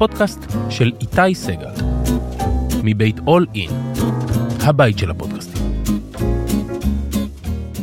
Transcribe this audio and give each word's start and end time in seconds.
הפודקאסט 0.00 0.38
של 0.70 0.92
איתי 1.00 1.34
סגל, 1.34 1.70
מבית 2.84 3.16
אול 3.26 3.46
אין, 3.54 3.70
הבית 4.60 4.98
של 4.98 5.10
הפודקאסטים. 5.10 5.82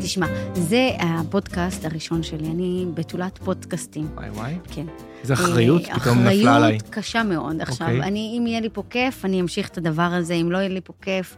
תשמע, 0.04 0.28
זה 0.54 0.90
הפודקאסט 1.00 1.86
הראשון 1.86 2.24
שלי, 2.24 2.48
אני 2.48 2.86
בתולת 2.94 3.38
פודקאסטים. 3.38 4.08
וואי 4.16 4.30
וואי. 4.30 4.58
כן. 4.72 4.86
איזה 5.22 5.34
אחריות 5.34 5.82
אה, 5.86 6.00
פתאום 6.00 6.18
נפלה 6.18 6.32
עליי. 6.32 6.78
אחריות 6.78 6.90
קשה 6.90 7.24
מאוד. 7.24 7.62
עכשיו, 7.62 7.88
אוקיי. 7.88 8.04
אני, 8.04 8.36
אם 8.40 8.48
יהיה 8.48 8.60
לי 8.60 8.70
פה 8.74 8.84
כיף, 8.90 9.26
אני 9.26 9.42
אמשיך 9.42 9.70
את 9.70 9.78
הדבר 9.78 10.02
הזה, 10.02 10.34
אם 10.34 10.52
לא 10.52 10.58
יהיה 10.58 10.70
לי 10.70 10.82
פה 10.84 10.94
כיף, 11.02 11.38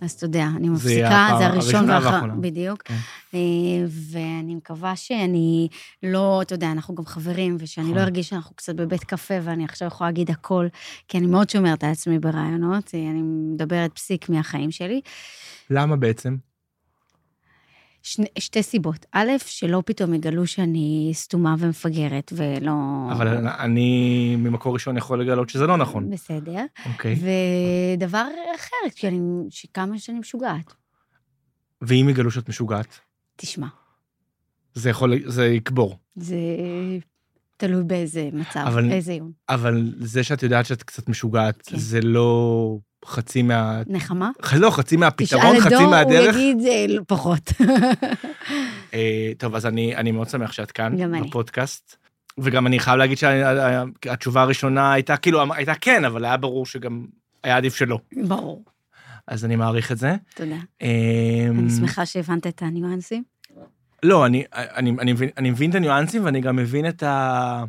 אז 0.00 0.12
אתה 0.12 0.24
יודע, 0.24 0.46
אני 0.56 0.68
מפסיקה, 0.68 1.06
הפעם 1.08 1.38
זה 1.38 1.46
הראשון 1.46 1.90
והאחרון, 1.90 2.12
והאחרונה. 2.12 2.34
בדיוק. 2.34 2.82
כן. 2.82 2.94
אה, 3.34 3.40
ואני 3.88 4.54
מקווה 4.54 4.96
שאני 4.96 5.68
לא, 6.02 6.42
אתה 6.42 6.54
יודע, 6.54 6.72
אנחנו 6.72 6.94
גם 6.94 7.06
חברים, 7.06 7.56
ושאני 7.60 7.86
נכון. 7.86 7.98
לא 7.98 8.02
ארגיש 8.02 8.28
שאנחנו 8.28 8.56
קצת 8.56 8.74
בבית 8.74 9.04
קפה 9.04 9.34
ואני 9.42 9.64
עכשיו 9.64 9.88
יכולה 9.88 10.10
להגיד 10.10 10.30
הכל, 10.30 10.66
כי 11.08 11.18
אני 11.18 11.26
מאוד 11.26 11.50
שומרת 11.50 11.84
על 11.84 11.90
עצמי 11.90 12.18
ברעיונות, 12.18 12.90
אה, 12.94 13.10
אני 13.10 13.22
מדברת 13.22 13.92
פסיק 13.92 14.28
מהחיים 14.28 14.70
שלי. 14.70 15.00
למה 15.70 15.96
בעצם? 15.96 16.36
שני, 18.08 18.26
שתי 18.38 18.62
סיבות. 18.62 19.06
א', 19.12 19.28
שלא 19.46 19.82
פתאום 19.86 20.14
יגלו 20.14 20.46
שאני 20.46 21.10
סתומה 21.14 21.54
ומפגרת, 21.58 22.32
ולא... 22.36 22.72
אבל 23.12 23.46
אני 23.46 24.36
ממקור 24.38 24.74
ראשון 24.74 24.96
יכול 24.96 25.22
לגלות 25.22 25.48
שזה 25.48 25.66
לא 25.66 25.76
נכון. 25.76 26.10
בסדר. 26.10 26.64
אוקיי. 26.86 27.16
ודבר 27.96 28.26
אחר, 28.56 28.90
כי 28.96 29.08
אני, 29.08 29.18
שכמה 29.50 29.98
שאני 29.98 30.18
משוגעת. 30.18 30.74
ואם 31.82 32.06
יגלו 32.10 32.30
שאת 32.30 32.48
משוגעת, 32.48 32.98
תשמע, 33.36 33.66
זה 34.74 34.90
יכול, 34.90 35.30
זה 35.30 35.46
יקבור. 35.46 35.96
זה 36.16 36.36
תלוי 37.56 37.84
באיזה 37.84 38.28
מצב, 38.32 38.64
אבל- 38.66 38.90
איזה 38.92 39.12
יום. 39.12 39.32
אבל 39.48 39.92
זה 40.00 40.22
שאת 40.24 40.42
יודעת 40.42 40.66
שאת 40.66 40.82
קצת 40.82 41.08
משוגעת, 41.08 41.62
כן. 41.66 41.78
זה 41.78 42.00
לא 42.00 42.78
חצי 43.04 43.42
מה... 43.42 43.82
נחמה? 43.86 44.30
לא, 44.56 44.70
חצי 44.70 44.96
מהפתרון, 44.96 45.42
תשאל 45.42 45.56
את 45.56 45.62
חצי 45.62 45.74
דור, 45.74 45.82
הוא 45.82 45.90
מהדרך. 45.90 46.34
יגיד 46.36 46.66
אה, 46.66 46.86
לא, 46.88 47.02
פחות. 47.06 47.52
אה, 48.94 49.32
טוב, 49.38 49.54
אז 49.54 49.66
אני, 49.66 49.96
אני 49.96 50.12
מאוד 50.12 50.28
שמח 50.28 50.52
שאת 50.52 50.72
כאן, 50.72 50.96
גם 50.96 51.14
אני. 51.14 51.28
בפודקאסט. 51.28 51.96
וגם 52.38 52.66
אני 52.66 52.78
חייב 52.78 52.96
להגיד 52.96 53.18
שהתשובה 53.18 54.42
הראשונה 54.42 54.92
הייתה 54.92 55.16
כאילו, 55.16 55.54
הייתה 55.54 55.74
כן, 55.74 56.04
אבל 56.04 56.24
היה 56.24 56.36
ברור 56.36 56.66
שגם 56.66 57.06
היה 57.44 57.56
עדיף 57.56 57.74
שלא. 57.74 57.98
ברור, 58.26 58.64
אז 59.26 59.44
אני 59.44 59.56
מעריך 59.56 59.92
את 59.92 59.98
זה. 59.98 60.16
תודה. 60.34 60.56
אה, 60.82 60.88
אני 61.50 61.70
שמחה 61.70 62.06
שהבנת 62.06 62.46
את 62.46 62.62
הניואנסים. 62.62 63.22
לא, 64.02 64.26
אני, 64.26 64.44
אני, 64.52 64.90
אני, 65.00 65.12
מבין, 65.12 65.28
אני 65.36 65.50
מבין 65.50 65.70
את 65.70 65.74
הניואנסים 65.74 66.24
ואני 66.24 66.40
גם 66.40 66.56
מבין 66.56 66.88
את 66.88 67.02
ה... 67.02 67.64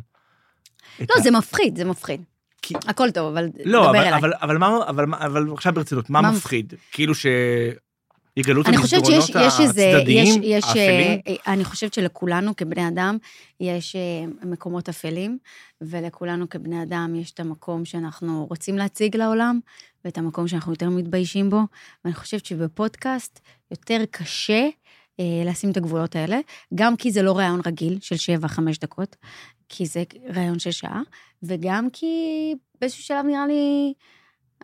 את 1.02 1.10
לא, 1.10 1.14
ה- 1.18 1.22
זה 1.22 1.30
מפחיד, 1.30 1.76
זה 1.76 1.84
מפחיד. 1.84 2.22
כי- 2.62 2.74
הכל 2.86 3.10
טוב, 3.10 3.32
אבל 3.32 3.48
לא, 3.64 3.80
דבר 3.80 3.90
אבל, 3.90 3.96
אליי. 3.98 4.18
אבל, 4.18 4.32
אבל, 4.42 4.58
מה, 4.58 4.78
אבל, 4.88 5.06
מה- 5.06 5.26
אבל 5.26 5.52
עכשיו 5.52 5.72
ברצינות, 5.72 6.10
מה 6.10 6.20
מה 6.20 6.30
מפחיד? 6.30 6.74
כאילו 6.92 7.14
שיגלו 7.14 8.62
את 8.62 8.66
אני 8.66 8.76
חושבת 8.76 9.00
המסדרונות 9.06 9.30
הצדדיים, 9.70 10.40
יש, 10.42 10.64
האפלים? 10.64 11.20
אה, 11.28 11.52
אני 11.52 11.64
חושבת 11.64 11.94
שלכולנו 11.94 12.56
כבני 12.56 12.88
אדם 12.88 13.18
יש 13.60 13.96
אה, 13.96 14.00
מקומות 14.50 14.88
אפלים, 14.88 15.38
ולכולנו 15.80 16.48
כבני 16.48 16.82
אדם 16.82 17.14
יש 17.14 17.30
את 17.30 17.40
המקום 17.40 17.84
שאנחנו 17.84 18.46
רוצים 18.50 18.78
להציג 18.78 19.16
לעולם, 19.16 19.60
ואת 20.04 20.18
המקום 20.18 20.48
שאנחנו 20.48 20.72
יותר 20.72 20.90
מתביישים 20.90 21.50
בו, 21.50 21.60
ואני 22.04 22.14
חושבת 22.14 22.46
שבפודקאסט 22.46 23.40
יותר 23.70 24.00
קשה 24.10 24.68
לשים 25.44 25.70
את 25.70 25.76
הגבולות 25.76 26.16
האלה, 26.16 26.38
גם 26.74 26.96
כי 26.96 27.10
זה 27.10 27.22
לא 27.22 27.38
ראיון 27.38 27.60
רגיל 27.66 27.98
של 28.00 28.16
שבע, 28.16 28.48
חמש 28.48 28.78
דקות, 28.78 29.16
כי 29.68 29.86
זה 29.86 30.02
ראיון 30.34 30.58
של 30.58 30.70
שעה, 30.70 31.02
וגם 31.42 31.88
כי 31.92 32.06
באיזשהו 32.80 33.02
שלב 33.04 33.24
נראה 33.26 33.46
לי, 33.46 33.92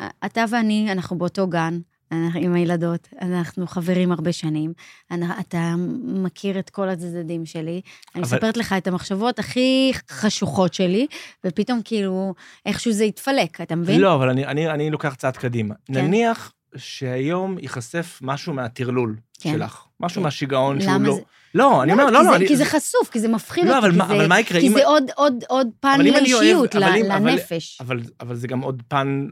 אה, 0.01 0.09
אתה 0.27 0.45
ואני, 0.51 0.93
אנחנו 0.93 1.19
באותו 1.19 1.47
גן, 1.47 1.79
אנחנו 2.13 2.41
עם 2.41 2.55
הילדות, 2.55 3.09
אנחנו 3.23 3.67
חברים 3.67 4.13
הרבה 4.13 4.33
שנים, 4.33 4.73
אנ- 5.13 5.41
אתה 5.41 5.75
מכיר 6.05 6.59
את 6.59 6.71
כל 6.71 6.89
הצדדים 6.89 7.47
שלי, 7.47 7.81
אני 8.15 8.23
אבל- 8.25 8.37
מספרת 8.37 8.57
לך 8.57 8.73
את 8.79 8.87
המחשבות 8.87 9.39
הכי 9.39 9.93
חשוכות 10.11 10.75
שלי, 10.75 11.07
ופתאום 11.47 11.81
כאילו, 11.85 12.35
איכשהו 12.67 12.93
זה 12.93 13.05
יתפלק, 13.05 13.61
אתה 13.61 13.77
מבין? 13.77 14.01
לא, 14.01 14.15
אבל 14.15 14.29
אני, 14.29 14.47
אני, 14.47 14.71
אני 14.71 14.91
לוקח 14.91 15.15
צעד 15.15 15.37
קדימה. 15.37 15.75
כן. 15.87 15.95
נניח 16.07 16.53
שהיום 16.77 17.59
ייחשף 17.59 18.19
משהו 18.23 18.53
מהטרלול 18.55 19.17
כן. 19.41 19.53
שלך, 19.53 19.85
משהו 20.01 20.21
כן. 20.21 20.25
מהשיגעון 20.25 20.81
שהוא 20.81 20.93
לא... 21.01 21.15
זה- 21.15 21.21
לא, 21.55 21.83
אני? 21.83 21.93
אומר, 21.93 22.05
לא, 22.05 22.13
לא, 22.13 22.23
זה- 22.31 22.37
אני... 22.37 22.49
כי 22.49 22.57
זה 22.57 22.65
חשוף, 22.65 23.09
כי 23.13 23.21
זה 23.21 23.29
מפחיד 23.29 23.65
לא, 23.65 23.77
אותי, 23.77 23.79
אבל 23.87 23.91
כי 23.91 23.97
זה- 23.97 24.05
אבל 24.05 24.27
מה 24.27 24.41
יקרה 24.41 24.61
כי 24.61 24.67
אם- 24.69 24.73
זה 24.73 24.87
עוד, 24.87 25.05
עוד, 25.17 25.45
עוד 25.49 25.69
פן 25.81 26.01
לאישיות, 26.01 26.77
אבל- 26.77 26.93
לנפש. 27.05 27.79
אבל, 27.81 28.01
אבל 28.21 28.37
זה 28.37 28.49
גם 28.49 28.61
עוד 28.61 28.83
פן 28.89 29.27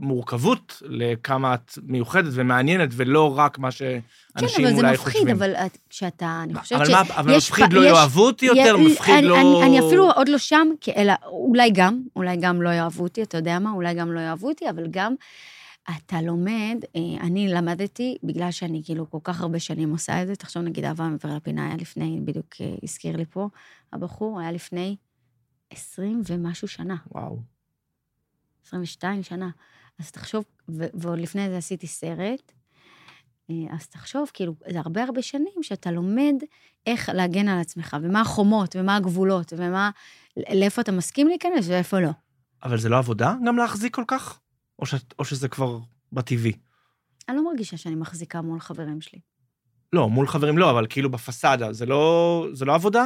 מורכבות 0.00 0.82
לכמה 0.86 1.54
את 1.54 1.78
מיוחדת 1.82 2.30
ומעניינת, 2.34 2.88
ולא 2.92 3.38
רק 3.38 3.58
מה 3.58 3.68
כן, 3.70 3.76
שאנשים 4.36 4.64
אבל 4.66 4.74
זה 4.74 4.80
אולי 4.80 4.92
מפחיד, 4.92 5.12
חושבים. 5.12 5.36
אבל 5.36 5.54
את- 5.54 5.78
כשאתה, 5.90 6.40
אני 6.42 6.54
חושבת 6.54 6.78
אבל 6.78 6.86
ש... 6.86 6.90
מה, 6.90 7.00
אבל 7.16 7.36
מפחיד 7.36 7.66
פ- 7.70 7.72
לא 7.72 7.80
יש- 7.80 7.86
יאהבו 7.86 8.26
אותי 8.26 8.46
יותר? 8.46 8.76
מפחיד 8.76 9.14
אני, 9.14 9.26
לא... 9.26 9.40
אני, 9.40 9.62
אני 9.78 9.86
אפילו 9.86 10.10
עוד 10.10 10.28
לא 10.28 10.38
שם, 10.38 10.68
אלא 10.96 11.12
אולי 11.26 11.70
גם, 11.70 12.00
אולי 12.16 12.36
גם 12.36 12.62
לא 12.62 12.68
יאהבו 12.70 13.02
אותי, 13.02 13.22
אתה 13.22 13.36
יודע 13.38 13.58
מה? 13.58 13.70
אולי 13.70 13.94
גם 13.94 14.12
לא 14.12 14.20
יאהבו 14.20 14.48
אותי, 14.48 14.70
אבל 14.70 14.86
גם 14.90 15.14
אתה 15.96 16.22
לומד, 16.22 16.76
אה, 16.96 17.26
אני 17.26 17.48
למדתי, 17.48 18.16
בגלל 18.22 18.50
שאני 18.50 18.82
כאילו 18.84 19.10
כל 19.10 19.18
כך 19.24 19.40
הרבה 19.40 19.58
שנים 19.58 19.90
עושה 19.90 20.22
את 20.22 20.26
זה, 20.26 20.36
תחשוב 20.36 20.62
נגיד 20.62 20.84
אהבה 20.84 21.08
מעבר 21.08 21.36
לפינה 21.36 21.66
היה 21.66 21.76
לפני, 21.76 22.20
בדיוק 22.24 22.46
אה, 22.60 22.74
הזכיר 22.82 23.16
לי 23.16 23.24
פה, 23.24 23.48
הבחור 23.92 24.40
היה 24.40 24.52
לפני 24.52 24.96
20 25.70 26.22
ומשהו 26.26 26.68
שנה, 26.68 26.96
וואו. 27.12 27.38
22 28.66 29.22
שנה. 29.22 29.50
אז 29.98 30.10
תחשוב, 30.10 30.44
ו- 30.68 30.86
ועוד 30.94 31.18
לפני 31.18 31.48
זה 31.48 31.56
עשיתי 31.56 31.86
סרט, 31.86 32.52
אה, 33.50 33.54
אז 33.70 33.86
תחשוב, 33.86 34.30
כאילו, 34.34 34.54
זה 34.72 34.78
הרבה 34.78 35.02
הרבה 35.02 35.22
שנים 35.22 35.62
שאתה 35.62 35.90
לומד 35.90 36.34
איך 36.86 37.08
להגן 37.08 37.48
על 37.48 37.60
עצמך, 37.60 37.96
ומה 38.02 38.20
החומות, 38.20 38.76
ומה 38.78 38.96
הגבולות, 38.96 39.52
ומה, 39.56 39.90
לאיפה 40.36 40.82
אתה 40.82 40.92
מסכים 40.92 41.28
להיכנס 41.28 41.68
ואיפה 41.68 42.00
לא. 42.00 42.10
אבל 42.62 42.78
זה 42.78 42.88
לא 42.88 42.98
עבודה 42.98 43.34
גם 43.46 43.56
להחזיק 43.56 43.94
כל 43.94 44.04
כך? 44.06 44.40
או, 44.78 44.86
ש... 44.86 44.94
או 45.18 45.24
שזה 45.24 45.48
כבר 45.48 45.78
בטבעי? 46.12 46.52
אני 47.28 47.36
לא 47.36 47.44
מרגישה 47.44 47.76
שאני 47.76 47.94
מחזיקה 47.94 48.42
מול 48.42 48.60
חברים 48.60 49.00
שלי. 49.00 49.20
לא, 49.92 50.08
מול 50.08 50.26
חברים 50.26 50.58
לא, 50.58 50.70
אבל 50.70 50.86
כאילו 50.90 51.10
בפסאדה, 51.10 51.72
זה 51.72 51.86
לא, 51.86 52.46
זה 52.52 52.64
לא 52.64 52.74
עבודה? 52.74 53.04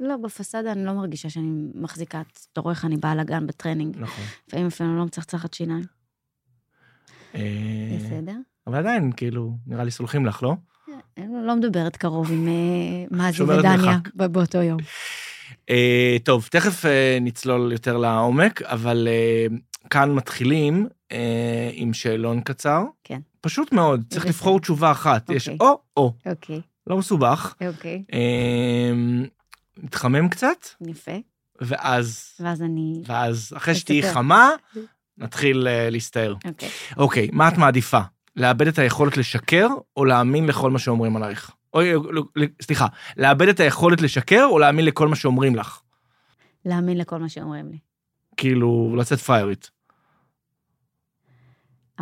לא, 0.00 0.16
בפסאדה 0.16 0.72
אני 0.72 0.84
לא 0.84 0.92
מרגישה 0.92 1.30
שאני 1.30 1.50
מחזיקה, 1.74 2.22
אתה 2.52 2.60
רואה 2.60 2.74
איך 2.74 2.84
אני 2.84 2.96
באה 2.96 3.14
לגן 3.14 3.46
בטרנינג, 3.46 3.96
נכון. 3.98 4.24
לפעמים 4.48 4.66
אפילו 4.66 4.98
לא 4.98 5.04
מצחצחת 5.04 5.54
שיניים. 5.54 5.84
אה, 7.34 7.98
בסדר? 7.98 8.36
אבל 8.66 8.78
עדיין, 8.78 9.12
כאילו, 9.12 9.56
נראה 9.66 9.84
לי 9.84 9.90
סולחים 9.90 10.26
לך, 10.26 10.42
לא? 10.42 10.54
אני 11.16 11.46
לא 11.46 11.56
מדברת 11.56 11.96
קרוב 11.96 12.32
עם 12.32 12.48
אה, 13.20 13.32
שום 13.32 13.45
הורה 13.45 13.58
ודניה 13.58 13.98
באותו 14.14 14.58
יום. 14.58 14.78
אה, 15.70 16.16
טוב, 16.24 16.48
תכף 16.50 16.86
אה, 16.86 17.18
נצלול 17.20 17.72
יותר 17.72 17.96
לעומק, 17.96 18.62
אבל 18.62 19.08
אה, 19.10 19.46
כאן 19.90 20.14
מתחילים 20.14 20.86
אה, 21.12 21.70
עם 21.72 21.92
שאלון 21.92 22.40
קצר. 22.40 22.82
כן. 23.04 23.20
פשוט 23.40 23.72
מאוד, 23.72 24.04
צריך 24.08 24.24
בסדר. 24.24 24.30
לבחור 24.30 24.60
תשובה 24.60 24.90
אחת. 24.90 25.30
יש 25.30 25.48
אוקיי. 25.48 25.66
או-או, 25.68 26.12
אוקיי, 26.26 26.60
לא 26.86 26.96
מסובך. 26.98 27.54
אוקיי, 27.68 28.02
אה, 28.12 28.92
נתחמם 29.82 30.28
קצת, 30.28 30.66
יפה. 30.86 31.16
ואז, 31.60 32.28
ואז 32.40 32.62
אני... 32.62 33.02
ואז 33.06 33.52
אחרי 33.56 33.74
שתהיי. 33.74 34.12
חמה, 34.12 34.50
נתחיל 35.18 35.68
אה, 35.68 35.90
להסתער. 35.90 36.34
אוקיי. 36.44 36.68
אוקיי, 36.96 37.28
מה 37.32 37.48
את 37.48 37.58
מעדיפה? 37.58 38.00
לאבד 38.36 38.66
את 38.66 38.78
היכולת 38.78 39.16
לשקר, 39.16 39.68
או 39.96 40.04
להאמין 40.04 40.46
לכל 40.46 40.70
מה 40.70 40.78
שאומרים 40.78 41.16
עלייך? 41.16 41.50
אוי, 41.74 41.92
לא, 41.92 42.22
לא, 42.36 42.46
סליחה, 42.62 42.86
לאבד 43.16 43.48
את 43.48 43.60
היכולת 43.60 44.00
לשקר, 44.00 44.44
או 44.44 44.58
להאמין 44.58 44.84
לכל 44.84 45.08
מה 45.08 45.16
שאומרים 45.16 45.56
לך? 45.56 45.80
להאמין 46.64 46.98
לכל 46.98 47.18
מה 47.18 47.28
שאומרים 47.28 47.68
לי. 47.70 47.78
כאילו, 48.36 48.96
לצאת 48.98 49.18
פריירית. 49.18 49.70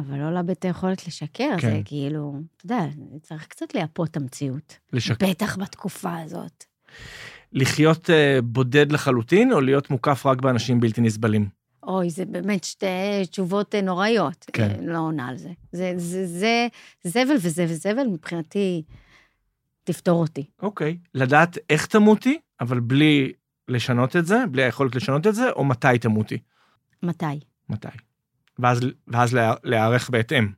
אבל 0.01 0.19
לא 0.19 0.35
לאבד 0.35 0.51
את 0.51 0.65
היכולת 0.65 1.07
לשקר, 1.07 1.51
כן. 1.59 1.71
זה 1.71 1.81
כאילו, 1.85 2.35
אתה 2.57 2.65
יודע, 2.65 2.87
צריך 3.23 3.47
קצת 3.47 3.75
לייפות 3.75 4.11
את 4.11 4.17
המציאות. 4.17 4.79
לשקר. 4.93 5.31
בטח 5.31 5.59
בתקופה 5.59 6.19
הזאת. 6.19 6.65
לחיות 7.53 8.11
אה, 8.11 8.39
בודד 8.45 8.93
לחלוטין, 8.93 9.53
או 9.53 9.61
להיות 9.61 9.91
מוקף 9.91 10.27
רק 10.27 10.41
באנשים 10.41 10.81
בלתי 10.81 11.01
נסבלים? 11.01 11.49
אוי, 11.83 12.11
זה 12.11 12.25
באמת 12.25 12.65
שתי 12.65 12.87
תשובות 13.31 13.75
אה, 13.75 13.81
נוראיות. 13.81 14.47
כן. 14.53 14.71
אה, 14.71 14.77
לא 14.93 14.99
עונה 14.99 15.29
על 15.29 15.37
זה. 15.37 15.51
זה, 15.73 15.93
זה, 15.97 16.27
זה 16.27 16.69
זבל 17.05 17.35
וזה 17.35 17.67
וזבל, 17.69 18.07
מבחינתי, 18.07 18.83
תפתור 19.85 20.21
אותי. 20.21 20.45
אוקיי. 20.63 20.99
לדעת 21.15 21.59
איך 21.71 21.87
תמותי, 21.87 22.39
אבל 22.61 22.81
בלי 22.81 23.33
לשנות 23.69 24.17
את 24.17 24.27
זה, 24.27 24.45
בלי 24.51 24.63
היכולת 24.63 24.95
לשנות 24.95 25.27
את 25.27 25.35
זה, 25.35 25.51
או 25.51 25.65
מתי 25.65 25.99
תמותי? 26.01 26.39
מתי? 27.03 27.41
מתי. 27.69 27.89
ואז, 28.63 28.81
ואז 29.09 29.35
לה- 29.35 29.55
להיערך 29.65 30.11
בהתאם. 30.11 30.49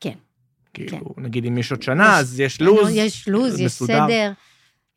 כן. 0.00 0.12
כאילו, 0.74 1.14
נגיד 1.16 1.44
אם 1.46 1.58
יש 1.58 1.70
עוד 1.72 1.82
שנה, 1.82 2.04
יש- 2.04 2.20
אז 2.20 2.40
יש 2.40 2.60
לו"ז. 2.60 2.90
יש 2.94 3.28
לו"ז, 3.28 3.60
יש 3.60 3.66
מסודר. 3.66 4.04
סדר, 4.06 4.32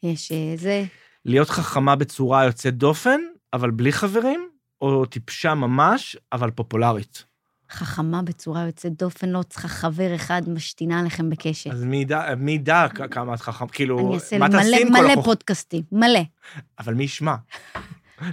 יש 0.04 0.32
אה, 0.32 0.54
זה. 0.58 0.84
להיות 1.26 1.50
חכמה 1.50 1.96
בצורה 1.96 2.46
יוצאת 2.46 2.78
דופן, 2.78 3.20
אבל 3.54 3.72
בלי 3.72 3.92
חברים, 3.92 4.50
או 4.82 5.06
טיפשה 5.06 5.54
ממש, 5.54 6.18
אבל 6.34 6.52
פופולרית? 6.52 7.26
חכמה 7.72 8.22
בצורה 8.22 8.66
יוצאת 8.66 8.98
דופן, 8.98 9.30
לא 9.30 9.44
צריכה 9.44 9.68
חבר 9.68 10.16
אחד 10.16 10.42
משתינה 10.48 11.00
עליכם 11.00 11.30
בקשת. 11.30 11.72
אז 11.72 11.84
מי 11.84 11.98
ידע, 11.98 12.36
מי 12.38 12.52
ידע 12.52 12.86
כ- 12.96 13.02
כמה 13.12 13.34
את 13.34 13.42
חכם, 13.42 13.68
כאילו, 13.68 14.00
אני 14.08 14.16
אעשה 14.16 14.38
מה 14.38 14.48
מלא, 14.48 14.58
תעשי 14.58 14.82
עם 14.82 14.88
כל 14.94 15.02
מלא 15.04 15.12
החוכ... 15.12 15.26
פודקאסטים, 15.26 15.84
מלא. 15.92 16.20
אבל 16.80 16.94
מי 16.94 17.04
ישמע? 17.04 17.36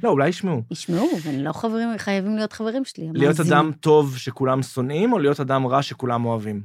לא, 0.02 0.08
אולי 0.08 0.28
ישמעו. 0.28 0.62
ישמעו, 0.70 1.08
והם 1.22 1.40
לא 1.40 1.52
חברים, 1.52 1.88
חייבים 1.98 2.36
להיות 2.36 2.52
חברים 2.52 2.84
שלי. 2.84 3.08
להיות 3.14 3.36
המאזינים. 3.38 3.52
אדם 3.52 3.72
טוב 3.72 4.16
שכולם 4.16 4.62
שונאים, 4.62 5.12
או 5.12 5.18
להיות 5.18 5.40
אדם 5.40 5.66
רע 5.66 5.82
שכולם 5.82 6.24
אוהבים? 6.24 6.62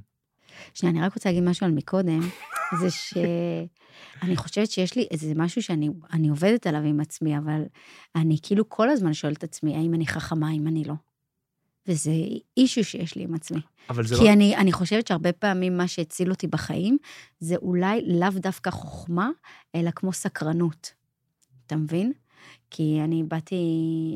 שנייה, 0.74 0.96
אני 0.96 1.06
רק 1.06 1.14
רוצה 1.16 1.30
להגיד 1.30 1.44
משהו 1.44 1.66
על 1.66 1.72
מקודם, 1.72 2.19
זה 2.80 2.92
שאני 2.92 4.36
חושבת 4.36 4.72
שיש 4.72 4.96
לי 4.96 5.08
איזה 5.12 5.34
משהו 5.36 5.62
שאני 5.62 5.90
אני 6.14 6.30
עובדת 6.30 6.68
עליו 6.68 6.81
עם 6.81 7.00
עצמי, 7.00 7.38
אבל 7.38 7.62
אני 8.16 8.38
כאילו 8.42 8.69
כל 8.69 8.90
הזמן 8.90 9.14
שואלת 9.14 9.38
את 9.38 9.44
עצמי, 9.44 9.75
האם 9.75 9.94
אני 9.94 10.08
חכמה, 10.08 10.50
האם 10.50 10.68
אני 10.68 10.84
לא. 10.84 10.94
וזה 11.88 12.12
אישו 12.58 12.84
שיש 12.84 13.16
לי 13.16 13.24
עם 13.24 13.34
עצמי. 13.34 13.60
אבל 13.90 14.08
זה 14.08 14.16
כי 14.16 14.24
לא... 14.24 14.34
אני, 14.34 14.56
אני 14.56 14.72
חושבת 14.72 15.08
שהרבה 15.08 15.31
פעמים 15.31 15.78
מה 15.78 15.88
שהציל 15.88 16.30
אותי 16.30 16.48
בחיים, 16.48 16.98
זה 17.40 17.56
אולי 17.56 18.02
לאו 18.08 18.30
דווקא 18.36 18.72
חוכמה, 18.72 19.30
אלא 19.75 19.92
כמו 19.92 20.13
סקרנות. 20.13 20.94
אתה 21.68 21.75
מבין? 21.75 22.12
כי 22.69 23.00
אני 23.04 23.24
באתי 23.24 23.66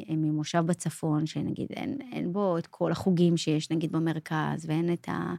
ממושב 0.10 0.64
בצפון, 0.66 1.26
שנגיד 1.26 1.68
אין, 1.72 1.98
אין 2.12 2.34
בו 2.34 2.58
את 2.58 2.68
כל 2.68 2.92
החוגים 2.92 3.38
שיש 3.38 3.72
נגיד 3.72 3.92
במרכז, 3.92 4.66
ואין 4.66 4.94
את 4.94 5.10
ה... 5.10 5.34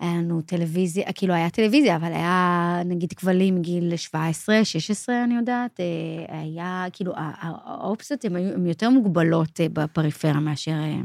היה 0.00 0.14
לנו 0.14 0.40
טלוויזיה, 0.42 1.12
כאילו 1.12 1.34
היה 1.34 1.50
טלוויזיה, 1.50 1.96
אבל 1.96 2.12
היה 2.12 2.82
נגיד 2.84 3.12
כבלים 3.12 3.54
מגיל 3.54 3.96
17, 3.96 4.64
16, 4.64 5.24
אני 5.24 5.34
יודעת, 5.34 5.80
אה, 5.80 6.38
היה, 6.38 6.84
כאילו, 6.92 7.12
האופציות 7.16 8.24
הן 8.24 8.66
יותר 8.66 8.90
מוגבלות 8.90 9.60
אה, 9.60 9.66
בפריפריה 9.72 10.40
מאשר 10.40 10.70
אה, 10.72 11.00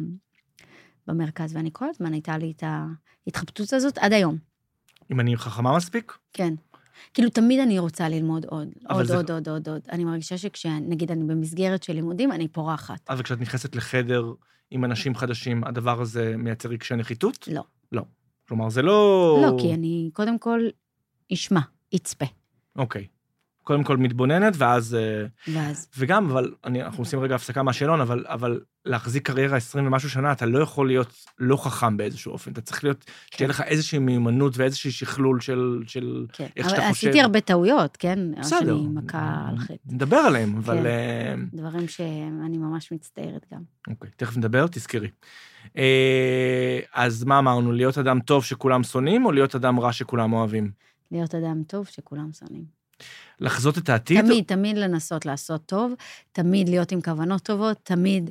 במרכז, 1.08 1.56
ואני 1.56 1.70
כל 1.74 1.86
הזמן 1.90 2.14
הייתה 2.14 2.38
לי 2.38 2.54
את 2.58 2.64
ההתחבטות 3.26 3.74
הזאת 3.74 3.98
עד 3.98 4.14
היום, 4.14 4.38
אם 5.12 5.20
אני 5.20 5.38
חכמה 5.38 5.78
מספיק? 5.78 6.18
כן. 6.34 6.54
כאילו, 7.14 7.30
תמיד 7.30 7.60
אני 7.60 7.80
רוצה 7.80 8.10
ללמוד 8.10 8.46
עוד, 8.46 8.68
עוד, 8.90 9.06
זה- 9.06 9.16
עוד, 9.16 9.32
עוד, 9.32 9.50
עוד, 9.50 9.70
עוד. 9.70 9.82
אני 9.92 10.04
מרגישה 10.04 10.38
שכשנגיד 10.38 11.12
אני 11.12 11.24
במסגרת 11.24 11.84
של 11.84 11.94
לימודים, 11.94 12.32
אני 12.32 12.48
פורחת. 12.48 13.10
אבל 13.10 13.24
כשאת 13.24 13.42
נכנסת 13.42 13.76
לחדר 13.76 14.24
עם 14.72 14.86
אנשים 14.86 15.16
חדשים, 15.16 15.64
הדבר 15.64 16.02
הזה 16.02 16.36
מייצר 16.38 16.70
רגשי 16.70 16.96
נחיתות? 16.96 17.48
לא. 17.52 17.64
לא. 17.92 18.02
כלומר, 18.48 18.70
זה 18.70 18.82
לא... 18.82 19.40
לא, 19.44 19.58
כי 19.62 19.74
אני 19.74 20.10
קודם 20.14 20.40
כל 20.40 20.60
אשמע, 21.34 21.60
אצפה, 21.96 22.26
אוקיי. 22.76 23.08
קודם 23.68 23.84
כל 23.84 23.98
מתבוננת, 23.98 24.54
ואז... 24.58 24.96
אה, 24.96 25.26
ואז... 25.54 25.88
וגם, 25.98 26.30
אבל, 26.32 26.54
אני, 26.64 26.84
אנחנו 26.84 27.02
עושים 27.02 27.20
רגע 27.20 27.36
הפסקה 27.36 27.64
מהשאלון, 27.64 28.02
אבל, 28.02 28.26
אבל 28.28 28.60
להחזיק 28.86 29.28
קריירה 29.28 29.58
20 29.58 29.88
ומשהו 29.88 30.10
שנה, 30.10 30.32
אתה 30.32 30.46
לא 30.46 30.60
יכול 30.60 30.88
להיות 30.88 31.14
לא 31.40 31.58
חכם 31.58 31.98
באיזשהו 31.98 32.32
אופן. 32.32 32.52
אתה 32.52 32.62
צריך 32.62 32.84
להיות, 32.84 33.06
שתהיה 33.32 33.50
לך 33.50 33.62
איזושהי 33.62 34.00
מיומנות 34.00 34.58
ואיזשהו 34.58 34.92
שכלול 34.92 35.42
של, 35.42 35.84
של 35.88 36.26
כן. 36.34 36.48
איך 36.58 36.66
אבל 36.66 36.76
שאתה 36.76 36.90
חושב. 36.90 37.08
עשיתי 37.08 37.22
הרבה 37.22 37.42
טעויות, 37.42 37.98
כן? 37.98 38.20
בסדר. 38.40 38.60
שאני 38.60 38.88
מכה 38.88 39.46
על 39.50 39.58
חטא. 39.58 39.74
נדבר 39.86 40.18
עליהם, 40.18 40.58
אבל... 40.58 40.78
כן. 40.78 40.86
אה, 40.86 41.36
דברים 41.54 41.88
שאני 41.88 42.58
ממש 42.58 42.92
מצטערת 42.92 43.46
גם. 43.54 43.62
אוקיי, 43.90 44.10
תכף 44.18 44.38
נדבר, 44.38 44.66
תזכרי. 44.68 45.10
אה, 45.78 46.80
אז 46.94 47.24
מה 47.24 47.40
אמרנו, 47.40 47.72
להיות 47.72 47.98
אדם 47.98 48.20
טוב 48.20 48.44
שכולם 48.44 48.84
שונאים, 48.84 49.26
או 49.26 49.32
להיות 49.32 49.56
אדם 49.56 49.80
רע 49.80 49.94
שכולם 49.94 50.34
אוהבים? 50.34 50.72
להיות 51.12 51.36
אדם 51.36 51.64
טוב 51.68 51.86
שכולם 51.86 52.30
שונאים. 52.34 52.77
לחזות 53.40 53.78
את 53.78 53.90
העתיד? 53.90 54.22
תמיד, 54.22 54.44
תמיד 54.44 54.78
לנסות 54.78 55.26
לעשות 55.26 55.66
טוב, 55.66 55.94
תמיד 56.32 56.70
להיות 56.70 56.92
עם 56.92 57.02
כוונות 57.02 57.42
טובות, 57.42 57.78
תמיד 57.84 58.30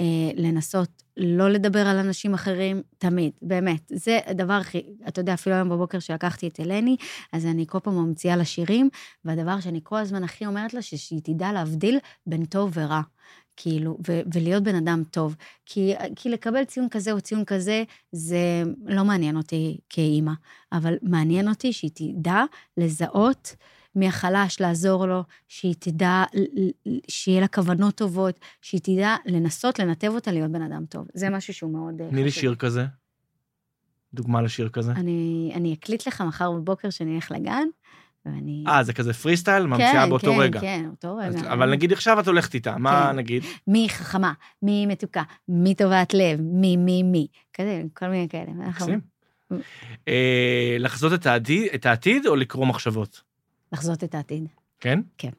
אה, 0.00 0.30
לנסות 0.36 1.02
לא 1.16 1.50
לדבר 1.50 1.86
על 1.86 1.98
אנשים 1.98 2.34
אחרים, 2.34 2.82
תמיד, 2.98 3.32
באמת. 3.42 3.92
זה 3.92 4.18
הדבר 4.26 4.52
הכי, 4.52 4.82
אתה 5.08 5.20
יודע, 5.20 5.34
אפילו 5.34 5.56
היום 5.56 5.68
בבוקר 5.68 5.98
שלקחתי 5.98 6.48
את 6.48 6.60
אלני, 6.60 6.96
אז 7.32 7.46
אני 7.46 7.64
כל 7.68 7.78
פעם 7.78 7.94
ממציאה 7.94 8.36
לה 8.36 8.44
שירים, 8.44 8.88
והדבר 9.24 9.60
שאני 9.60 9.80
כל 9.82 9.96
הזמן 9.96 10.24
הכי 10.24 10.46
אומרת 10.46 10.74
לה, 10.74 10.82
שהיא 10.82 11.20
תדע 11.24 11.52
להבדיל 11.52 11.98
בין 12.26 12.44
טוב 12.44 12.70
ורע. 12.74 13.00
כאילו, 13.56 13.98
ו- 14.08 14.20
ולהיות 14.34 14.62
בן 14.62 14.74
אדם 14.74 15.02
טוב. 15.10 15.36
כי, 15.66 15.94
כי 16.16 16.28
לקבל 16.28 16.64
ציון 16.64 16.88
כזה 16.90 17.12
או 17.12 17.20
ציון 17.20 17.44
כזה, 17.44 17.84
זה 18.12 18.62
לא 18.86 19.04
מעניין 19.04 19.36
אותי 19.36 19.78
כאימא, 19.88 20.32
אבל 20.72 20.94
מעניין 21.02 21.48
אותי 21.48 21.72
שהיא 21.72 21.90
תדע 21.94 22.44
לזהות 22.76 23.56
מי 23.94 24.08
החלש, 24.08 24.60
לעזור 24.60 25.06
לו, 25.06 25.22
שהיא 25.48 25.74
תדע, 25.78 26.24
שיהיה 27.08 27.40
לה 27.40 27.48
כוונות 27.48 27.94
טובות, 27.94 28.40
שהיא 28.62 28.80
תדע 28.80 29.16
לנסות 29.26 29.78
לנתב 29.78 30.08
אותה 30.14 30.32
להיות 30.32 30.50
בן 30.52 30.62
אדם 30.62 30.84
טוב. 30.88 31.06
זה 31.14 31.30
משהו 31.30 31.54
שהוא 31.54 31.72
מאוד 31.72 32.00
אה, 32.00 32.08
נראה 32.10 32.24
לי 32.24 32.30
חשוב. 32.30 32.40
שיר 32.40 32.54
כזה. 32.54 32.84
דוגמה 34.14 34.42
לשיר 34.42 34.68
כזה. 34.68 34.92
אני, 34.92 35.52
אני 35.54 35.74
אקליט 35.74 36.06
לך 36.06 36.20
מחר 36.20 36.52
בבוקר 36.52 36.90
שאני 36.90 37.14
אלך 37.16 37.30
לגן, 37.30 37.68
ואני... 38.26 38.64
אה, 38.68 38.82
זה 38.84 38.92
כזה 38.92 39.12
פרי 39.12 39.36
סטייל? 39.36 39.66
ממציאה 39.66 40.06
באותו 40.08 40.32
כן, 40.32 40.40
רגע. 40.40 40.60
כן, 40.60 40.84
אותו 40.90 41.20
אז- 41.22 41.36
רגע. 41.36 41.52
אבל 41.52 41.70
נגיד 41.70 41.92
עכשיו 41.92 42.20
את 42.20 42.26
הולכת 42.26 42.54
איתה, 42.54 42.76
מה 42.76 43.06
כן. 43.10 43.16
נגיד? 43.16 43.42
מי 43.66 43.86
חכמה, 43.88 44.32
מי 44.62 44.86
מתוקה, 44.86 45.22
מי 45.48 45.74
טובת 45.74 46.14
לב, 46.14 46.40
מי, 46.40 46.76
מי, 46.76 47.02
מי. 47.02 47.26
כזה, 47.54 47.82
כל 47.94 48.08
מיני 48.08 48.28
כאלה. 48.28 48.50
אנחנו- 48.66 48.86
מקסים. 48.86 49.00
אה, 50.08 50.76
לחזות 50.78 51.12
את 51.74 51.86
העתיד 51.86 52.26
או 52.26 52.36
לקרוא 52.36 52.66
מחשבות? 52.66 53.29
לחזות 53.72 54.04
את 54.04 54.14
העתיד. 54.14 54.48
כן? 54.80 55.00
כן. 55.18 55.30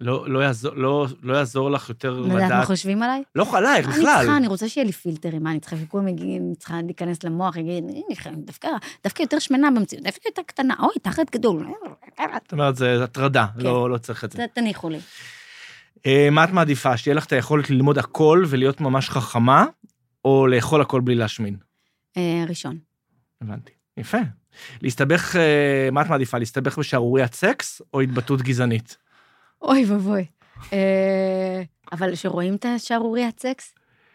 לא, 0.00 0.30
לא, 0.30 0.38
יעזור, 0.38 0.74
לא, 0.74 1.06
לא 1.22 1.34
יעזור 1.36 1.70
לך 1.70 1.88
יותר 1.88 2.20
לא 2.20 2.28
מה 2.28 2.46
לדעת... 2.46 2.66
חושבים 2.66 3.02
עליי? 3.02 3.22
לא 3.34 3.46
עלייך 3.56 3.86
אני 3.86 3.94
בכלל. 3.96 4.16
צריכה, 4.18 4.36
אני 4.36 4.46
רוצה 4.46 4.68
שיהיה 4.68 4.84
לי 4.84 4.92
פילטרים, 4.92 5.42
מה, 5.42 5.50
אני 5.50 5.60
צריכה 5.60 5.76
שכולם 5.76 6.08
יגידו, 6.08 6.44
אני 6.46 6.56
צריכה 6.56 6.82
להיכנס 6.82 7.24
למוח, 7.24 7.56
יגיד, 7.56 7.84
"הנה, 7.84 8.36
דווקא, 8.36 8.68
דווקא 9.04 9.22
יותר 9.22 9.38
שמנה 9.38 9.70
במציאות, 9.70 10.04
דווקא 10.04 10.28
יותר 10.28 10.42
קטנה, 10.46 10.74
אוי, 10.78 10.94
תחת 11.02 11.30
גדול. 11.30 11.66
זאת 12.18 12.52
אומרת, 12.52 12.76
זה 12.76 13.04
הטרדה, 13.04 13.46
כן. 13.56 13.64
לא, 13.64 13.90
לא 13.90 13.98
צריך 13.98 14.24
את 14.24 14.32
זה. 14.32 14.46
תניחו 14.54 14.88
לי. 14.90 14.98
אה, 16.06 16.28
מה 16.30 16.44
את 16.44 16.50
מעדיפה, 16.50 16.96
שתהיה 16.96 17.14
לך 17.14 17.26
את 17.26 17.32
היכולת 17.32 17.70
ללמוד 17.70 17.98
הכל 17.98 18.44
ולהיות 18.48 18.80
ממש 18.80 19.10
חכמה, 19.10 19.66
או 20.24 20.46
לאכול 20.46 20.80
הכל 20.80 21.00
בלי 21.00 21.14
להשמין? 21.14 21.56
אה, 22.16 22.44
ראשון. 22.48 22.78
הבנתי. 23.40 23.72
יפה. 23.96 24.18
להסתבך, 24.82 25.36
אה, 25.36 25.88
מה 25.92 26.02
את 26.02 26.08
מעדיפה, 26.08 26.38
להסתבך 26.38 26.78
בשערוריית 26.78 27.34
סקס 27.34 27.82
או 27.94 28.00
התבטאות 28.00 28.42
גזענית? 28.42 28.96
אוי 29.62 29.84
ואבוי. 29.84 30.24
אה, 30.72 31.62
אבל 31.92 32.14
שרואים 32.14 32.54
את 32.54 32.64
השערוריית 32.64 33.40
סקס? 33.40 33.74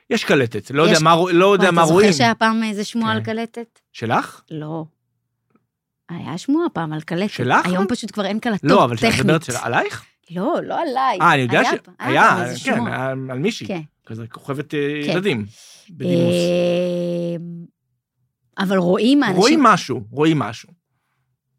יש 0.10 0.24
קלטת, 0.24 0.72
לא 0.72 0.84
יודע 0.84 1.00
מה, 1.02 1.16
לא 1.32 1.54
יודע 1.54 1.72
מה 1.72 1.84
אתה 1.84 1.92
רואים. 1.92 2.12
זוכר 2.12 2.18
שהיה 2.18 2.36
פעם 2.36 2.64
איזה 2.64 2.84
שמועה 2.84 3.12
על 3.12 3.20
כן. 3.20 3.26
קלטת? 3.26 3.80
שלך? 3.94 4.42
לא. 4.52 4.86
היה 6.10 6.38
שמועה 6.38 6.70
פעם 6.70 6.94
על 6.94 7.02
קלטת. 7.02 7.34
שלך? 7.34 7.66
היום 7.66 7.88
פשוט 7.88 8.12
כבר 8.12 8.26
אין 8.26 8.40
קלטות, 8.40 8.72
לא, 8.72 8.84
אבל 8.84 8.98
טכנית. 8.98 9.20
מדברת. 9.20 9.50
עלייך? 9.62 10.04
לא, 10.32 10.56
לא 10.64 10.82
עליי. 10.82 11.18
אה, 11.22 11.34
אני 11.34 11.42
יודע 11.42 11.64
ש... 11.64 11.68
היה 12.00 12.46
כן, 12.66 12.88
על 13.32 13.40
מישהי. 13.40 13.68
כן. 13.68 13.82
כזה 14.06 14.28
כוכבת 14.28 14.74
אה, 14.74 14.80
כן. 15.06 15.12
ילדים. 15.12 15.46
בדימוס. 15.90 16.36
אה, 18.60 18.64
אבל 18.64 18.78
רואים 18.78 19.24
האנשים... 19.24 19.42
רואים 19.42 19.64
משהו, 19.64 20.04
רואים 20.12 20.40
משהו. 20.40 20.70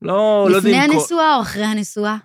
לא, 0.02 0.46
לא 0.50 0.58
לפני 0.58 0.70
יודעים... 0.70 0.90
כל- 0.90 0.96
הנשואה 0.98 1.36
או 1.36 1.42
אחרי 1.42 1.64
הנשואה? 1.64 2.16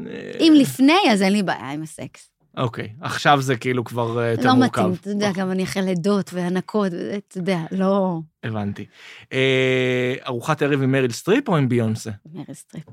אה, 0.00 0.32
אם 0.40 0.52
לפני, 0.56 0.98
אז 1.12 1.22
אין 1.22 1.32
לי 1.32 1.42
בעיה 1.42 1.70
עם 1.70 1.82
הסקס. 1.82 2.28
אוקיי, 2.56 2.92
עכשיו 3.00 3.42
זה 3.42 3.56
כאילו 3.56 3.84
כבר 3.84 4.20
אה, 4.22 4.30
יותר 4.30 4.48
לא 4.48 4.54
מורכב. 4.54 4.80
מתאים, 4.82 4.94
אתה 5.00 5.10
יודע, 5.10 5.32
גם 5.32 5.50
אני 5.50 5.64
אחרי 5.64 5.82
לידות 5.82 6.30
והנקות, 6.34 6.92
וזה, 6.92 7.18
אתה 7.28 7.38
יודע, 7.38 7.58
לא... 7.70 8.18
הבנתי. 8.44 8.86
אה, 9.32 10.14
ארוחת 10.26 10.62
ערב 10.62 10.82
עם 10.82 10.92
מריל 10.92 11.12
סטריפ 11.12 11.48
או 11.48 11.56
עם 11.56 11.68
ביונסה? 11.68 12.10
מריל 12.34 12.54
סטריפ. 12.54 12.84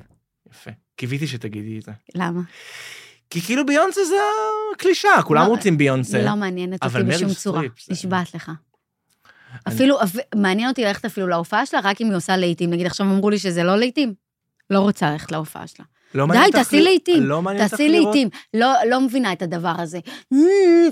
יפה. 0.52 0.72
קיוויתי 0.96 1.28
שתגידי 1.28 1.78
את 1.78 1.84
זה. 1.84 1.92
למה? 2.16 2.42
כי 3.30 3.42
כאילו 3.42 3.66
ביונסה 3.66 4.02
זה 4.06 4.16
הקלישאה, 4.76 5.22
כולם 5.24 5.44
לא, 5.44 5.48
רוצים 5.48 5.78
ביונסה. 5.78 6.26
לא 6.26 6.36
מעניינת 6.36 6.84
אותי 6.84 6.94
מריל 6.98 7.16
בשום 7.16 7.34
צורה. 7.34 7.62
נשבעת 7.90 8.36
לך. 8.36 8.52
אפילו, 9.68 10.04
אפ- 10.04 10.16
מעניין 10.36 10.70
אותי 10.70 10.84
ללכת 10.86 11.06
אפילו 11.06 11.28
להופעה 11.28 11.66
שלה, 11.66 11.80
רק 11.84 12.01
אם 12.01 12.08
היא 12.08 12.16
עושה 12.16 12.38
להיטים. 12.38 12.70
נגיד, 12.70 12.86
עכשיו 12.86 13.06
אמרו 13.08 13.30
לי 13.30 13.39
שזה 13.39 13.63
לא 13.63 13.78
להיטים. 13.78 14.13
לא 14.70 14.80
רוצה 14.80 15.12
ללכת 15.12 15.32
להופעה 15.32 15.68
שלה. 15.68 15.86
לא 16.16 16.28
מעניין 16.28 16.46
די, 16.46 16.51
תעשי 16.51 16.80
ל- 16.80 16.84
להיטים. 16.84 17.24
לא 17.24 17.42
מעניין 17.42 17.68
תעשי? 17.68 17.89
לעיתים. 17.89 18.30
לא, 18.54 18.74
לא 18.89 19.01
מבינה 19.01 19.34
את 19.34 19.42
הדבר 19.42 19.74
הזה. 19.78 20.00
"אה, 20.34 20.39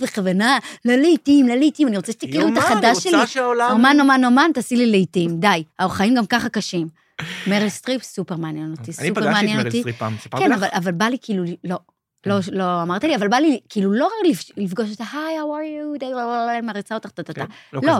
בכוונה, 0.01 0.57
לא 0.85 0.95
לעיתים, 0.95 1.47
לא 1.47 1.55
לעיתים, 1.55 1.87
אני 1.87 1.97
רוצה 1.97 2.11
שתכירו 2.11 2.35
את 2.43 2.47
יומן, 2.47 2.57
החדש 2.57 2.97
שלי. 3.03 3.11
אני 3.13 3.19
רוצה 3.21 3.31
שהעולם... 3.33 3.71
אומן, 3.71 3.97
אומן, 3.99 4.21
אומן, 4.25 4.51
תעשי 4.53 4.75
לי 4.75 4.85
לעיתים, 4.91 5.39
די. 5.39 5.63
החיים 5.79 6.15
גם 6.15 6.25
ככה 6.25 6.49
קשים. 6.49 6.87
מריל 7.49 7.69
סטריפ 7.69 8.03
סופר 8.03 8.35
מעניין 8.35 8.71
אותי, 8.71 8.83
אני 8.99 9.07
סופר 9.07 9.21
פגשתי 9.21 9.29
את 9.29 9.33
מעניין 9.33 9.55
מריל 9.57 9.67
אותי. 9.67 9.79
סטריפ 9.79 9.97
פעם, 9.97 10.15
סיפרתי 10.21 10.43
כן, 10.43 10.51
לך? 10.51 10.57
אבל, 10.57 10.67
אבל 10.73 10.91
בא 10.91 11.05
לי 11.05 11.17
כאילו, 11.21 11.43
לא, 11.63 11.77
לא, 12.27 12.35
לא 12.51 12.81
אמרת 12.83 13.03
לי, 13.03 13.15
אבל 13.15 13.27
בא 13.27 13.37
לי 13.37 13.59
כאילו 13.69 13.91
לא 13.93 14.05
רק 14.05 14.29
לפ- 14.31 14.57
לפגוש 14.57 14.89
אותה, 14.91 15.03
היי, 15.13 15.37
how 15.39 15.43
are 15.43 16.01
you, 16.01 16.05
לא, 16.05 16.11
לא, 16.11 16.47
לא, 16.47 16.61
מעריצה 16.61 16.95
אותך, 16.95 17.09
טה, 17.09 17.23
טה, 17.23 17.33
טה. 17.33 17.45
כן, 17.45 17.51
לא 17.73 17.81
לא, 17.83 17.99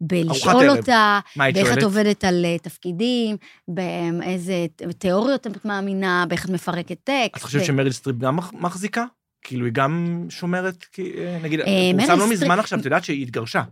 בלשאול. 0.00 0.70
אותה, 0.70 1.20
באיך 1.36 1.72
את 1.78 1.82
עובדת 1.82 2.24
על 2.24 2.44
אה, 2.44 2.58
תפקידים, 2.58 3.36
באיזה 3.68 4.66
תיאוריות 4.98 5.46
את 5.46 5.64
מאמינה, 5.64 6.24
באיך 6.28 6.44
את 6.44 6.50
מפרקת 6.50 6.96
טקסט. 7.04 7.36
את 7.36 7.42
חושבת 7.42 7.64
שמריל 7.64 7.92
סטריפ 7.92 8.16
גם 8.18 8.36
מח- 8.36 8.52
מחזיקה? 8.52 9.04
כאילו, 9.42 9.64
היא 9.64 9.72
גם 9.72 10.26
שומרת, 10.30 10.86
אה, 10.98 11.38
נגיד, 11.42 11.60
אה, 11.60 11.66
פורסם 11.96 12.06
מריל 12.12 12.18
לא 12.24 12.30
מזמן 12.30 12.58
עכשיו, 12.58 12.80
את 12.80 12.84
יודעת 12.84 13.04
שהיא 13.04 13.22
התגרשה. 13.22 13.62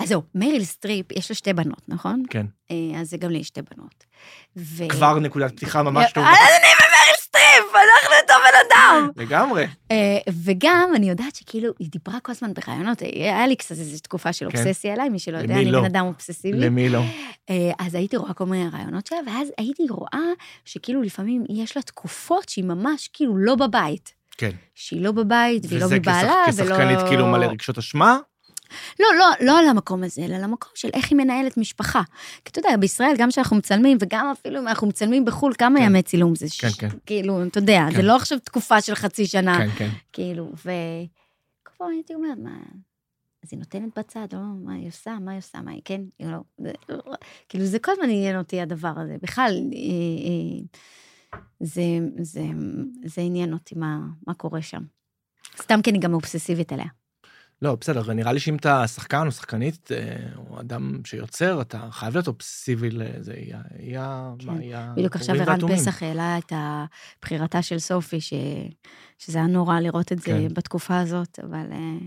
אז 0.00 0.08
זהו, 0.08 0.22
מריל 0.34 0.64
סטריפ, 0.64 1.12
יש 1.12 1.30
לה 1.30 1.34
שתי 1.36 1.52
בנות, 1.52 1.82
נכון? 1.88 2.22
כן. 2.30 2.46
אה, 2.70 2.76
אז 3.00 3.14
גם 3.18 3.30
לי 3.30 3.38
יש 3.38 3.46
שתי 3.46 3.60
בנות. 3.76 4.04
כבר 4.88 5.18
נקודת 5.18 5.52
פתיחה 5.56 5.82
ממש 5.82 6.12
טובה. 6.12 6.30
אז 7.60 7.66
אני 7.66 7.70
ומריל 7.70 7.88
סטריפ, 8.00 8.00
אנחנו 8.02 8.14
אותו 8.22 8.34
בן 8.44 8.58
אדם. 8.70 9.10
לגמרי. 9.16 9.66
אה, 9.90 10.18
וגם, 10.44 10.90
אני 10.94 11.08
יודעת 11.08 11.36
שכאילו, 11.36 11.72
היא 11.78 11.88
דיברה 11.90 12.20
כל 12.20 12.32
הזמן 12.32 12.52
בראיונות, 12.54 13.00
היה 13.00 13.46
לי 13.46 13.56
קצת 13.56 13.70
איזו 13.70 13.98
תקופה 13.98 14.32
של 14.32 14.50
כן. 14.50 14.58
אובססיה 14.58 14.94
אליי, 14.94 15.08
מי 15.08 15.18
שלא 15.18 15.38
יודע, 15.38 15.54
אני 15.54 15.64
לא? 15.72 15.80
בן 15.80 15.86
אדם 15.86 16.06
אובססיבי. 16.06 16.58
למי 16.58 16.88
לא? 16.88 17.00
אה, 17.50 17.72
אז 17.78 17.94
הייתי 17.94 18.16
רואה 18.16 18.34
כל 18.34 18.46
מיני 18.46 18.68
ראיונות 18.72 19.06
שלה, 19.06 19.18
ואז 19.26 19.48
הייתי 19.58 19.82
רואה 19.90 20.32
שכאילו 20.64 21.02
לפעמים 21.02 21.44
יש 21.48 21.76
לה 21.76 21.82
תקופות 21.82 22.48
שהיא 22.48 22.64
ממש 22.64 23.08
כאילו 23.12 23.36
לא 23.36 23.54
בבית. 23.54 24.14
כן. 24.36 24.50
שהיא 24.74 25.02
לא 25.02 25.12
בבית, 25.12 25.66
והיא 25.68 25.80
לא 25.80 25.84
וזה 25.84 25.98
מבעלה, 25.98 26.44
ולא... 26.54 26.66
כשחקנית 26.66 26.98
כאילו 27.08 27.26
מלא 27.26 27.46
רגשות 27.46 27.78
אשמה? 27.78 28.18
לא, 29.00 29.06
לא, 29.18 29.46
לא 29.46 29.58
על 29.58 29.66
המקום 29.68 30.02
הזה, 30.02 30.22
אלא 30.24 30.34
על 30.34 30.44
המקום 30.44 30.72
של 30.74 30.88
איך 30.94 31.10
היא 31.10 31.18
מנהלת 31.18 31.56
משפחה. 31.56 32.02
כי 32.44 32.50
אתה 32.50 32.58
יודע, 32.58 32.76
בישראל, 32.76 33.14
גם 33.18 33.28
כשאנחנו 33.28 33.56
מצלמים, 33.56 33.98
וגם 34.00 34.26
אפילו 34.32 34.60
אם 34.60 34.68
אנחנו 34.68 34.86
מצלמים 34.86 35.24
בחו"ל, 35.24 35.52
כמה 35.58 35.78
כן. 35.78 35.84
ימי 35.86 36.02
צילום 36.02 36.34
זה? 36.34 36.48
ש- 36.48 36.60
כן, 36.60 36.88
כן. 36.88 36.96
כאילו, 37.06 37.46
אתה 37.46 37.58
יודע, 37.58 37.86
כן. 37.90 37.96
זה 37.96 38.02
לא 38.02 38.16
עכשיו 38.16 38.38
תקופה 38.38 38.80
של 38.80 38.94
חצי 38.94 39.26
שנה. 39.26 39.58
כן, 39.58 39.68
כן. 39.78 39.88
כאילו, 40.12 40.44
וכל 40.54 40.70
פעם 41.78 41.88
הייתי 41.90 42.14
אומרת, 42.14 42.38
מה... 42.38 42.56
אז 43.44 43.48
היא 43.52 43.58
נותנת 43.58 43.98
בצד, 43.98 44.26
לא, 44.32 44.38
מה 44.64 44.74
היא 44.74 44.88
עושה, 44.88 45.16
מה 45.20 45.30
היא 45.30 45.38
עושה, 45.38 45.60
מה 45.60 45.70
היא, 45.70 45.80
כן, 45.84 46.00
היא 46.18 46.28
לא, 46.28 46.38
זה, 46.58 46.72
לא, 46.88 46.98
כאילו, 47.48 47.64
זה 47.64 47.78
כל 47.78 47.92
הזמן 47.92 48.04
עניין 48.10 48.38
אותי 48.38 48.60
הדבר 48.60 48.92
הזה. 48.96 49.16
בכלל, 49.22 49.52
אה, 49.72 49.78
אה, 51.38 51.38
זה, 51.60 51.82
זה, 52.20 52.42
זה 53.04 53.20
עניין 53.20 53.52
אותי 53.52 53.74
מה, 53.74 53.98
מה 54.26 54.34
קורה 54.34 54.62
שם. 54.62 54.82
סתם 55.62 55.82
כי 55.82 55.90
אני 55.90 55.98
גם 55.98 56.14
אובססיבית 56.14 56.72
עליה. 56.72 56.86
לא, 57.62 57.74
בסדר, 57.80 58.12
נראה 58.12 58.32
לי 58.32 58.40
שאם 58.40 58.56
אתה 58.56 58.86
שחקן 58.86 59.26
או 59.26 59.32
שחקנית, 59.32 59.92
אה, 59.92 60.16
או 60.36 60.60
אדם 60.60 61.00
שיוצר, 61.04 61.60
אתה 61.60 61.88
חייב 61.90 62.14
להיות 62.14 62.28
אובססיבי 62.28 62.90
לזה, 62.90 63.32
היא 63.32 63.54
ה- 63.54 63.62
היא 63.78 63.98
ה... 63.98 64.32
כן. 64.38 64.92
בדיוק 64.96 65.16
עכשיו 65.16 65.36
ערן. 65.36 65.76
פסח 65.76 66.02
העלה 66.02 66.38
את 66.38 66.52
הבחירתה 66.56 67.62
של 67.62 67.78
סופי, 67.78 68.20
ש... 68.20 68.32
שזה 69.18 69.38
היה 69.38 69.46
נורא 69.46 69.80
לראות 69.80 70.12
את 70.12 70.18
זה 70.18 70.24
כן. 70.24 70.54
בתקופה 70.54 70.98
הזאת, 70.98 71.38
אבל 71.42 71.66
אה, 71.72 71.98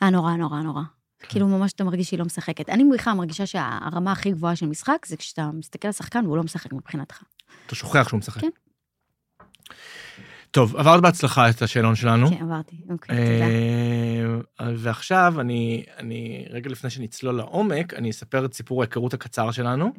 היה 0.00 0.10
נורא, 0.10 0.32
נורא, 0.36 0.60
נורא. 0.60 0.82
כן. 1.18 1.28
כאילו 1.28 1.48
ממש 1.48 1.72
אתה 1.72 1.84
מרגיש 1.84 2.08
שהיא 2.08 2.18
לא 2.18 2.24
משחקת. 2.24 2.68
אני 2.68 2.84
בכלל 2.94 3.12
מרגישה 3.12 3.46
שהרמה 3.46 4.12
הכי 4.12 4.30
גבוהה 4.30 4.56
של 4.56 4.66
משחק 4.66 5.06
זה 5.06 5.16
כשאתה 5.16 5.50
מסתכל 5.54 5.88
על 5.88 5.92
שחקן 5.92 6.26
והוא 6.26 6.36
לא 6.36 6.42
משחק 6.42 6.72
מבחינתך. 6.72 7.22
אתה 7.66 7.74
שוכח 7.74 8.08
שהוא 8.08 8.18
משחק. 8.18 8.40
כן. 8.40 8.50
טוב, 10.50 10.76
עברת 10.76 11.02
בהצלחה 11.02 11.50
את 11.50 11.62
השאלון 11.62 11.94
שלנו. 11.94 12.30
כן, 12.30 12.42
עברתי. 12.42 12.76
אוקיי, 12.90 13.16
תודה. 13.16 13.44
אה, 14.60 14.72
ועכשיו, 14.76 15.34
אני, 15.40 15.84
אני, 15.98 16.46
רגע 16.50 16.70
לפני 16.70 16.90
שנצלול 16.90 17.34
לעומק, 17.34 17.94
אני 17.94 18.10
אספר 18.10 18.44
את 18.44 18.54
סיפור 18.54 18.82
ההיכרות 18.82 19.14
הקצר 19.14 19.50
שלנו. 19.50 19.92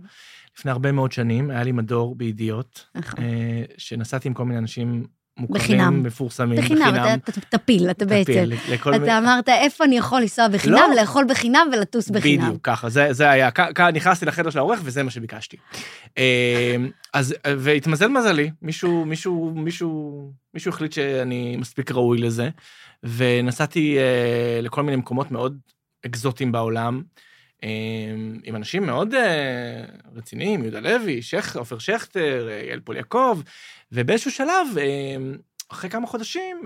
לפני 0.58 0.72
הרבה 0.72 0.92
מאוד 0.92 1.12
שנים, 1.12 1.50
היה 1.50 1.64
לי 1.64 1.72
מדור 1.72 2.16
בידיעות, 2.16 2.88
נכון. 2.96 3.24
אה, 3.24 3.64
שנסעתי 3.78 4.28
עם 4.28 4.34
כל 4.34 4.46
מיני 4.46 4.60
אנשים 4.60 5.06
מוכרים, 5.38 5.62
בחינם. 5.62 6.04
מפורסמים, 6.04 6.60
בחינם, 6.62 6.96
אתה- 6.96 7.14
אתה 7.14 7.58
תפיל, 7.58 7.90
אתה 7.92 8.06
בעצם. 8.06 8.44
לכל 8.70 8.96
אתה 8.96 9.18
אמרת, 9.18 9.50
איפה 9.50 9.84
אני 9.86 9.98
יכול 9.98 10.22
לנסוע 10.22 10.48
בחינם, 10.48 10.76
לא. 10.76 11.02
לאכול 11.02 11.26
בחינם 11.30 11.68
ולטוס 11.74 12.10
בחינם. 12.10 12.46
בדיוק, 12.48 12.60
ככה, 12.64 12.90
זה, 12.90 13.14
זה 13.14 13.30
היה, 13.30 13.52
כ- 13.52 13.72
כ- 13.76 13.80
נכנסתי 13.80 14.26
לחדר 14.26 14.50
של 14.50 14.58
העורך 14.60 14.80
וזה 14.84 15.04
מה 15.04 15.12
שביקשתי. 15.12 15.58
אה, 16.18 16.76
אז, 17.14 17.36
והתמזל 17.58 18.08
מזלי, 18.08 18.52
מישהו, 18.62 19.06
מישהו, 19.06 19.52
מישהו, 19.56 20.22
מישהו 20.54 20.70
החליט 20.70 20.92
שאני 20.94 21.58
מספיק 21.58 21.92
ראוי 21.92 22.18
לזה, 22.18 22.50
ונסעתי 23.04 23.98
אה, 23.98 24.60
לכל 24.62 24.84
מיני 24.84 24.98
מקומות 24.98 25.32
מאוד 25.32 25.58
אקזוטיים 26.06 26.52
בעולם, 26.52 27.02
עם 28.44 28.56
אנשים 28.56 28.86
מאוד 28.86 29.14
אה, 29.14 29.84
רציניים, 30.16 30.64
יהודה 30.64 30.80
לוי, 30.80 31.22
עופר 31.56 31.80
שכטר, 31.80 32.48
אה, 32.52 32.62
יעל 32.70 32.80
פול 32.80 32.96
יעקב, 32.98 33.42
ובאיזשהו 33.92 34.32
שלב, 34.32 34.68
אה, 34.78 34.86
אחרי 35.72 35.90
כמה 35.90 36.08
חודשים... 36.08 36.58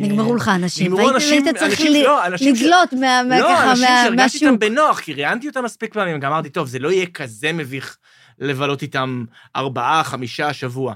נגמרו 0.00 0.34
לך 0.36 0.50
אנשים, 0.54 0.92
נגמרו 0.92 1.10
אנשים, 1.10 1.42
והיית 1.42 1.56
צריך 1.58 1.80
אנשים, 1.80 1.92
ל- 1.92 2.04
לא, 2.04 2.26
אנשים 2.26 2.56
ש- 2.56 2.62
לדלות 2.62 2.92
מה- 2.92 3.22
מה- 3.28 3.40
לא, 3.40 3.48
ככה, 3.48 3.70
אנשים 3.70 3.86
שהרגשתי 3.86 4.38
איתם 4.38 4.46
מהשוק. 4.46 4.60
בנוח, 4.60 5.00
כי 5.00 5.12
ראיינתי 5.14 5.48
אותם 5.48 5.64
מספיק 5.64 5.94
פעמים, 5.94 6.20
גם 6.20 6.32
אמרתי, 6.32 6.50
טוב, 6.50 6.68
זה 6.68 6.78
לא 6.78 6.92
יהיה 6.92 7.06
כזה 7.06 7.52
מביך 7.52 7.96
לבלות 8.38 8.82
איתם 8.82 9.24
ארבעה, 9.56 10.04
חמישה, 10.04 10.52
שבוע. 10.52 10.94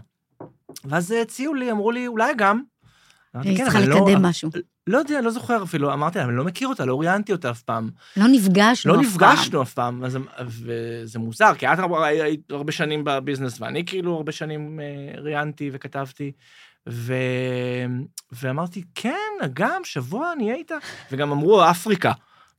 ואז 0.85 1.11
הציעו 1.11 1.55
לי, 1.55 1.71
אמרו 1.71 1.91
לי, 1.91 2.07
אולי 2.07 2.33
גם. 2.37 2.63
היא 3.35 3.57
"כן, 3.57 3.65
צריכה 3.65 3.81
לא- 3.81 4.07
לקדם 4.07 4.23
משהו. 4.23 4.51
לא 4.87 4.99
יודע, 4.99 5.21
לא 5.21 5.31
זוכר 5.31 5.63
אפילו, 5.63 5.93
אמרתי 5.93 6.19
להם, 6.19 6.29
אני 6.29 6.37
לא 6.37 6.45
מכיר 6.45 6.69
אותה, 6.69 6.85
לא 6.85 7.01
ראיינתי 7.01 7.33
אותה 7.33 7.51
אף 7.51 7.63
פעם. 7.63 7.91
לא 8.17 8.27
נפגשנו 8.29 8.93
לא 8.95 9.01
אף 9.01 9.07
פעם. 9.17 9.33
נפגשנו 9.33 9.63
אף 9.63 9.73
פעם, 9.73 10.03
וזה 10.49 11.19
מוזר, 11.19 11.55
כי 11.59 11.67
את 11.67 11.79
היית 12.03 12.51
הרבה 12.51 12.73
שנים 12.73 13.05
בביזנס, 13.05 13.61
ואני 13.61 13.85
כאילו 13.87 14.17
הרבה 14.17 14.33
שנים 14.33 14.81
אה, 14.81 15.21
ראיינתי 15.21 15.71
וכתבתי, 15.73 16.33
ו... 16.89 17.15
ואמרתי, 18.33 18.83
כן, 18.95 19.15
גם, 19.55 19.81
שבוע 19.85 20.33
נהיה 20.37 20.55
איתה. 20.55 20.77
וגם 21.13 21.33
אמרו, 21.33 21.71
אפריקה. 21.71 22.13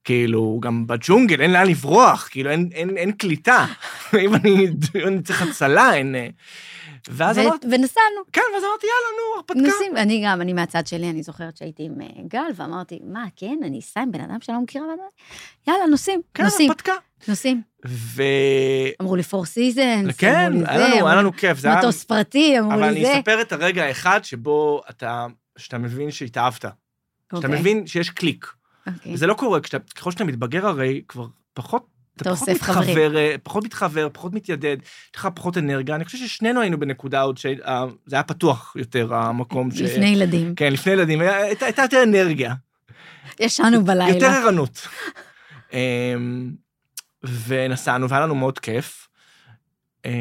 כאילו, 0.04 0.60
גם 0.62 0.88
בג'ונגל, 0.88 1.42
אין 1.42 1.54
לאן 1.54 1.68
לברוח, 1.68 2.28
כאילו, 2.32 2.50
אין, 2.50 2.70
אין, 2.74 2.98
אין 2.98 3.12
קליטה. 3.12 3.66
אם 4.26 4.36
אני, 4.36 4.68
אני 5.08 5.22
צריך 5.22 5.42
הצלה, 5.42 5.94
אין... 5.94 6.16
ואז 7.08 7.38
ו- 7.38 7.41
אמרתי, 7.41 7.68
ונסענו, 7.68 8.22
כן, 8.34 8.41
ואז 8.53 8.63
אמרתי, 8.63 8.88
יאללה, 8.88 9.18
נו, 9.18 9.36
הרפתקה. 9.38 9.60
נוסעים. 9.60 9.98
אני 9.98 10.24
גם, 10.25 10.41
אני 10.41 10.53
מהצד 10.53 10.88
שלי, 10.88 11.10
אני 11.10 11.24
זוכרת 11.24 11.58
שהייתי 11.58 11.84
עם 11.84 12.01
אה, 12.01 12.08
גל, 12.27 12.51
ואמרתי, 12.56 13.00
מה, 13.03 13.25
כן, 13.36 13.60
אני 13.63 13.79
אסע 13.79 14.01
עם 14.01 14.12
בן 14.12 14.22
אדם 14.22 14.38
שאני 14.41 14.56
לא 14.58 14.63
מכירה, 14.63 14.86
ואני 14.86 14.98
אומרת, 14.98 15.12
יאללה, 15.68 15.86
נוסעים, 15.86 16.22
כן, 16.34 16.44
נוסעים, 16.44 16.70
הרפתקה. 16.70 16.94
נוסעים. 17.27 17.62
ו... 17.88 18.24
אמרו 19.01 19.15
לי 19.15 19.24
פור 19.24 19.46
סיזנס, 19.46 20.18
כן, 20.18 20.46
אמרו 20.46 20.60
לי 20.60 20.65
זה, 20.65 21.06
היה 21.06 21.15
לנו 21.15 21.34
כיף. 21.34 21.58
זה 21.58 21.68
היה... 21.68 21.77
מטוס 21.77 22.03
פרטי, 22.03 22.60
אמרו 22.60 22.74
אבל 22.74 22.82
לי 22.82 22.89
אני 22.89 23.06
זה. 23.06 23.20
אספר 23.20 23.41
את 23.41 23.51
הרגע 23.51 23.84
האחד 23.84 24.20
שבו 24.24 24.82
אתה, 24.89 25.27
שאתה 25.58 25.77
מבין 25.77 26.12
שהתאהבת. 26.12 26.62
שאתה 26.62 26.74
אוקיי, 27.34 27.50
מבין 27.50 27.88
שיש 27.88 28.10
קליק. 28.10 28.53
אוקיי. 28.88 29.13
וזה 29.13 29.27
לא 29.27 29.34
קורה, 29.34 29.60
כשאתה, 29.62 29.94
ככל 29.96 30.12
שאתה 30.12 30.24
מתבגר 30.24 30.68
הרי, 30.68 31.01
כבר 31.08 31.25
פחות... 31.53 31.88
אתה 32.22 32.36
פחות 32.36 32.50
אוסף 32.50 32.62
חברים. 32.62 32.90
מתחבר, 32.90 33.18
אה, 33.18 33.36
פחות 33.44 33.64
מתחבר, 33.64 34.08
פחות 34.14 34.34
מתיידד, 34.34 34.78
יש 34.82 35.16
לך 35.16 35.28
פחות 35.36 35.58
אנרגיה. 35.58 35.96
אני 35.96 36.06
חושב 36.06 36.18
ששנינו 36.18 36.62
היינו 36.62 36.80
בנקודה 36.80 37.22
עוד 37.22 37.38
שזה 37.38 37.54
היה 38.12 38.24
פתוח 38.24 38.74
יותר, 38.76 39.14
המקום 39.14 39.72
ש... 39.72 39.82
לפני 39.82 40.08
ילדים. 40.08 40.56
כן, 40.56 40.74
לפני 40.74 40.94
ילדים, 40.94 41.22
הייתה 41.22 41.82
יותר 41.82 42.04
אנרגיה, 42.04 42.54
ישנו 43.40 43.72
יותר 43.72 43.82
בלילה. 43.86 44.38
ערנות. 44.38 44.88
אמ, 45.74 46.52
ונסענו, 47.48 48.10
והיה 48.10 48.24
לנו 48.24 48.36
מאוד 48.36 48.60
כיף. 48.60 49.08
אה, 50.06 50.12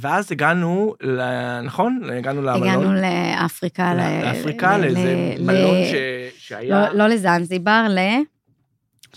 ואז 0.00 0.32
הגענו, 0.32 0.94
ל- 1.02 1.60
נכון? 1.60 2.00
הגענו 2.18 2.42
למלון. 2.42 2.68
הגענו 2.68 2.92
לאפריקה. 2.94 3.94
לאפריקה, 3.94 4.78
ל- 4.78 4.80
לאיזה 4.80 5.34
מלון 5.40 5.76
ש- 5.84 6.48
שהיה... 6.48 6.80
לא- 6.88 6.98
לא 6.98 7.06
לזנזיבר, 7.14 7.86
ל... 7.90 7.98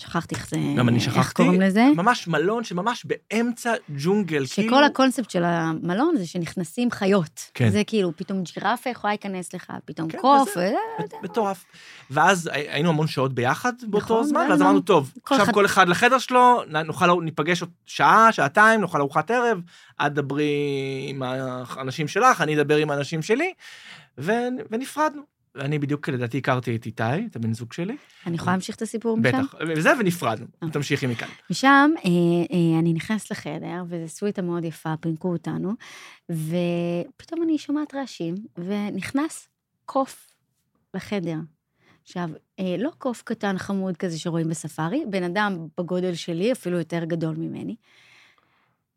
שכחתי 0.00 0.34
איך 0.34 0.48
זה... 0.48 0.56
גם 0.76 0.88
אני 0.88 0.96
איך 0.96 1.04
שכחתי. 1.04 1.42
קוראים 1.42 1.60
לזה? 1.60 1.84
ממש 1.96 2.28
מלון 2.28 2.64
שממש 2.64 3.04
באמצע 3.04 3.72
ג'ונגל, 3.98 4.44
כאילו... 4.54 4.68
שכל 4.68 4.84
הקונספט 4.84 5.30
של 5.30 5.42
המלון 5.44 6.14
זה 6.16 6.26
שנכנסים 6.26 6.90
חיות. 6.90 7.50
כן. 7.54 7.70
זה 7.70 7.82
כאילו, 7.86 8.12
פתאום 8.16 8.42
ג'ירפה 8.42 8.90
יכולה 8.90 9.12
להיכנס 9.12 9.54
לך, 9.54 9.72
פתאום 9.84 10.08
כן, 10.08 10.18
קוף, 10.18 10.50
וזה- 10.50 10.74
וזה- 11.04 11.16
מטורף. 11.22 11.64
ואז 12.10 12.50
הי- 12.52 12.68
היינו 12.70 12.88
המון 12.88 13.06
שעות 13.06 13.32
ביחד 13.34 13.72
באותו 13.82 13.96
נכון, 14.04 14.24
זמן, 14.24 14.40
ואז 14.40 14.50
ואז 14.50 14.62
אמרנו, 14.62 14.80
טוב, 14.80 15.12
כל 15.22 15.34
עכשיו 15.34 15.44
אחד- 15.44 15.54
כל 15.54 15.64
אחד 15.66 15.88
לחדר 15.88 16.18
שלו, 16.18 16.62
נוכל, 16.84 17.06
ניפגש 17.22 17.60
עוד 17.60 17.70
שעה, 17.86 18.32
שעתיים, 18.32 18.80
נאכל 18.80 19.00
ארוחת 19.00 19.30
ערב, 19.30 19.60
את 20.06 20.14
דברי 20.14 20.52
עם 21.08 21.22
האנשים 21.22 22.08
שלך, 22.08 22.40
אני 22.40 22.54
אדבר 22.60 22.76
עם 22.76 22.90
האנשים 22.90 23.22
שלי, 23.22 23.52
ו- 24.18 24.32
ונפרדנו. 24.70 25.39
ואני 25.54 25.78
בדיוק, 25.78 26.08
לדעתי, 26.08 26.38
הכרתי 26.38 26.76
את 26.76 26.86
איתי, 26.86 27.02
את 27.30 27.36
הבן 27.36 27.54
זוג 27.54 27.72
שלי. 27.72 27.96
אני 28.26 28.34
יכולה 28.34 28.52
להמשיך 28.52 28.76
את 28.76 28.82
הסיפור 28.82 29.16
משם? 29.16 29.28
בטח. 29.28 29.54
וזה, 29.76 29.90
ונפרדנו. 30.00 30.46
אה. 30.62 30.70
תמשיכי 30.70 31.06
מכאן. 31.06 31.28
משם 31.50 31.90
אה, 31.96 32.02
אה, 32.04 32.78
אני 32.78 32.92
נכנסת 32.92 33.30
לחדר, 33.30 33.82
וזו 33.88 34.08
סוויטה 34.08 34.42
מאוד 34.42 34.64
יפה, 34.64 34.94
פינקו 35.00 35.32
אותנו, 35.32 35.72
ופתאום 36.30 37.42
אני 37.42 37.58
שומעת 37.58 37.94
רעשים, 37.94 38.34
ונכנס 38.58 39.48
קוף 39.84 40.26
לחדר. 40.94 41.36
עכשיו, 42.02 42.30
אה, 42.60 42.76
לא 42.78 42.90
קוף 42.98 43.22
קטן 43.22 43.58
חמוד 43.58 43.96
כזה 43.96 44.18
שרואים 44.18 44.48
בספארי, 44.48 45.04
בן 45.10 45.22
אדם 45.22 45.66
בגודל 45.78 46.14
שלי, 46.14 46.52
אפילו 46.52 46.78
יותר 46.78 47.04
גדול 47.04 47.36
ממני. 47.36 47.76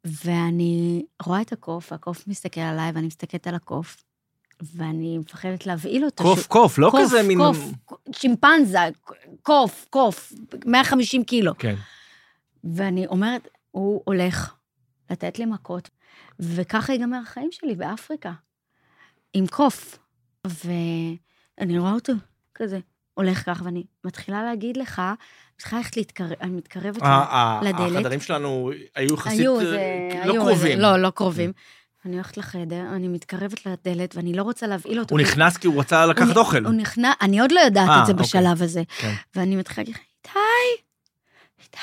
ואני 0.05 1.05
רואה 1.24 1.41
את 1.41 1.53
הקוף, 1.53 1.91
והקוף 1.91 2.27
מסתכל 2.27 2.62
עליי, 2.62 2.91
ואני 2.91 3.07
מסתכלת 3.07 3.48
על 3.48 3.55
הקוף, 3.55 4.03
ואני 4.75 5.17
מפחדת 5.17 5.65
להבהיל 5.65 6.05
אותו. 6.05 6.24
קוף, 6.24 6.39
שהוא- 6.39 6.50
קוף, 6.50 6.77
לא 6.77 6.89
קוף, 6.91 7.01
כזה 7.01 7.24
מין... 7.24 7.38
קוף, 7.38 7.58
שימפנזה, 8.15 8.79
קוף, 9.41 9.86
קוף, 9.89 10.34
150 10.65 11.24
קילו. 11.24 11.58
כן. 11.58 11.75
ואני 12.63 13.08
אומרת, 13.08 13.48
הוא 13.72 14.01
הולך 14.05 14.53
לתת 15.12 15.39
לי 15.39 15.46
מכות, 15.46 15.89
וככה 16.39 16.93
ייגמר 16.93 17.17
החיים 17.24 17.50
שלי 17.51 17.75
באפריקה, 17.75 18.32
עם 19.34 19.48
קוף. 19.48 20.00
ואני 20.48 21.79
רואה 21.79 21.91
אותו 21.93 22.13
כזה, 22.55 22.79
הולך 23.13 23.46
ככה, 23.46 23.63
ואני 23.65 23.84
מתחילה 24.05 24.43
להגיד 24.43 24.77
לך, 24.77 25.01
מתחילה 25.55 25.82
ללכת 25.82 25.98
להתקרב, 25.98 26.32
אני 26.41 26.51
מתקרבת 26.51 27.01
ה- 27.01 27.05
ה- 27.08 27.60
לדלת. 27.63 27.96
החדרים 27.96 28.20
שלנו 28.20 28.72
היו 28.96 29.13
יחסית 29.13 29.48
אה. 29.48 30.25
לא 30.25 30.34
קרובים. 30.34 30.79
לא, 30.79 30.98
לא 30.98 31.10
קרובים. 31.10 31.51
אני 32.05 32.15
הולכת 32.15 32.38
לחדר, 32.38 32.81
אני 32.95 33.07
מתקרבת 33.07 33.65
לדלת, 33.65 34.15
ואני 34.15 34.33
לא 34.33 34.43
רוצה 34.43 34.67
להבהיל 34.67 35.00
אותו. 35.00 35.15
הוא 35.15 35.22
נכנס 35.22 35.57
כי 35.57 35.67
הוא 35.67 35.79
רצה 35.79 36.05
לקחת 36.05 36.38
אוכל. 36.38 36.65
הוא 36.65 36.74
נכנס, 36.74 37.15
אני 37.22 37.39
עוד 37.39 37.51
לא 37.51 37.60
יודעת 37.60 37.89
אה, 37.89 38.01
את 38.01 38.05
זה 38.05 38.12
אוקיי. 38.12 38.24
בשלב 38.25 38.62
הזה. 38.62 38.81
כן. 38.98 39.13
ואני 39.36 39.55
מתחילה 39.55 39.83
להגיד, 39.88 39.95
איתי, 40.25 40.39
איתי, 41.63 41.77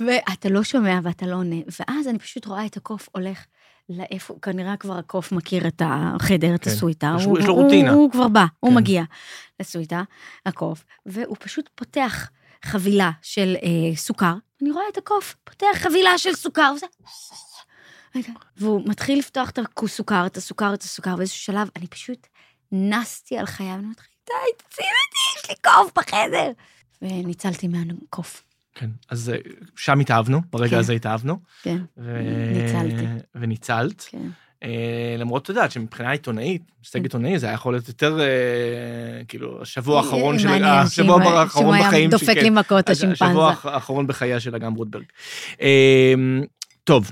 ואתה 0.00 0.48
לא 0.48 0.62
שומע 0.62 0.98
ואתה 1.02 1.26
לא 1.26 1.34
עונה. 1.34 1.56
ואז 1.80 2.08
אני 2.08 2.18
פשוט 2.18 2.46
רואה 2.46 2.66
את 2.66 2.76
הקוף 2.76 3.08
הולך 3.12 3.44
לאיפה, 3.88 4.34
כנראה 4.42 4.76
כבר 4.76 4.98
הקוף 4.98 5.32
מכיר 5.32 5.66
את 5.68 5.82
החדר, 5.84 6.54
את 6.54 6.64
כן. 6.64 6.70
הסוויטה. 6.70 7.16
יש- 7.18 7.26
לו 7.46 7.54
רוטינה. 7.54 7.92
הוא 7.92 8.10
כבר 8.10 8.28
בא, 8.28 8.44
הוא 8.60 8.70
כן. 8.70 8.76
מגיע 8.76 9.02
לסוויטה, 9.60 10.02
הקוף, 10.46 10.84
והוא 11.06 11.36
פשוט 11.40 11.68
פותח 11.74 12.30
חבילה 12.64 13.10
של 13.22 13.56
אה, 13.62 13.96
סוכר. 13.96 14.34
אני 14.62 14.70
רואה 14.70 14.84
את 14.92 14.98
הקוף, 14.98 15.36
פותח 15.44 15.66
חבילה 15.74 16.18
של 16.18 16.34
סוכר, 16.34 16.72
וזה... 16.76 16.86
והוא 18.56 18.82
מתחיל 18.86 19.18
לפתוח 19.18 19.50
את 19.50 19.58
הסוכר, 19.82 20.26
את 20.26 20.36
הסוכר, 20.36 20.74
את 20.74 20.82
הסוכר, 20.82 21.16
באיזשהו 21.16 21.38
שלב 21.38 21.68
אני 21.76 21.86
פשוט 21.86 22.26
נסתי 22.72 23.38
על 23.38 23.46
חיי, 23.46 23.66
ואני 23.66 23.82
אומרת, 23.82 24.00
די, 24.26 24.32
תציל 24.56 24.84
אותי, 24.84 25.38
יש 25.44 25.50
לי 25.50 25.54
קוף 25.62 25.92
בחדר. 25.96 26.50
וניצלתי 27.02 27.68
מהקוף, 27.68 28.42
כן, 28.74 28.90
אז 29.08 29.30
אה, 29.30 29.36
שם 29.76 30.00
התאהבנו, 30.00 30.40
ברגע 30.50 30.70
כן. 30.70 30.76
הזה 30.76 30.92
התאהבנו. 30.92 31.38
כן, 31.62 31.78
ו- 31.98 32.52
ניצלתי. 32.52 33.06
וניצלת. 33.34 34.06
כן. 34.10 34.28
אה, 34.62 35.16
למרות, 35.18 35.42
את 35.42 35.48
יודעת, 35.48 35.70
שמבחינה 35.70 36.10
עיתונאית, 36.10 36.62
הישג 36.80 37.02
עיתונאי, 37.02 37.38
זה 37.38 37.46
היה 37.46 37.54
יכול 37.54 37.74
להיות 37.74 37.88
יותר, 37.88 38.20
אה, 38.20 39.24
כאילו, 39.28 39.62
השבוע 39.62 39.98
האחרון 39.98 40.38
של... 40.38 40.48
מעניין, 40.48 40.64
השבוע 40.64 41.22
האחרון 41.22 41.64
שאם 41.64 41.72
היה 41.72 41.88
בחיים 41.88 42.10
של... 42.10 42.16
דופק 42.16 42.34
כן. 42.34 42.42
לי 42.42 42.50
מכות 42.50 42.90
השימפנזה. 42.90 43.24
השבוע 43.24 43.54
האחרון 43.64 44.06
בחייה 44.06 44.40
של 44.40 44.54
אגם 44.54 44.74
רוטברג. 44.74 45.04
אה, 45.60 46.14
טוב, 46.84 47.10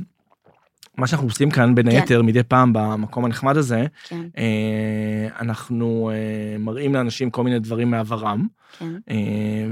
מה 1.00 1.06
שאנחנו 1.06 1.26
עושים 1.28 1.50
כאן, 1.50 1.74
בין 1.74 1.90
כן. 1.90 1.96
היתר, 1.96 2.22
מדי 2.22 2.42
פעם 2.42 2.72
במקום 2.72 3.24
הנחמד 3.24 3.56
הזה, 3.56 3.86
כן, 4.08 4.20
אה, 4.38 5.28
אנחנו 5.40 6.10
אה, 6.12 6.58
מראים 6.58 6.94
לאנשים 6.94 7.30
כל 7.30 7.44
מיני 7.44 7.58
דברים 7.58 7.90
מעברם, 7.90 8.46
כן, 8.78 8.92
אה, 9.10 9.66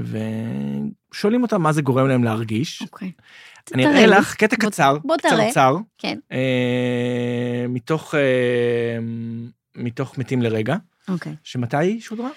ושואלים 1.11 1.41
אותם 1.43 1.61
מה 1.61 1.71
זה 1.71 1.81
גורם 1.81 2.07
להם 2.07 2.23
להרגיש. 2.23 2.81
אוקיי. 2.81 3.11
אני 3.73 3.85
אראה. 3.87 4.07
לך 4.07 4.35
קטע 4.35 4.55
בוא- 4.61 4.69
קצר, 4.69 4.97
בוא 5.03 5.17
תראה. 5.17 5.31
קצרצר, 5.45 5.75
כן, 5.97 6.19
אה, 6.31 7.65
מתוך, 7.69 8.15
אה, 8.15 8.19
מתוך 9.75 10.17
מתים 10.17 10.41
לרגע, 10.41 10.75
אוקיי. 11.09 11.35
שמתי 11.43 12.01
שודרה? 12.01 12.29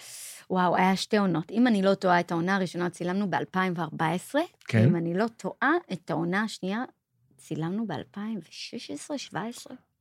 וואו, 0.50 0.76
היה 0.76 0.96
שתי 0.96 1.16
עונות. 1.18 1.50
אם 1.50 1.66
אני 1.66 1.82
לא 1.82 1.94
טועה, 1.94 2.20
את 2.20 2.32
העונה 2.32 2.56
הראשונה 2.56 2.90
צילמנו 2.90 3.30
ב-2014. 3.30 4.38
כן. 4.68 4.84
אם 4.88 4.96
אני 4.96 5.14
לא 5.14 5.26
טועה, 5.36 5.70
את 5.92 6.10
העונה 6.10 6.42
השנייה 6.42 6.84
צילמנו 7.42 7.86
ב-2016-2017. 7.86 9.36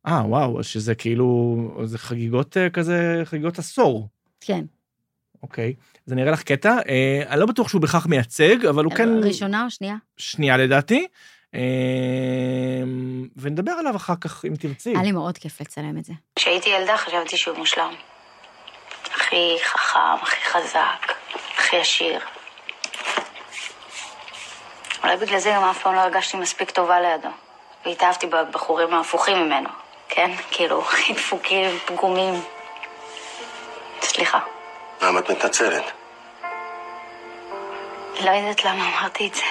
אה, 0.07 0.21
וואו, 0.25 0.59
אז 0.59 0.65
שזה 0.65 0.95
כאילו, 0.95 1.57
זה 1.83 1.97
חגיגות 1.97 2.57
אה, 2.57 2.69
כזה, 2.69 3.21
חגיגות 3.25 3.59
עשור. 3.59 4.07
כן. 4.41 4.65
אוקיי, 5.43 5.73
אז 6.07 6.13
אני 6.13 6.21
אראה 6.21 6.31
לך 6.31 6.43
קטע, 6.43 6.77
אה, 6.89 7.23
אני 7.29 7.39
לא 7.39 7.45
בטוח 7.45 7.69
שהוא 7.69 7.81
בהכרח 7.81 8.05
מייצג, 8.05 8.65
אבל 8.65 8.83
הוא 8.83 8.93
כן 8.93 9.09
ראשונה 9.23 9.65
או 9.65 9.69
שנייה? 9.69 9.95
שנייה 10.17 10.57
לדעתי, 10.57 11.07
אה, 11.55 11.59
ונדבר 13.35 13.71
עליו 13.71 13.95
אחר 13.95 14.15
כך 14.21 14.45
אם 14.45 14.55
תרצי. 14.55 14.89
היה 14.89 15.03
לי 15.03 15.11
מאוד 15.11 15.37
כיף 15.37 15.61
לצלם 15.61 15.97
את 15.97 16.05
זה. 16.05 16.13
כשהייתי 16.35 16.69
ילדה 16.69 16.97
חשבתי 16.97 17.37
שהוא 17.37 17.57
מושלם. 17.57 17.93
הכי 19.15 19.55
חכם, 19.63 19.99
הכי 20.21 20.45
חזק, 20.51 21.11
הכי 21.57 21.77
עשיר. 21.77 22.19
אולי 25.03 25.17
בגלל 25.17 25.39
זה 25.39 25.51
גם 25.55 25.63
אף 25.63 25.81
פעם 25.83 25.95
לא 25.95 25.99
הרגשתי 25.99 26.37
מספיק 26.37 26.71
טובה 26.71 27.01
לידו. 27.01 27.29
והתאהבתי 27.85 28.27
בבחורים 28.27 28.93
ההפוכים 28.93 29.37
ממנו, 29.37 29.69
כן? 30.09 30.31
כאילו, 30.51 30.81
הכי 30.81 31.13
דפוקים, 31.13 31.69
פגומים. 31.87 32.33
סליחה. 34.01 34.39
למה 35.01 35.19
את 35.19 35.31
מתנצלת? 35.31 35.83
לא 38.25 38.29
יודעת 38.29 38.65
למה 38.65 38.89
אמרתי 38.99 39.27
את 39.27 39.35
זה. 39.35 39.41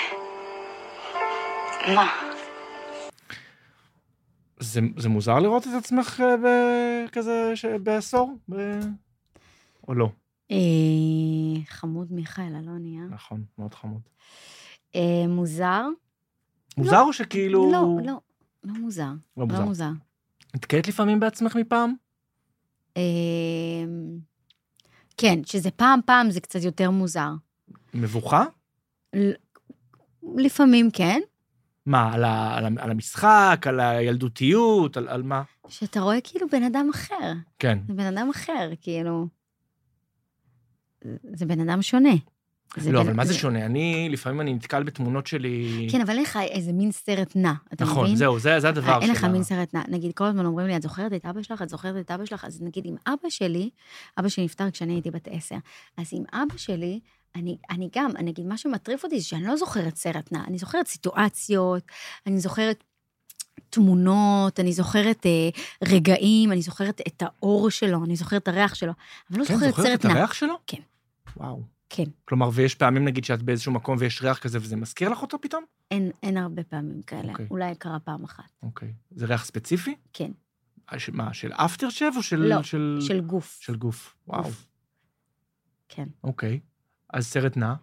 מה? 1.94 2.12
זה, 4.60 4.80
זה 4.96 5.08
מוזר 5.08 5.38
לראות 5.38 5.62
את 5.66 5.72
עצמך 5.78 6.20
אה, 6.20 6.36
ב- 6.36 7.08
כזה 7.12 7.52
ש- 7.54 7.64
בעשור? 7.64 8.32
ב... 8.50 8.54
או 9.88 9.94
לא? 9.94 10.08
אה, 10.50 10.56
חמוד 11.68 12.12
מיכאל 12.12 12.52
אלוני, 12.64 12.98
אה? 12.98 13.04
נכון, 13.10 13.42
מאוד 13.58 13.74
חמוד. 13.74 14.00
אה, 14.94 15.26
מוזר? 15.28 15.86
מוזר 16.76 17.00
או 17.00 17.12
שכאילו... 17.12 17.72
לא, 17.72 17.86
לא, 18.04 18.20
לא 18.64 18.74
מוזר. 18.74 19.12
לא 19.36 19.46
מוזר. 19.46 19.58
לא 19.60 19.64
מוזר. 19.64 19.90
נתקעת 20.54 20.88
לפעמים 20.88 21.20
בעצמך 21.20 21.56
מפעם? 21.56 21.94
אה, 22.96 23.02
כן, 25.16 25.38
שזה 25.46 25.70
פעם 25.70 26.00
פעם 26.06 26.30
זה 26.30 26.40
קצת 26.40 26.62
יותר 26.62 26.90
מוזר. 26.90 27.30
מבוכה? 27.94 28.44
לפעמים 30.36 30.90
כן, 30.90 31.20
מה, 31.86 32.14
על, 32.14 32.24
ה, 32.24 32.56
על, 32.56 32.64
ה, 32.64 32.68
על 32.78 32.90
המשחק, 32.90 33.64
על 33.68 33.80
הילדותיות, 33.80 34.96
על, 34.96 35.08
על 35.08 35.22
מה? 35.22 35.42
שאתה 35.68 36.00
רואה 36.00 36.20
כאילו 36.20 36.46
בן 36.48 36.62
אדם 36.62 36.88
אחר. 36.94 37.32
כן. 37.58 37.78
זה 37.88 37.94
בן 37.94 38.16
אדם 38.16 38.30
אחר, 38.30 38.70
כאילו... 38.80 39.26
זה 41.34 41.46
בן 41.46 41.60
אדם 41.60 41.82
שונה. 41.82 42.14
לא, 42.76 43.00
אבל 43.00 43.12
מה 43.12 43.24
זה 43.24 43.34
שונה? 43.34 43.66
אני, 43.66 44.08
לפעמים 44.10 44.40
אני 44.40 44.54
נתקל 44.54 44.82
בתמונות 44.82 45.26
שלי... 45.26 45.88
כן, 45.90 46.00
אבל 46.00 46.10
אין 46.10 46.22
לך 46.22 46.38
איזה 46.50 46.72
מין 46.72 46.92
סרט 46.92 47.36
נע, 47.36 47.52
אתה 47.72 47.84
מבין? 47.84 47.96
נכון, 47.96 48.16
זהו, 48.16 48.38
זה, 48.38 48.60
זה 48.60 48.68
הדבר 48.68 48.98
אין 49.02 49.10
לך 49.10 49.24
מין 49.24 49.42
סרט 49.42 49.74
נע. 49.74 49.82
נגיד, 49.88 50.12
כל 50.12 50.24
הזמן 50.24 50.46
אומרים 50.46 50.66
לי, 50.66 50.76
את 50.76 50.82
זוכרת 50.82 51.12
את 51.12 51.26
אבא 51.26 51.42
שלך? 51.42 51.62
את 51.62 51.68
זוכרת 51.68 51.96
את 51.96 52.10
אבא 52.10 52.24
שלך? 52.24 52.44
אז 52.44 52.62
נגיד, 52.62 52.86
עם 52.86 52.96
אבא 53.06 53.28
שלי, 53.28 53.70
אבא 54.18 54.28
שלי 54.28 54.44
נפטר 54.44 54.70
כשאני 54.70 54.92
הייתי 54.92 55.10
בת 55.10 55.28
עשר, 55.30 55.56
אז 55.96 56.08
עם 56.12 56.24
אבא 56.32 56.56
שלי, 56.56 57.00
אני, 57.36 57.56
אני 57.70 57.88
גם, 57.96 58.10
אני 58.16 58.30
אגיד, 58.30 58.46
מה 58.46 58.56
שמטריף 58.56 59.04
אותי 59.04 59.20
זה 59.20 59.26
שאני 59.26 59.44
לא 59.44 59.56
זוכרת 59.56 59.96
סרט 59.96 60.32
נע, 60.32 60.44
אני 60.46 60.58
זוכרת 60.58 60.86
סיטואציות, 60.86 61.82
אני 62.26 62.40
זוכרת 62.40 62.84
תמונות, 63.70 64.60
אני 64.60 64.72
זוכרת 64.72 65.26
אה, 65.26 65.48
רגעים, 65.84 66.52
אני 66.52 66.62
זוכרת 66.62 67.00
את 67.06 67.22
האור 67.22 67.70
שלו, 67.70 68.04
אני 68.04 68.16
זוכרת 68.16 68.42
את 68.42 68.48
הריח 68.48 68.74
שלו, 68.74 68.92
אבל 69.30 69.40
לא 69.40 69.44
כן, 69.44 69.54
זוכרת 69.54 69.70
זוכרת 69.70 69.86
סרט 69.86 70.00
את 70.00 70.04
נע. 70.06 70.12
הריח 70.12 70.34
שלו? 70.34 70.54
כן. 70.66 70.80
וואו. 71.36 71.79
כן, 71.92 72.04
כלומר, 72.24 72.50
ויש 72.52 72.74
פעמים, 72.74 73.04
נגיד, 73.04 73.24
שאת 73.24 73.42
באיזשהו 73.42 73.72
מקום 73.72 73.96
ויש 74.00 74.22
ריח 74.22 74.38
כזה 74.38 74.58
וזה 74.62 74.76
מזכיר 74.76 75.08
לך 75.08 75.22
אותו 75.22 75.40
פתאום? 75.40 75.64
אין, 75.90 76.10
אין 76.22 76.36
הרבה 76.36 76.62
פעמים 76.64 77.02
כאלה, 77.02 77.32
אוקיי. 77.32 77.46
אולי 77.50 77.74
קרה 77.74 77.98
פעם 78.00 78.24
אחת. 78.24 78.50
אוקיי. 78.62 78.92
זה 79.10 79.26
ריח 79.26 79.44
ספציפי? 79.44 79.94
כן, 80.12 80.30
אה, 80.92 80.98
של- 80.98 81.12
מה, 81.12 81.34
של 81.34 81.52
אפטר 81.52 81.90
שב 81.90 82.10
או 82.16 82.22
של... 82.22 82.36
לא, 82.36 82.62
של... 82.62 82.98
של 83.00 83.20
גוף. 83.20 83.58
של 83.60 83.76
גוף. 83.76 84.16
וואו, 84.28 84.42
גוף. 84.42 84.66
כן. 85.88 86.08
אוקיי. 86.24 86.60
אז 87.12 87.26
סרט 87.26 87.56
נע? 87.56 87.74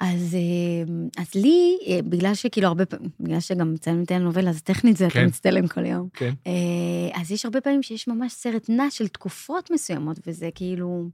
אז, 0.00 0.34
אה, 0.34 0.94
אז 1.22 1.34
לי, 1.34 1.78
אה, 1.86 2.02
בגלל 2.02 2.34
שכאילו 2.34 2.66
הרבה 2.66 2.86
פעמים, 2.86 3.10
בגלל 3.20 3.40
שגם 3.40 3.74
מצלמים 3.74 4.04
טלנובלה, 4.04 4.50
אז 4.50 4.62
טכנית 4.62 4.96
זה 4.96 5.06
אתה 5.06 5.14
כן. 5.14 5.26
מצטלם 5.26 5.68
כל 5.68 5.86
יום. 5.86 6.08
כן. 6.12 6.34
אז 7.14 7.30
יש 7.30 7.44
הרבה 7.44 7.60
פעמים 7.60 7.82
שיש 7.82 8.08
ממש 8.08 8.32
סרט 8.32 8.68
נע 8.68 8.90
של 8.90 9.08
תקופות 9.08 9.70
מסוימות, 9.70 10.18
וזה 10.26 10.48
כאילו... 10.54 11.10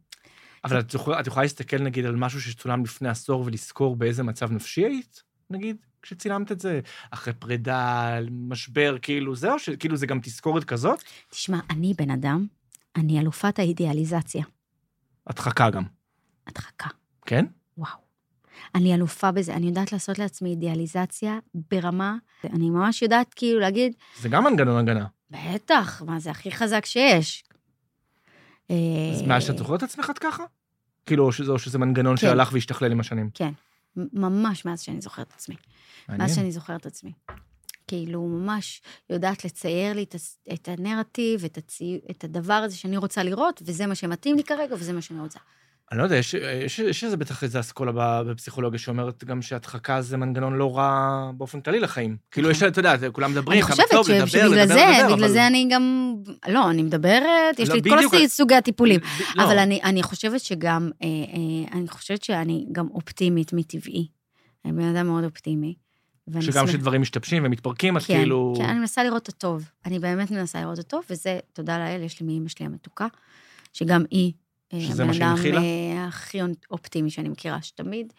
אבל 0.66 0.80
את, 0.80 0.90
זוכר, 0.90 1.20
את 1.20 1.26
יכולה 1.26 1.44
להסתכל, 1.44 1.78
נגיד, 1.78 2.06
על 2.06 2.16
משהו 2.16 2.40
שצולם 2.40 2.84
לפני 2.84 3.08
עשור 3.08 3.42
ולזכור 3.46 3.96
באיזה 3.96 4.22
מצב 4.22 4.52
נפשי 4.52 4.84
היית, 4.84 5.22
נגיד, 5.50 5.76
כשצילמת 6.02 6.52
את 6.52 6.60
זה? 6.60 6.80
אחרי 7.10 7.32
פרידה, 7.32 8.18
משבר, 8.30 8.96
כאילו 9.02 9.36
זה, 9.36 9.52
או 9.52 9.58
שכאילו 9.58 9.96
זה 9.96 10.06
גם 10.06 10.20
תזכורת 10.22 10.64
כזאת? 10.64 11.02
תשמע, 11.30 11.58
אני 11.70 11.94
בן 11.98 12.10
אדם, 12.10 12.46
אני 12.96 13.20
אלופת 13.20 13.58
האידיאליזציה. 13.58 14.44
הדחקה 15.26 15.70
גם, 15.70 15.82
הדחקה. 16.46 16.88
כן? 17.26 17.46
וואו. 17.78 18.06
אני 18.74 18.94
אלופה 18.94 19.32
בזה, 19.32 19.54
אני 19.54 19.66
יודעת 19.66 19.92
לעשות 19.92 20.18
לעצמי 20.18 20.50
אידיאליזציה 20.50 21.38
ברמה, 21.70 22.16
אני 22.44 22.70
ממש 22.70 23.02
יודעת 23.02 23.34
כאילו 23.34 23.60
להגיד, 23.60 23.92
זה 24.20 24.28
גם 24.28 24.44
מנגנון 24.44 24.78
הגנה. 24.78 25.06
בטח, 25.30 26.02
מה 26.06 26.18
זה 26.18 26.30
הכי 26.30 26.52
חזק 26.52 26.84
שיש. 26.86 27.44
אז 28.68 29.22
אה, 29.22 29.26
מה, 29.26 29.40
שאת 29.40 29.58
זוכרת 29.58 29.78
את 29.78 29.82
עצמך 29.82 30.10
את 30.10 30.18
ככה? 30.18 30.44
כאילו, 31.06 31.24
או 31.24 31.32
שזה, 31.32 31.52
או 31.52 31.58
שזה 31.58 31.78
מנגנון 31.78 32.16
כן. 32.16 32.20
שהלך 32.20 32.52
והשתכלל 32.52 32.92
עם 32.92 33.00
השנים. 33.00 33.30
כן, 33.34 33.52
ממש 33.96 34.64
מאז 34.64 34.80
שאני 34.80 35.00
זוכרת 35.00 35.28
את 35.28 35.32
עצמי. 35.32 35.56
מעניין. 36.08 36.28
מאז 36.28 36.36
שאני 36.36 36.52
זוכרת 36.52 36.80
את 36.80 36.86
עצמי. 36.86 37.12
כאילו, 37.86 38.22
ממש 38.26 38.82
יודעת 39.10 39.44
לצייר 39.44 39.92
לי 39.92 40.02
את, 40.02 40.14
את 40.52 40.68
הנרטיב, 40.68 41.44
את, 41.44 41.58
הצי... 41.58 42.00
את 42.10 42.24
הדבר 42.24 42.54
הזה 42.54 42.76
שאני 42.76 42.96
רוצה 42.96 43.22
לראות, 43.22 43.62
וזה 43.64 43.86
מה 43.86 43.94
שמתאים 43.94 44.36
לי 44.36 44.44
כרגע, 44.44 44.74
וזה 44.74 44.92
מה 44.92 45.02
שאני 45.02 45.20
רוצה. 45.20 45.38
אני 45.92 45.98
לא 45.98 46.04
יודע, 46.04 46.16
יש, 46.16 46.34
יש, 46.34 46.78
יש 46.78 47.04
איזה 47.04 47.16
בטח 47.16 47.42
איזה 47.44 47.60
אסכולה 47.60 48.22
בפסיכולוגיה 48.22 48.78
שאומרת 48.78 49.24
גם 49.24 49.42
שהדחקה 49.42 50.02
זה 50.02 50.16
מנגנון 50.16 50.54
לא 50.54 50.76
רע 50.76 51.30
באופן 51.36 51.60
כללי 51.60 51.80
לחיים. 51.80 52.16
כאילו, 52.30 52.50
יש, 52.50 52.62
אתה 52.62 52.78
יודע, 52.78 53.10
כולם 53.12 53.30
מדברים, 53.30 53.62
אני 53.62 53.70
חושבת 53.70 53.86
שבגלל 54.04 54.26
זה, 54.26 54.44
בגלל 54.46 55.12
אבל- 55.12 55.28
זה 55.28 55.46
אני 55.46 55.68
גם... 55.70 56.14
לא, 56.48 56.70
אני 56.70 56.82
מדברת, 56.82 57.58
יש 57.58 57.68
לא, 57.68 57.74
לי 57.74 57.80
את 57.80 58.10
כל 58.10 58.26
סוגי 58.28 58.54
הטיפולים. 58.54 59.00
ב- 59.00 59.04
לא. 59.38 59.44
אבל 59.44 59.58
אני, 59.58 59.80
אני 59.84 60.02
חושבת 60.02 60.40
שגם, 60.40 60.90
אה, 61.02 61.06
אה, 61.08 61.78
אני 61.78 61.88
חושבת 61.88 62.22
שאני 62.24 62.66
גם 62.72 62.88
אופטימית 62.88 63.52
מטבעי. 63.52 64.08
אני 64.64 64.72
בן 64.72 64.96
אדם 64.96 65.06
מאוד 65.06 65.24
אופטימי. 65.24 65.74
שגם 66.40 66.66
כשדברים 66.66 67.00
משתבשים 67.00 67.42
ומתפרקים, 67.46 67.96
אז 67.96 68.06
כן, 68.06 68.16
כאילו... 68.16 68.54
כן, 68.56 68.64
אני 68.64 68.78
מנסה 68.78 69.04
לראות 69.04 69.22
את 69.22 69.28
הטוב. 69.28 69.70
אני 69.84 69.98
באמת 69.98 70.30
מנסה 70.30 70.60
לראות 70.60 70.78
את 70.78 70.84
הטוב, 70.84 71.04
וזה, 71.10 71.38
תודה 71.52 71.78
לאל, 71.78 72.02
יש 72.02 72.20
לי 72.20 72.26
מאמא 72.26 72.48
שלי 72.48 72.66
המתוקה, 72.66 73.06
שגם 73.72 74.04
היא, 74.10 74.32
שזה 74.72 75.02
הבן 75.02 75.06
מה 75.06 75.14
שהיא 75.14 75.24
אדם 75.24 75.32
הנחילה? 75.36 75.60
אה, 75.60 76.06
הכי 76.06 76.38
אופטימי 76.70 77.10
שאני 77.10 77.28
מכירה, 77.28 77.62
שתמיד, 77.62 78.12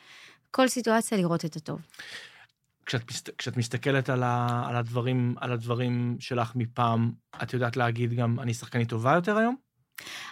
כל 0.51 0.67
סיטואציה 0.67 1.17
לראות 1.17 1.45
את 1.45 1.55
הטוב. 1.55 1.81
כשאת, 2.85 3.11
מסת, 3.11 3.29
כשאת 3.37 3.57
מסתכלת 3.57 4.09
על, 4.09 4.23
ה, 4.23 4.63
על, 4.67 4.75
הדברים, 4.75 5.35
על 5.37 5.51
הדברים 5.51 6.17
שלך 6.19 6.51
מפעם, 6.55 7.11
את 7.43 7.53
יודעת 7.53 7.77
להגיד 7.77 8.13
גם, 8.13 8.39
אני 8.39 8.53
שחקנית 8.53 8.89
טובה 8.89 9.13
יותר 9.13 9.37
היום? 9.37 9.55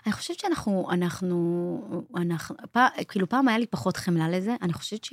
אני 0.05 0.13
חושבת 0.13 0.39
שאנחנו, 0.39 0.87
אנחנו, 0.91 2.05
אנחנו, 2.15 2.55
פעם, 2.71 2.91
כאילו 3.07 3.29
פעם 3.29 3.47
היה 3.47 3.57
לי 3.57 3.67
פחות 3.67 3.97
חמלה 3.97 4.29
לזה, 4.29 4.55
אני 4.61 4.73
חושבת 4.73 5.03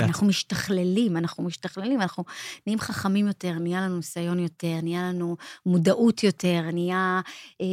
שאנחנו 0.00 0.26
משתכללים, 0.26 1.16
אנחנו 1.16 1.44
משתכללים, 1.44 2.00
אנחנו 2.00 2.24
נהיים 2.66 2.80
חכמים 2.80 3.26
יותר, 3.26 3.52
נהיה 3.52 3.80
לנו 3.80 3.96
ניסיון 3.96 4.38
יותר, 4.38 4.78
נהיה 4.82 5.02
לנו 5.08 5.36
מודעות 5.66 6.24
יותר, 6.24 6.62
נהיה 6.72 7.20
אה, 7.60 7.66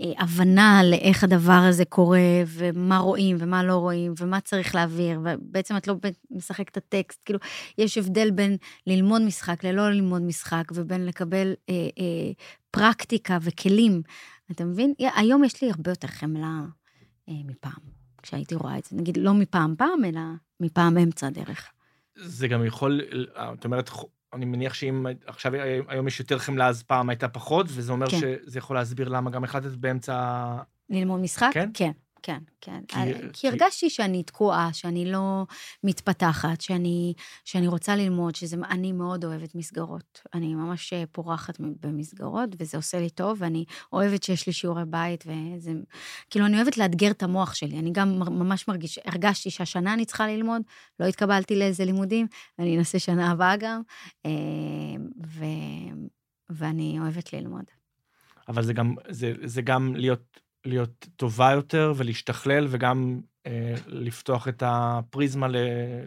אה, 0.00 0.22
הבנה 0.22 0.80
לאיך 0.84 1.24
הדבר 1.24 1.52
הזה 1.68 1.84
קורה, 1.84 2.18
ומה 2.46 2.98
רואים 2.98 3.36
ומה 3.40 3.62
לא 3.62 3.74
רואים, 3.74 4.14
ומה 4.18 4.40
צריך 4.40 4.74
להעביר, 4.74 5.20
ובעצם 5.24 5.76
את 5.76 5.86
לא 5.86 5.94
משחקת 6.30 6.68
את 6.68 6.76
הטקסט, 6.76 7.20
כאילו, 7.24 7.38
יש 7.78 7.98
הבדל 7.98 8.30
בין 8.30 8.56
ללמוד 8.86 9.22
משחק 9.22 9.64
ללא 9.64 9.90
ללמוד 9.90 10.22
משחק, 10.22 10.64
ובין 10.74 11.06
לקבל 11.06 11.54
אה, 11.68 11.74
אה, 11.74 12.32
פרקטיקה 12.70 13.38
וכלים. 13.42 14.02
אתה 14.50 14.64
מבין? 14.64 14.94
היום 14.98 15.44
יש 15.44 15.62
לי 15.62 15.70
הרבה 15.70 15.90
יותר 15.90 16.08
חמלה 16.08 16.60
אה, 17.28 17.34
מפעם, 17.44 17.80
כשהייתי 18.22 18.54
רואה 18.54 18.78
את 18.78 18.84
זה. 18.84 18.96
נגיד, 18.96 19.16
לא 19.16 19.34
מפעם 19.34 19.74
פעם, 19.78 20.04
אלא 20.04 20.20
מפעם 20.60 20.98
אמצע 20.98 21.26
הדרך. 21.26 21.70
זה 22.16 22.48
גם 22.48 22.64
יכול, 22.64 23.00
את 23.36 23.64
אומרת, 23.64 23.90
אני 24.32 24.44
מניח 24.44 24.74
שאם 24.74 25.06
עכשיו 25.26 25.52
היום 25.88 26.08
יש 26.08 26.20
יותר 26.20 26.38
חמלה, 26.38 26.66
אז 26.66 26.82
פעם 26.82 27.08
הייתה 27.10 27.28
פחות, 27.28 27.66
וזה 27.68 27.92
אומר 27.92 28.10
כן. 28.10 28.18
שזה 28.20 28.58
יכול 28.58 28.76
להסביר 28.76 29.08
למה 29.08 29.30
גם 29.30 29.44
החלטת 29.44 29.70
באמצע... 29.70 30.56
ללמוד 30.90 31.20
משחק? 31.20 31.50
כן? 31.52 31.70
כן. 31.74 31.90
כן, 32.26 32.38
כן. 32.60 32.80
כי- 32.88 32.94
כי, 32.96 33.20
כי- 33.20 33.28
כי 33.32 33.48
הרגשתי 33.48 33.90
שאני 33.90 34.22
תקועה, 34.22 34.72
שאני 34.72 35.12
לא 35.12 35.46
מתפתחת, 35.84 36.60
שאני, 36.60 37.14
שאני 37.44 37.66
רוצה 37.68 37.96
ללמוד, 37.96 38.34
שזה, 38.34 38.56
אני 38.70 38.92
מאוד 38.92 39.24
אוהבת 39.24 39.54
מסגרות. 39.54 40.20
אני 40.34 40.54
ממש 40.54 40.92
פורחת 41.12 41.56
במסגרות, 41.60 42.48
וזה 42.58 42.76
עושה 42.78 43.00
לי 43.00 43.10
טוב, 43.10 43.36
ואני 43.40 43.64
אוהבת 43.92 44.22
שיש 44.22 44.46
לי 44.46 44.52
שיעורי 44.52 44.84
בית, 44.84 45.24
וזה... 45.26 45.72
כאילו, 46.30 46.46
אני 46.46 46.56
אוהבת 46.56 46.76
לאתגר 46.78 47.10
את 47.10 47.22
המוח 47.22 47.54
שלי. 47.54 47.78
אני 47.78 47.90
גם 47.92 48.18
ממש 48.18 48.68
מרגיש, 48.68 48.98
הרגשתי 49.04 49.50
שהשנה 49.50 49.94
אני 49.94 50.04
צריכה 50.04 50.26
ללמוד, 50.26 50.62
לא 51.00 51.06
התקבלתי 51.06 51.58
לאיזה 51.58 51.84
לימודים, 51.84 52.26
ואני 52.58 52.78
אנסה 52.78 52.98
שנה 52.98 53.30
הבאה 53.30 53.56
גם, 53.56 53.82
אה, 54.26 54.30
ו, 55.26 55.44
ואני 56.50 56.98
אוהבת 57.00 57.32
ללמוד. 57.32 57.64
אבל 58.48 58.62
זה 58.62 58.72
גם, 58.72 58.94
זה, 59.08 59.32
זה 59.44 59.62
גם 59.62 59.94
להיות, 59.96 60.40
להיות 60.64 61.06
טובה 61.16 61.50
יותר 61.52 61.92
ולהשתכלל, 61.96 62.66
וגם 62.70 63.20
אה, 63.46 63.74
לפתוח 63.86 64.48
את 64.48 64.62
הפריזמה 64.66 65.48
ל, 65.48 65.56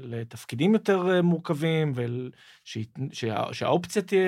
לתפקידים 0.01 0.73
יותר 0.73 1.09
אה, 1.09 1.21
מורכבים, 1.21 1.93
ושה, 1.95 2.79
שה, 3.11 3.43
שהאופציה 3.53 4.01
תהיה, 4.01 4.23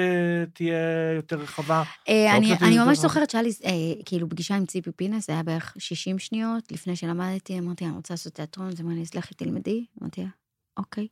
תהיה 0.54 0.80
יותר 1.16 1.40
רחבה. 1.40 1.84
אה, 2.10 2.38
אני, 2.38 2.46
שהאופציות 2.48 2.62
אני 2.62 2.76
יהיו 2.76 2.86
ממש 2.86 2.98
יותר- 2.98 3.08
זוכרת 3.08 3.30
שהיה 3.30 3.44
לי 3.44 3.50
אה, 3.66 3.72
כאילו 4.06 4.30
פגישה 4.30 4.56
עם 4.56 4.66
ציפי 4.66 4.92
פינס, 4.92 5.28
זה 5.28 5.34
היה 5.34 5.44
בערך 5.44 5.74
60 5.78 6.20
שניות 6.20 6.72
לפני 6.72 6.96
שלמדתי, 6.96 7.60
אמרתי, 7.60 7.86
אני 7.86 7.94
רוצה 7.96 8.14
לעשות 8.14 8.34
תיאטרון, 8.34 8.68
אז 8.68 8.82
לי, 8.82 9.02
אז 9.02 9.14
לכי 9.16 9.34
תלמדי, 9.34 9.86
אמרתי 10.02 10.22
אוקיי. 10.78 11.08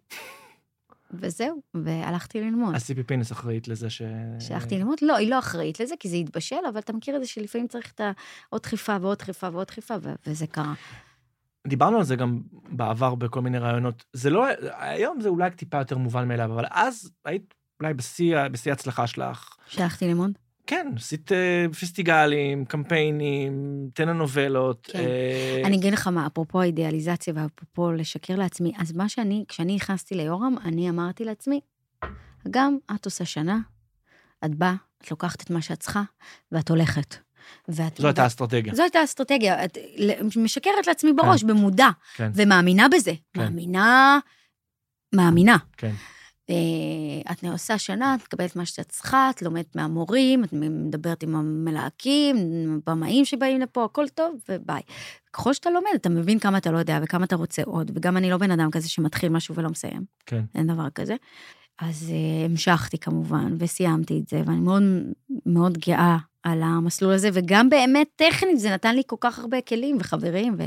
וזהו, 1.12 1.62
והלכתי 1.74 2.42
ללמוד. 2.42 2.76
אז 2.76 2.86
ציפי 2.86 3.04
פינס 3.04 3.32
אחראית 3.32 3.68
לזה 3.68 3.90
ש... 3.90 4.02
שהלכתי 4.40 4.78
ללמוד? 4.78 4.98
לא, 5.02 5.16
היא 5.16 5.30
לא 5.30 5.40
אחראית 5.40 5.80
לזה, 5.80 5.96
כי 6.00 6.10
זה 6.10 6.16
התבשל, 6.16 6.56
אבל 6.70 6.80
אתה 6.80 6.94
מכיר 6.94 7.16
את 7.16 7.22
זה 7.22 7.28
שלפעמים 7.28 7.68
צריך 7.68 7.92
את 7.92 8.02
העוד 8.02 8.62
דחיפה 8.62 8.98
ועוד 9.02 9.18
דחיפה 9.18 9.50
ועוד 9.52 9.68
דחיפה, 9.68 9.96
וזה 10.28 10.48
קרה. 10.48 10.74
דיברנו 11.68 11.98
על 11.98 12.04
זה 12.04 12.16
גם 12.16 12.42
בעבר 12.70 13.16
בכל 13.16 13.42
מיני 13.42 13.58
רעיונות. 13.58 14.06
זה 14.14 14.30
לא, 14.30 14.46
היום 14.78 15.22
זה 15.22 15.30
אולי 15.30 15.52
טיפה 15.52 15.78
יותר 15.78 15.98
מובן 15.98 16.28
מאליו, 16.28 16.54
אבל 16.54 16.66
אז 16.70 17.12
היית 17.26 17.54
אולי 17.80 17.94
בשיא 17.94 18.38
ההצלחה 18.70 19.08
שלך. 19.08 19.56
שהלכתי 19.68 20.08
ללמוד? 20.08 20.32
כן, 20.68 20.88
עשית 20.96 21.32
אה, 21.32 21.66
פסטיגלים, 21.80 22.66
קמפיינים, 22.66 23.54
טלנובלות. 23.94 24.90
כן. 24.92 25.00
אה, 25.00 25.62
אני 25.66 25.78
אגיד 25.78 25.94
לך 25.94 26.08
מה, 26.08 26.28
אפרופו 26.28 26.62
האידיאליזציה 26.62 27.34
ואפרופו 27.36 27.92
לשקר 27.92 28.36
לעצמי, 28.36 28.74
אז 28.80 28.92
מה 28.92 29.10
שאני, 29.10 29.46
כשאני 29.48 29.76
נכנסתי 29.76 30.16
ליורם, 30.16 30.56
אני 30.66 30.90
אמרתי 30.90 31.24
לעצמי, 31.24 31.60
גם 32.50 32.78
את 32.96 33.06
עושה 33.06 33.26
שנה, 33.26 33.58
את 34.46 34.56
באה, 34.56 34.76
את 35.02 35.12
לוקחת 35.12 35.42
את 35.42 35.50
מה 35.50 35.62
שאת 35.62 35.80
צריכה, 35.80 36.04
ואת 36.52 36.70
הולכת. 36.70 37.16
ואת... 37.68 37.98
זו 37.98 38.08
הייתה 38.08 38.24
האסטרטגיה. 38.24 38.76
זו 38.76 38.82
הייתה 38.84 39.00
האסטרטגיה, 39.00 39.66
את 39.66 39.78
משקרת 40.36 40.88
לעצמי 40.88 41.14
בראש, 41.14 41.44
במודע, 41.44 41.90
כן. 42.16 42.32
ומאמינה 42.34 42.88
בזה. 42.90 43.14
כן. 43.34 43.42
מאמינה, 43.42 44.20
מאמינה. 45.16 45.58
כן. 45.78 45.94
אה, 46.50 47.32
את 47.32 47.44
עושה 47.44 47.78
שנה, 47.78 48.16
את 48.16 48.22
מקבלת 48.24 48.56
מה 48.56 48.66
שאת 48.66 48.90
צריכה, 48.90 49.30
את 49.30 49.42
לומדת 49.42 49.76
מהמורים, 49.76 50.44
את 50.44 50.54
מדברת 50.54 51.24
עם 51.24 51.36
המלהקים, 51.36 52.36
במאים 52.86 53.26
שבאים 53.26 53.60
לפה, 53.60 53.86
הכל 53.86 54.08
טוב, 54.08 54.36
וביי. 54.50 54.82
ככל 55.34 55.54
שאתה 55.54 55.70
לומד, 55.70 55.92
אתה 55.96 56.10
מבין 56.10 56.40
כמה 56.40 56.58
אתה 56.58 56.72
לא 56.72 56.78
יודע 56.78 57.00
וכמה 57.04 57.26
אתה 57.26 57.36
רוצה 57.36 57.62
עוד, 57.66 57.92
וגם 57.96 58.18
אני 58.18 58.30
לא 58.30 58.38
בן 58.38 58.52
אדם 58.52 58.72
כזה 58.72 58.90
שמתחיל 58.90 59.30
משהו 59.30 59.56
ולא 59.56 59.70
מסיים. 59.70 60.02
כן. 60.26 60.42
אין 60.56 60.68
דבר 60.68 60.90
כזה. 60.90 61.16
אז 61.80 62.10
uh, 62.10 62.46
המשכתי 62.50 62.98
כמובן, 62.98 63.56
וסיימתי 63.60 64.20
את 64.20 64.28
זה, 64.28 64.42
ואני 64.46 64.60
מאוד 64.60 64.84
מאוד 65.46 65.78
גאה 65.78 66.18
על 66.44 66.64
המסלול 66.64 67.14
הזה, 67.14 67.30
וגם 67.34 67.70
באמת 67.70 68.08
טכנית 68.16 68.60
זה 68.60 68.74
נתן 68.74 68.96
לי 68.96 69.02
כל 69.08 69.16
כך 69.20 69.40
הרבה 69.40 69.62
כלים 69.62 69.98
וחברים, 70.00 70.56
ו, 70.58 70.64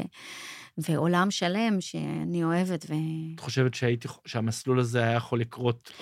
ועולם 0.89 1.31
שלם 1.31 1.81
שאני 1.81 2.45
אוהבת, 2.45 2.87
ו... 2.89 2.95
את 3.35 3.41
חושבת 3.41 3.75
שהייתי, 3.75 4.09
שהמסלול 4.27 4.81
הזה 4.81 5.03
היה 5.03 5.13
יכול 5.13 5.41
לקרות, 5.41 5.93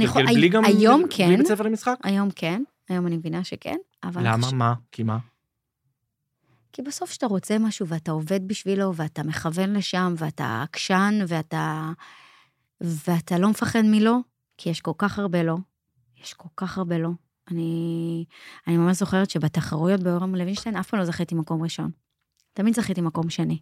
יכול- 0.00 0.22
להתגלגל 0.22 0.34
בלי 0.34 0.48
גם... 0.48 0.64
היום 0.64 1.00
בלי 1.02 1.08
כן. 1.16 1.36
בית 1.36 1.46
ספר 1.46 1.62
למשחק? 1.64 1.96
היום 2.02 2.28
כן, 2.36 2.62
היום 2.88 3.06
אני 3.06 3.16
מבינה 3.16 3.44
שכן, 3.44 3.76
אבל... 4.04 4.22
למה? 4.24 4.42
חושבת- 4.42 4.52
מה? 4.58 4.74
כי 4.92 5.02
מה? 5.02 5.18
כי 6.72 6.82
בסוף 6.82 7.10
כשאתה 7.10 7.26
רוצה 7.26 7.58
משהו 7.58 7.88
ואתה 7.88 8.10
עובד 8.10 8.48
בשבילו, 8.48 8.94
ואתה 8.94 9.22
מכוון 9.22 9.72
לשם, 9.72 10.14
ואתה 10.18 10.62
עקשן, 10.62 11.18
ואתה... 11.28 11.90
ואתה 12.80 13.38
לא 13.38 13.50
מפחד 13.50 13.82
מלא, 13.84 14.16
כי 14.56 14.70
יש 14.70 14.80
כל 14.80 14.92
כך 14.98 15.18
הרבה 15.18 15.42
לא. 15.42 15.56
יש 16.22 16.34
כל 16.34 16.48
כך 16.56 16.78
הרבה 16.78 16.98
לא. 16.98 17.08
אני, 17.50 18.24
אני 18.66 18.76
ממש 18.76 18.96
זוכרת 18.96 19.30
שבתחרויות 19.30 20.02
באורם 20.02 20.34
לוינשטיין 20.34 20.76
אף 20.76 20.88
פעם 20.88 21.00
לא 21.00 21.06
זכיתי 21.06 21.34
מקום 21.34 21.62
ראשון. 21.62 21.90
תמיד 22.52 22.74
זכיתי 22.74 23.00
מקום 23.00 23.30
שני. 23.30 23.58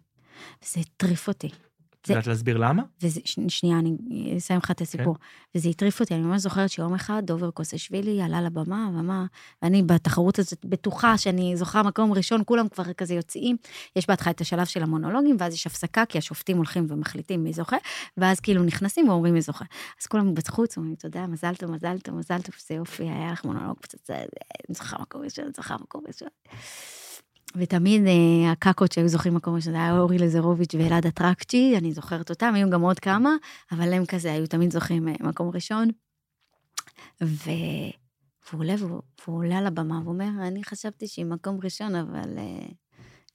וזה 0.63 0.79
הטריף 0.79 1.27
אותי. 1.27 1.49
את 2.01 2.09
יודעת 2.09 2.27
להסביר 2.27 2.57
למה? 2.57 2.83
וזה, 3.01 3.19
ש- 3.25 3.39
שנייה, 3.47 3.79
אני 3.79 3.97
אסיים 4.37 4.59
לך 4.63 4.71
את 4.71 4.81
הסיפור. 4.81 5.15
וזה 5.55 5.69
הטריף 5.69 5.99
אותי, 5.99 6.13
אני 6.13 6.21
ממש 6.23 6.41
זוכרת 6.41 6.69
שיום 6.69 6.93
אחד 6.93 7.23
דובר 7.25 7.51
קוסשווילי 7.51 8.21
עלה 8.21 8.41
לבמה, 8.41 8.89
ואמר, 8.95 9.23
ואני 9.61 9.83
בתחרות 9.83 10.39
הזאת 10.39 10.65
בטוחה 10.65 11.17
שאני 11.17 11.57
זוכה 11.57 11.83
מקום 11.83 12.13
ראשון, 12.13 12.41
כולם 12.45 12.69
כבר 12.69 12.93
כזה 12.93 13.13
יוצאים. 13.13 13.57
יש 13.95 14.07
בהתחלה 14.07 14.31
את 14.31 14.41
השלב 14.41 14.65
של 14.65 14.83
המונולוגים, 14.83 15.37
ואז 15.39 15.53
יש 15.53 15.67
הפסקה, 15.67 16.05
כי 16.05 16.17
השופטים 16.17 16.57
הולכים 16.57 16.85
ומחליטים 16.89 17.43
מי 17.43 17.53
זוכה, 17.53 17.77
ואז 18.17 18.39
כאילו 18.39 18.63
נכנסים 18.63 19.09
ואומרים 19.09 19.33
מי 19.33 19.41
זוכה. 19.41 19.65
אז 20.01 20.07
כולם 20.07 20.33
בחוץ 20.33 20.77
אומרים, 20.77 20.95
תודה, 20.95 21.27
מזל 21.27 21.55
טוב, 21.55 21.71
מזל 21.71 21.99
טוב, 21.99 22.15
מזל 22.15 22.41
טוב, 22.41 22.55
זה 22.67 22.73
יופי, 22.75 23.03
היה 23.03 23.31
לך 23.31 23.45
מונולוג 23.45 23.77
פצצה, 23.81 24.15
זוכה 24.69 24.97
מקום 25.01 25.21
ראשון, 25.21 25.45
זוכה 25.55 25.75
מקום 25.75 26.03
ראשון. 26.07 26.29
ותמיד 27.55 28.01
אה, 28.07 28.51
הקקות 28.51 28.91
שהיו 28.91 29.07
זוכים 29.07 29.33
מקום 29.33 29.55
ראשון, 29.55 29.73
זה 29.73 29.79
היה 29.79 29.99
אורי 29.99 30.17
לזרוביץ' 30.17 30.75
ואלעד 30.75 31.05
אטרקצ'י, 31.05 31.73
אני 31.77 31.93
זוכרת 31.93 32.29
אותם, 32.29 32.53
היו 32.55 32.69
גם 32.69 32.81
עוד 32.81 32.99
כמה, 32.99 33.35
אבל 33.71 33.93
הם 33.93 34.05
כזה 34.05 34.33
היו 34.33 34.47
תמיד 34.47 34.71
זוכים 34.71 35.07
אה, 35.07 35.13
מקום 35.19 35.51
ראשון. 35.53 35.87
ו... 37.23 37.49
והוא 38.51 38.59
עולה, 38.59 38.75
והוא, 38.79 39.01
עולה 39.25 39.57
על 39.57 39.67
הבמה 39.67 40.01
ואומר, 40.05 40.29
אני 40.47 40.63
חשבתי 40.63 41.07
שהיא 41.07 41.25
מקום 41.25 41.59
ראשון, 41.63 41.95
אבל 41.95 42.37
uh, 42.37 42.73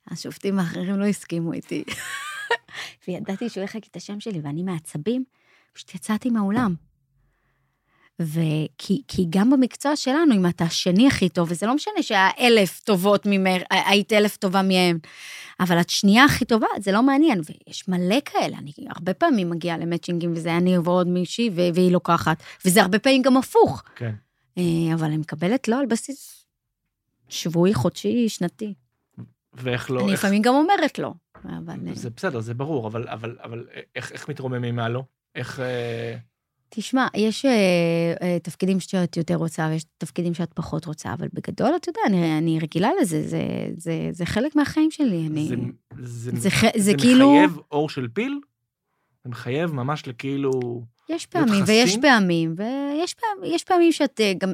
השופטים 0.07 0.59
האחרים 0.59 0.99
לא 0.99 1.05
הסכימו 1.05 1.53
איתי. 1.53 1.85
וידעתי 3.09 3.49
שהוא 3.49 3.65
יחק 3.65 3.87
את 3.87 3.97
השם 3.97 4.21
שלי, 4.21 4.41
ואני 4.41 4.63
מעצבים, 4.63 5.25
פשוט 5.73 5.95
יצאתי 5.95 6.31
מהאולם. 6.31 6.75
וכי 8.21 9.03
כי 9.09 9.27
גם 9.31 9.51
במקצוע 9.51 9.97
שלנו, 9.97 10.35
אם 10.35 10.47
אתה 10.47 10.65
השני 10.65 11.07
הכי 11.07 11.29
טוב, 11.29 11.49
וזה 11.51 11.67
לא 11.67 11.75
משנה 11.75 12.03
שהיה 12.03 12.29
אלף 12.41 12.81
טובות 12.81 13.23
ממך, 13.27 13.63
היית 13.71 14.13
אלף 14.13 14.37
טובה 14.37 14.63
מהם, 14.63 14.99
אבל 15.61 15.81
את 15.81 15.91
שנייה 15.91 16.25
הכי 16.25 16.45
טובה, 16.45 16.67
זה 16.81 16.93
לא 16.93 17.03
מעניין, 17.03 17.41
ויש 17.41 17.89
מלא 17.89 18.17
כאלה, 18.25 18.59
אני 18.59 18.73
הרבה 18.89 19.15
פעמים 19.15 19.51
מגיעה 19.51 19.79
למצ'ינגים, 19.79 20.33
וזה 20.33 20.57
אני 20.57 20.79
ועוד 20.79 21.09
מישהי, 21.09 21.51
והיא 21.55 21.93
לוקחת, 21.93 22.43
וזה 22.65 22.83
הרבה 22.83 22.99
פעמים 22.99 23.23
גם 23.23 23.37
הפוך. 23.37 23.83
כן. 23.97 24.15
אה, 24.59 24.95
אבל 24.95 25.07
אני 25.07 25.17
מקבלת 25.17 25.69
לא 25.69 25.81
על 25.81 25.87
בסיס 25.87 26.47
שבועי, 27.29 27.75
חודשי, 27.75 28.29
שנתי. 28.29 28.75
ואיך 29.55 29.91
לא... 29.91 30.01
אני 30.01 30.13
איך... 30.13 30.25
לפעמים 30.25 30.43
גם 30.43 30.55
אומרת 30.55 30.99
לא, 30.99 31.13
אבל... 31.45 31.89
אה, 31.89 31.95
זה 31.95 32.11
בסדר, 32.11 32.41
זה 32.41 32.55
ברור, 32.55 32.87
אבל, 32.87 33.09
אבל, 33.09 33.37
אבל 33.43 33.67
איך, 33.97 34.13
איך 34.13 34.29
מתרוממים 34.29 34.77
מהלא? 34.77 35.03
איך... 35.35 35.61
אה, 36.69 36.81
תשמע, 36.81 37.07
יש 37.15 37.45
uh, 37.45 37.49
uh, 38.19 38.25
תפקידים 38.43 38.81
שאת 38.81 39.17
יותר 39.17 39.35
רוצה 39.35 39.69
ויש 39.71 39.85
תפקידים 39.99 40.35
שאת 40.35 40.53
פחות 40.53 40.85
רוצה, 40.85 41.13
אבל 41.13 41.29
בגדול, 41.33 41.71
אתה 41.77 41.89
יודע, 41.91 42.01
אני, 42.07 42.39
אני 42.39 42.59
רגילה 42.59 42.91
לזה, 43.01 43.29
זה, 43.29 43.41
זה, 43.77 44.09
זה 44.13 44.27
חלק 44.27 44.57
מהחיים 44.57 44.91
שלי. 44.91 45.27
אני... 45.27 45.49
זה, 45.49 45.57
זה, 45.99 46.31
זה, 46.31 46.31
זה, 46.31 46.49
זה 46.51 46.69
זה 46.79 46.93
כאילו... 46.99 47.33
מחייב 47.33 47.59
אור 47.73 47.89
של 47.89 48.09
פיל? 48.13 48.41
זה 49.25 49.31
מחייב 49.31 49.73
ממש 49.73 50.07
לכאילו... 50.07 50.51
יש 51.09 51.27
פעמים 51.27 51.65
ויש 51.67 51.97
פעמים, 51.97 52.55
ויש 52.57 53.15
פעמים, 53.15 53.55
יש 53.55 53.65
פעמים 53.65 53.93
שאת 53.93 54.21
אה, 54.21 54.33
גם, 54.39 54.53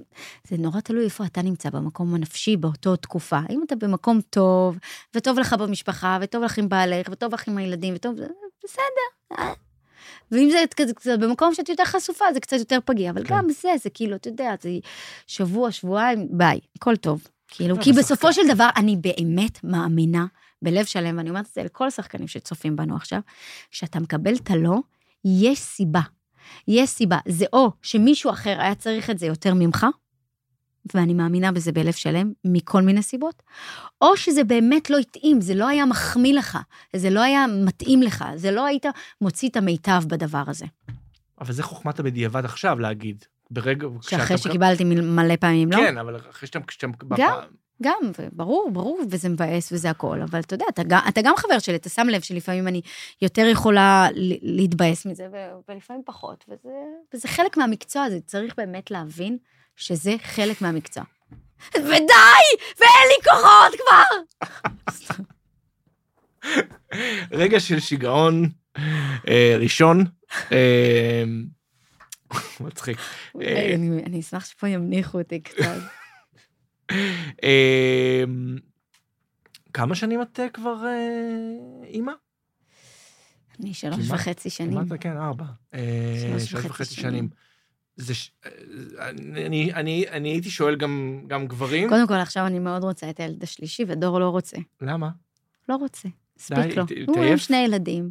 זה 0.48 0.56
נורא 0.56 0.80
תלוי 0.80 1.04
איפה 1.04 1.24
אתה 1.24 1.42
נמצא 1.42 1.70
במקום 1.70 2.14
הנפשי 2.14 2.56
באותו 2.56 2.96
תקופה. 2.96 3.40
אם 3.50 3.62
אתה 3.66 3.76
במקום 3.76 4.20
טוב, 4.30 4.78
וטוב 5.14 5.38
לך 5.38 5.52
במשפחה, 5.52 6.18
וטוב 6.20 6.42
לך 6.42 6.58
עם 6.58 6.68
בעלך, 6.68 7.08
וטוב 7.10 7.34
לך 7.34 7.48
עם 7.48 7.58
הילדים, 7.58 7.94
וטוב, 7.94 8.14
בסדר. 8.64 9.44
ואם 10.30 10.50
זה 10.50 10.64
קצת 10.70 11.18
במקום 11.18 11.54
שאת 11.54 11.68
יותר 11.68 11.84
חשופה, 11.84 12.24
זה 12.34 12.40
קצת 12.40 12.56
יותר 12.56 12.78
פגיע, 12.84 13.10
אבל 13.10 13.24
כן. 13.24 13.34
גם 13.34 13.48
זה, 13.50 13.68
זה 13.82 13.90
כאילו, 13.90 14.16
אתה 14.16 14.28
יודע, 14.28 14.54
זה 14.62 14.70
שבוע, 15.26 15.70
שבועיים, 15.70 16.28
ביי, 16.30 16.60
הכל 16.76 16.96
טוב. 16.96 17.26
כאילו, 17.48 17.76
לא, 17.76 17.82
כי 17.82 17.92
בסופו 17.92 18.32
של 18.32 18.42
דבר, 18.48 18.68
אני 18.76 18.96
באמת 18.96 19.64
מאמינה 19.64 20.26
בלב 20.62 20.84
שלם, 20.84 21.18
ואני 21.18 21.30
אומרת 21.30 21.46
את 21.46 21.52
זה 21.54 21.62
לכל 21.62 21.86
השחקנים 21.86 22.28
שצופים 22.28 22.76
בנו 22.76 22.96
עכשיו, 22.96 23.20
כשאתה 23.70 24.00
מקבל 24.00 24.34
את 24.34 24.50
הלא, 24.50 24.78
יש 25.24 25.58
סיבה. 25.58 26.00
יש 26.68 26.90
סיבה. 26.90 27.18
זה 27.28 27.44
או 27.52 27.70
שמישהו 27.82 28.30
אחר 28.30 28.60
היה 28.60 28.74
צריך 28.74 29.10
את 29.10 29.18
זה 29.18 29.26
יותר 29.26 29.54
ממך, 29.54 29.86
ואני 30.94 31.14
מאמינה 31.14 31.52
בזה 31.52 31.72
בלב 31.72 31.92
שלם, 31.92 32.32
מכל 32.44 32.82
מיני 32.82 33.02
סיבות, 33.02 33.42
או 34.02 34.16
שזה 34.16 34.44
באמת 34.44 34.90
לא 34.90 34.98
התאים, 34.98 35.40
זה 35.40 35.54
לא 35.54 35.68
היה 35.68 35.86
מחמיא 35.86 36.34
לך, 36.34 36.58
זה 36.96 37.10
לא 37.10 37.22
היה 37.22 37.46
מתאים 37.64 38.02
לך, 38.02 38.24
זה 38.36 38.50
לא 38.50 38.66
היית 38.66 38.86
מוציא 39.20 39.48
את 39.48 39.56
המיטב 39.56 40.02
בדבר 40.06 40.42
הזה. 40.46 40.66
אבל 41.40 41.52
זה 41.52 41.62
חוכמת 41.62 41.98
הבדיעבד 41.98 42.44
עכשיו 42.44 42.78
להגיד. 42.78 43.24
ברגע... 43.50 43.86
שאחרי 44.00 44.38
שקיבלתי 44.38 44.84
מלא 44.84 45.36
פעמים, 45.36 45.72
לא? 45.72 45.76
כן, 45.76 45.98
אבל 45.98 46.16
אחרי 46.16 46.46
שאתה... 46.46 46.58
גם, 47.16 47.38
גם, 47.82 48.00
ברור, 48.32 48.70
ברור, 48.72 49.00
וזה 49.10 49.28
מבאס 49.28 49.72
וזה 49.72 49.90
הכל, 49.90 50.20
אבל 50.22 50.40
אתה 50.40 50.54
יודע, 50.54 50.64
אתה, 50.68 50.82
אתה 51.08 51.20
גם 51.24 51.34
חבר 51.36 51.58
שלי, 51.58 51.76
אתה 51.76 51.88
שם 51.88 52.06
לב 52.06 52.20
שלפעמים 52.20 52.68
אני 52.68 52.80
יותר 53.22 53.42
יכולה 53.42 54.08
להתבאס 54.42 55.06
מזה, 55.06 55.26
ולפעמים 55.68 56.02
פחות, 56.06 56.44
וזה, 56.48 56.68
וזה 57.14 57.28
חלק 57.28 57.56
מהמקצוע 57.56 58.02
הזה, 58.02 58.20
צריך 58.20 58.54
באמת 58.56 58.90
להבין 58.90 59.38
שזה 59.76 60.16
חלק 60.22 60.62
מהמקצוע. 60.62 61.04
ודי! 61.74 62.44
ואין 62.78 63.08
לי 63.08 63.24
כוחות 63.24 63.80
כבר! 63.80 64.04
רגע 67.30 67.60
של 67.60 67.80
שיגעון 67.80 68.48
אה, 69.28 69.56
ראשון. 69.60 70.04
אה, 70.52 71.24
מצחיק. 72.60 72.98
אה, 73.42 73.74
אני 74.06 74.20
אשמח 74.20 74.44
שפה 74.44 74.68
ימניחו 74.68 75.18
אותי 75.18 75.40
קצת. 75.40 75.80
כמה 79.72 79.94
שנים 79.94 80.22
את 80.22 80.40
כבר 80.52 80.76
אימא? 81.84 82.12
אני 83.60 83.74
שלוש 83.74 84.10
וחצי 84.10 84.50
שנים. 84.50 84.86
כמעט, 84.86 85.00
כן, 85.00 85.16
ארבע. 85.16 85.44
שלוש 86.20 86.64
וחצי 86.64 86.94
שנים. 86.94 87.28
זה 87.96 88.14
ש... 88.14 88.30
אני, 88.98 89.72
אני, 89.74 90.04
אני 90.08 90.28
הייתי 90.28 90.50
שואל 90.50 90.76
גם, 90.76 91.20
גם 91.26 91.46
גברים. 91.46 91.88
קודם 91.88 92.06
כל, 92.06 92.14
עכשיו 92.14 92.46
אני 92.46 92.58
מאוד 92.58 92.84
רוצה 92.84 93.10
את 93.10 93.20
הילד 93.20 93.42
השלישי, 93.42 93.84
ודור 93.88 94.20
לא 94.20 94.28
רוצה. 94.28 94.56
למה? 94.80 95.10
לא 95.68 95.76
רוצה, 95.76 96.08
הספיק 96.36 96.76
לו. 96.76 96.84
הוא 97.06 97.24
עם 97.24 97.36
שני 97.36 97.56
ילדים. 97.56 98.10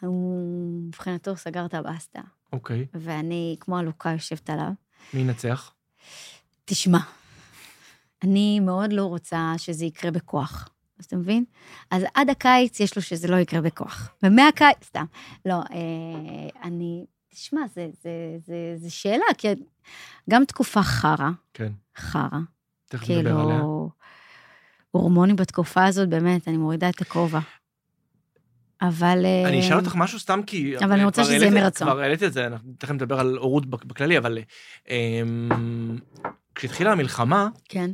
הוא, 0.00 0.82
מבחינתו, 0.88 1.36
סגר 1.36 1.66
את 1.66 1.74
הבסטה. 1.74 2.20
אוקיי. 2.52 2.86
ואני, 2.94 3.56
כמו 3.60 3.78
עלוקה, 3.78 4.10
יושבת 4.10 4.50
עליו. 4.50 4.72
מי 5.14 5.20
ינצח? 5.20 5.74
תשמע, 6.64 6.98
אני 8.22 8.60
מאוד 8.60 8.92
לא 8.92 9.04
רוצה 9.04 9.54
שזה 9.56 9.84
יקרה 9.84 10.10
בכוח. 10.10 10.68
אז 10.98 11.04
אתה 11.04 11.16
מבין? 11.16 11.44
אז 11.90 12.02
עד 12.14 12.30
הקיץ 12.30 12.80
יש 12.80 12.96
לו 12.96 13.02
שזה 13.02 13.28
לא 13.28 13.36
יקרה 13.36 13.60
בכוח. 13.60 14.14
ומהקיץ, 14.22 14.84
סתם. 14.84 15.04
לא, 15.46 15.54
אה, 15.54 16.48
אני 16.62 17.04
תשמע, 17.34 17.60
זה, 17.74 17.88
זה, 18.02 18.10
זה, 18.46 18.74
זה 18.76 18.90
שאלה, 18.90 19.24
כי 19.38 19.48
גם 20.30 20.44
תקופה 20.44 20.82
חרא. 20.82 21.30
כן. 21.54 21.72
חרא. 21.96 22.38
תכף 22.88 23.04
כאילו, 23.04 23.20
נדבר 23.20 23.40
עליה. 23.40 23.62
הורמונים 24.90 25.36
בתקופה 25.36 25.84
הזאת, 25.84 26.08
באמת, 26.08 26.48
אני 26.48 26.56
מורידה 26.56 26.88
את 26.88 27.00
הכובע. 27.00 27.40
אבל... 28.82 29.26
אני 29.46 29.60
אשאל 29.60 29.76
אותך 29.76 29.94
משהו 29.94 30.18
סתם 30.18 30.40
כי... 30.46 30.78
אבל 30.78 30.92
אני 30.92 31.04
רוצה 31.04 31.24
שזה 31.24 31.34
יהיה 31.34 31.50
מרצון. 31.50 31.88
כבר 31.88 32.00
העליתי 32.00 32.26
את 32.26 32.32
זה, 32.32 32.46
אנחנו 32.46 32.72
תכף 32.78 32.90
נדבר 32.90 33.20
על 33.20 33.36
הורות 33.36 33.66
בכללי, 33.66 34.18
אבל 34.18 34.38
אמ, 34.88 35.98
כשהתחילה 36.54 36.92
המלחמה, 36.92 37.48
כן. 37.68 37.90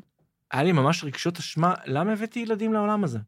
היה 0.51 0.63
לי 0.63 0.73
ממש 0.73 1.05
רגשות 1.05 1.39
אשמה, 1.39 1.75
למה 1.87 2.13
הבאתי 2.13 2.41
ילדים 2.41 2.73
לעולם 2.73 3.05
הזה? 3.05 3.19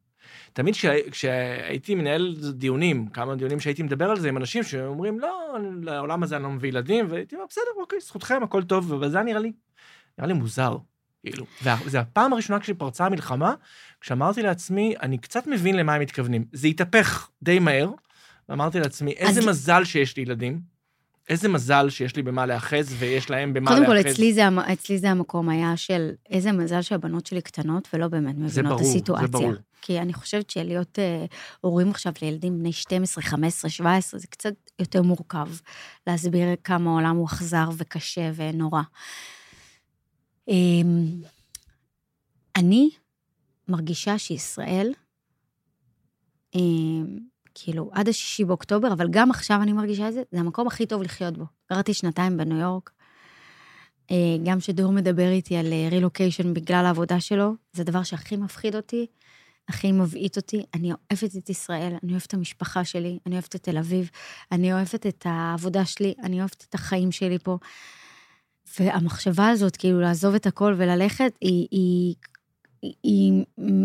תמיד 0.53 0.75
כשהייתי 1.11 1.95
מנהל 1.95 2.37
דיונים, 2.53 3.07
כמה 3.07 3.35
דיונים 3.35 3.61
שהייתי 3.61 3.83
מדבר 3.83 4.11
על 4.11 4.21
זה 4.21 4.29
עם 4.29 4.37
אנשים 4.37 4.63
שאומרים, 4.63 5.19
לא, 5.19 5.57
לעולם 5.83 6.23
הזה 6.23 6.37
אני 6.37 6.43
לא 6.43 6.51
מביא 6.51 6.69
ילדים, 6.69 7.07
והייתי 7.09 7.35
אומר, 7.35 7.47
בסדר, 7.51 7.65
אוקיי, 7.81 8.01
זכותכם, 8.01 8.43
הכל 8.43 8.63
טוב, 8.63 8.93
וזה 8.93 9.17
היה 9.17 9.25
נראה 9.25 9.41
לי, 9.41 9.53
נראה 10.19 10.29
לי 10.29 10.35
מוזר. 10.35 10.77
כאילו, 11.25 11.47
וזו 11.85 11.99
הפעם 11.99 12.33
הראשונה 12.33 12.61
כשפרצה 12.61 13.07
המלחמה, 13.07 13.55
כשאמרתי 14.01 14.43
לעצמי, 14.43 14.95
אני 15.03 15.19
קצת 15.19 15.47
מבין 15.47 15.77
למה 15.77 15.95
הם 15.95 16.01
מתכוונים. 16.01 16.45
זה 16.53 16.67
התהפך 16.67 17.29
די 17.43 17.59
מהר, 17.59 17.91
ואמרתי 18.49 18.81
לעצמי, 18.81 19.13
איזה 19.13 19.41
אז... 19.41 19.47
מזל 19.47 19.85
שיש 19.85 20.17
לי 20.17 20.23
ילדים, 20.23 20.61
איזה 21.29 21.49
מזל 21.49 21.89
שיש 21.89 22.17
לי 22.17 22.23
במה 22.23 22.47
להאחז 22.47 22.95
ויש 22.99 23.31
להם 23.31 23.55
במה 23.55 23.71
להאחז. 23.71 23.87
קודם 23.87 24.03
כל, 24.03 24.11
אצלי 24.11 24.33
זה, 24.33 24.43
אצלי 24.73 24.99
זה 24.99 25.11
המקום 25.11 25.49
היה 25.49 25.77
של 25.77 26.11
איזה 26.31 26.53
מזל 26.53 26.83
שהבנות 26.83 27.27
שלי 27.27 27.43
קטנות 27.43 27.89
ולא 27.95 28.09
באמת 28.09 28.35
מבינות 28.39 28.81
את 28.81 28.87
הסיטואציה. 28.87 29.27
זה 29.27 29.33
ברור, 29.33 29.45
זה 29.45 29.49
ברור. 29.49 29.63
כי 29.83 29.99
אני 29.99 30.13
חושבת 30.13 30.51
שלהיות 30.51 30.99
אה, 30.99 31.25
הורים 31.61 31.91
עכשיו 31.91 32.13
לילדים 32.23 32.59
בני 32.59 32.73
12, 32.73 33.25
15, 33.25 33.71
17, 33.71 34.21
זה 34.21 34.27
קצת 34.27 34.55
יותר 34.79 35.03
מורכב 35.03 35.49
להסביר 36.07 36.49
כמה 36.65 36.91
העולם 36.91 37.17
הוא 37.17 37.27
אכזר 37.27 37.69
וקשה 37.77 38.31
ונורא. 38.35 38.83
אה, 40.49 40.55
אני 42.57 42.91
מרגישה 43.69 44.19
שישראל, 44.19 44.93
אה, 46.55 46.61
כאילו, 47.55 47.91
עד 47.93 48.09
השישי 48.09 48.45
באוקטובר, 48.45 48.93
אבל 48.93 49.09
גם 49.11 49.31
עכשיו 49.31 49.63
אני 49.63 49.73
מרגישה 49.73 50.09
את 50.09 50.15
זה, 50.15 50.23
זה 50.33 50.41
המקום 50.41 50.67
הכי 50.67 50.87
טוב 50.87 51.03
לחיות 51.03 51.39
בו. 51.39 51.45
גרתי 51.73 51.95
שנתיים 51.95 52.37
בניו 52.37 52.59
יורק, 52.59 52.91
אה, 54.11 54.37
גם 54.45 54.61
שדור 54.61 54.93
מדבר 54.93 55.29
איתי 55.31 55.57
על 55.57 55.67
רילוקיישן 55.91 56.49
אה, 56.49 56.53
בגלל 56.53 56.87
העבודה 56.87 57.21
שלו, 57.21 57.55
זה 57.73 57.83
הדבר 57.83 58.03
שהכי 58.03 58.37
מפחיד 58.37 58.77
אותי, 58.77 59.07
הכי 59.71 59.93
מבעית 59.93 60.37
אותי. 60.37 60.63
אני 60.75 60.93
אוהבת 60.93 61.37
את 61.37 61.51
ישראל, 61.51 61.97
אני 62.03 62.13
אוהבת 62.13 62.27
את 62.27 62.35
המשפחה 62.35 62.85
שלי, 62.85 63.19
אני 63.27 63.35
אוהבת 63.35 63.57
את 63.57 63.63
תל 63.63 63.79
אביב, 63.79 64.11
אני 64.53 64.73
אוהבת 64.73 65.07
את 65.07 65.27
העבודה 65.29 65.85
שלי, 65.85 66.15
אני 66.23 66.39
אוהבת 66.39 66.67
את 66.69 66.75
החיים 66.75 67.13
שלי 67.13 67.39
פה. 67.39 67.59
והמחשבה 68.79 69.49
הזאת, 69.49 69.77
כאילו, 69.77 70.01
לעזוב 70.01 70.35
את 70.35 70.47
הכל 70.47 70.75
וללכת, 70.79 71.33
היא, 71.41 71.69
היא, 71.71 72.15
היא, 72.83 72.95
היא 73.03 73.45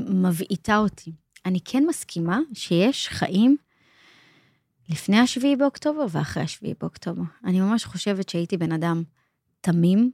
מבעיטה 0.09 0.77
אותי. 0.77 1.11
אני 1.45 1.59
כן 1.65 1.83
מסכימה 1.89 2.39
שיש 2.53 3.07
חיים 3.07 3.57
לפני 4.89 5.19
השביעי 5.19 5.55
באוקטובר 5.55 6.05
ואחרי 6.11 6.43
השביעי 6.43 6.73
באוקטובר. 6.79 7.23
אני 7.43 7.61
ממש 7.61 7.85
חושבת 7.85 8.29
שהייתי 8.29 8.57
בן 8.57 8.71
אדם 8.71 9.03
תמים. 9.61 10.11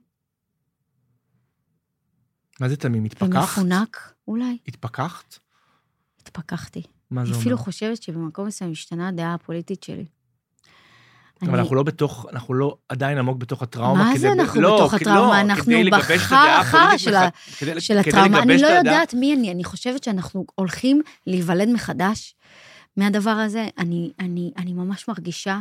מה 2.60 2.70
זה 2.70 2.78
תמים? 2.78 3.04
התפכחת? 3.04 3.58
ומפונק, 3.58 4.14
אולי. 4.28 4.58
התפכחת? 4.68 5.40
התפכחתי. 6.22 6.82
מה 7.12 7.22
זה 7.22 7.26
אומר? 7.26 7.36
אני 7.36 7.42
אפילו 7.42 7.58
חושבת 7.58 8.04
שבמקום 8.04 8.48
מסוים 8.48 8.72
השתנה 8.72 9.08
הדעה 9.08 9.34
הפוליטית 9.34 9.84
שלי. 9.84 10.06
אבל 11.42 11.50
אני... 11.50 11.60
אנחנו 11.60 11.76
לא 11.76 11.84
בתוך, 11.84 12.26
אנחנו 12.32 12.54
לא 12.54 12.78
עדיין 12.90 13.18
עמוק 13.18 13.38
בתוך 13.38 13.62
הטראומה. 13.62 14.04
מה 14.04 14.18
זה 14.18 14.32
אנחנו 14.32 14.62
לא, 14.62 14.76
בתוך 14.76 14.94
הטראומה? 14.94 15.20
לא, 15.20 15.42
אנחנו 15.42 15.74
בחרא 15.92 16.98
של, 16.98 17.16
כדי, 17.60 17.82
של 17.82 17.98
הטראומה. 17.98 18.42
אני 18.42 18.58
לא 18.58 18.68
יודעת 18.68 19.14
מי 19.14 19.34
אני, 19.34 19.52
אני 19.52 19.64
חושבת 19.64 20.04
שאנחנו 20.04 20.46
הולכים 20.56 21.02
להיוולד 21.28 21.70
מחדש 21.70 22.36
מהדבר 22.98 23.32
הזה. 23.32 23.68
אני, 23.78 24.12
אני, 24.20 24.52
אני 24.58 24.74
ממש 24.74 25.08
מרגישה, 25.08 25.60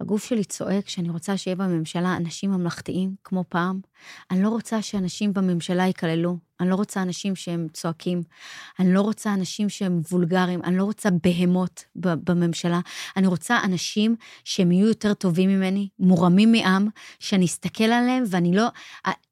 הגוף 0.00 0.24
שלי 0.24 0.44
צועק 0.44 0.88
שאני 0.88 1.10
רוצה 1.10 1.36
שיהיה 1.36 1.56
בממשלה 1.56 2.16
אנשים 2.16 2.50
ממלכתיים 2.50 3.14
כמו 3.24 3.44
פעם. 3.48 3.80
אני 4.30 4.42
לא 4.42 4.48
רוצה 4.48 4.82
שאנשים 4.82 5.32
בממשלה 5.32 5.86
ייכללו. 5.86 6.38
אני 6.60 6.70
לא 6.70 6.74
רוצה 6.74 7.02
אנשים 7.02 7.36
שהם 7.36 7.66
צועקים. 7.72 8.22
אני 8.78 8.94
לא 8.94 9.00
רוצה 9.00 9.34
אנשים 9.34 9.68
שהם 9.68 10.00
וולגריים. 10.10 10.60
אני 10.64 10.76
לא 10.76 10.84
רוצה 10.84 11.08
בהמות 11.22 11.84
בממשלה. 11.96 12.80
אני 13.16 13.26
רוצה 13.26 13.58
אנשים 13.64 14.16
שהם 14.44 14.72
יהיו 14.72 14.88
יותר 14.88 15.14
טובים 15.14 15.50
ממני, 15.50 15.88
מורמים 15.98 16.52
מעם, 16.52 16.88
שאני 17.18 17.44
אסתכל 17.44 17.84
עליהם 17.84 18.24
ואני 18.26 18.56
לא... 18.56 18.66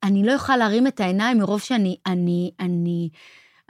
אני 0.02 0.26
לא 0.26 0.34
אוכל 0.34 0.56
להרים 0.56 0.86
את 0.86 1.00
העיניים 1.00 1.38
מרוב 1.38 1.60
שאני... 1.60 1.96
אני... 2.06 2.50
אני... 2.60 3.08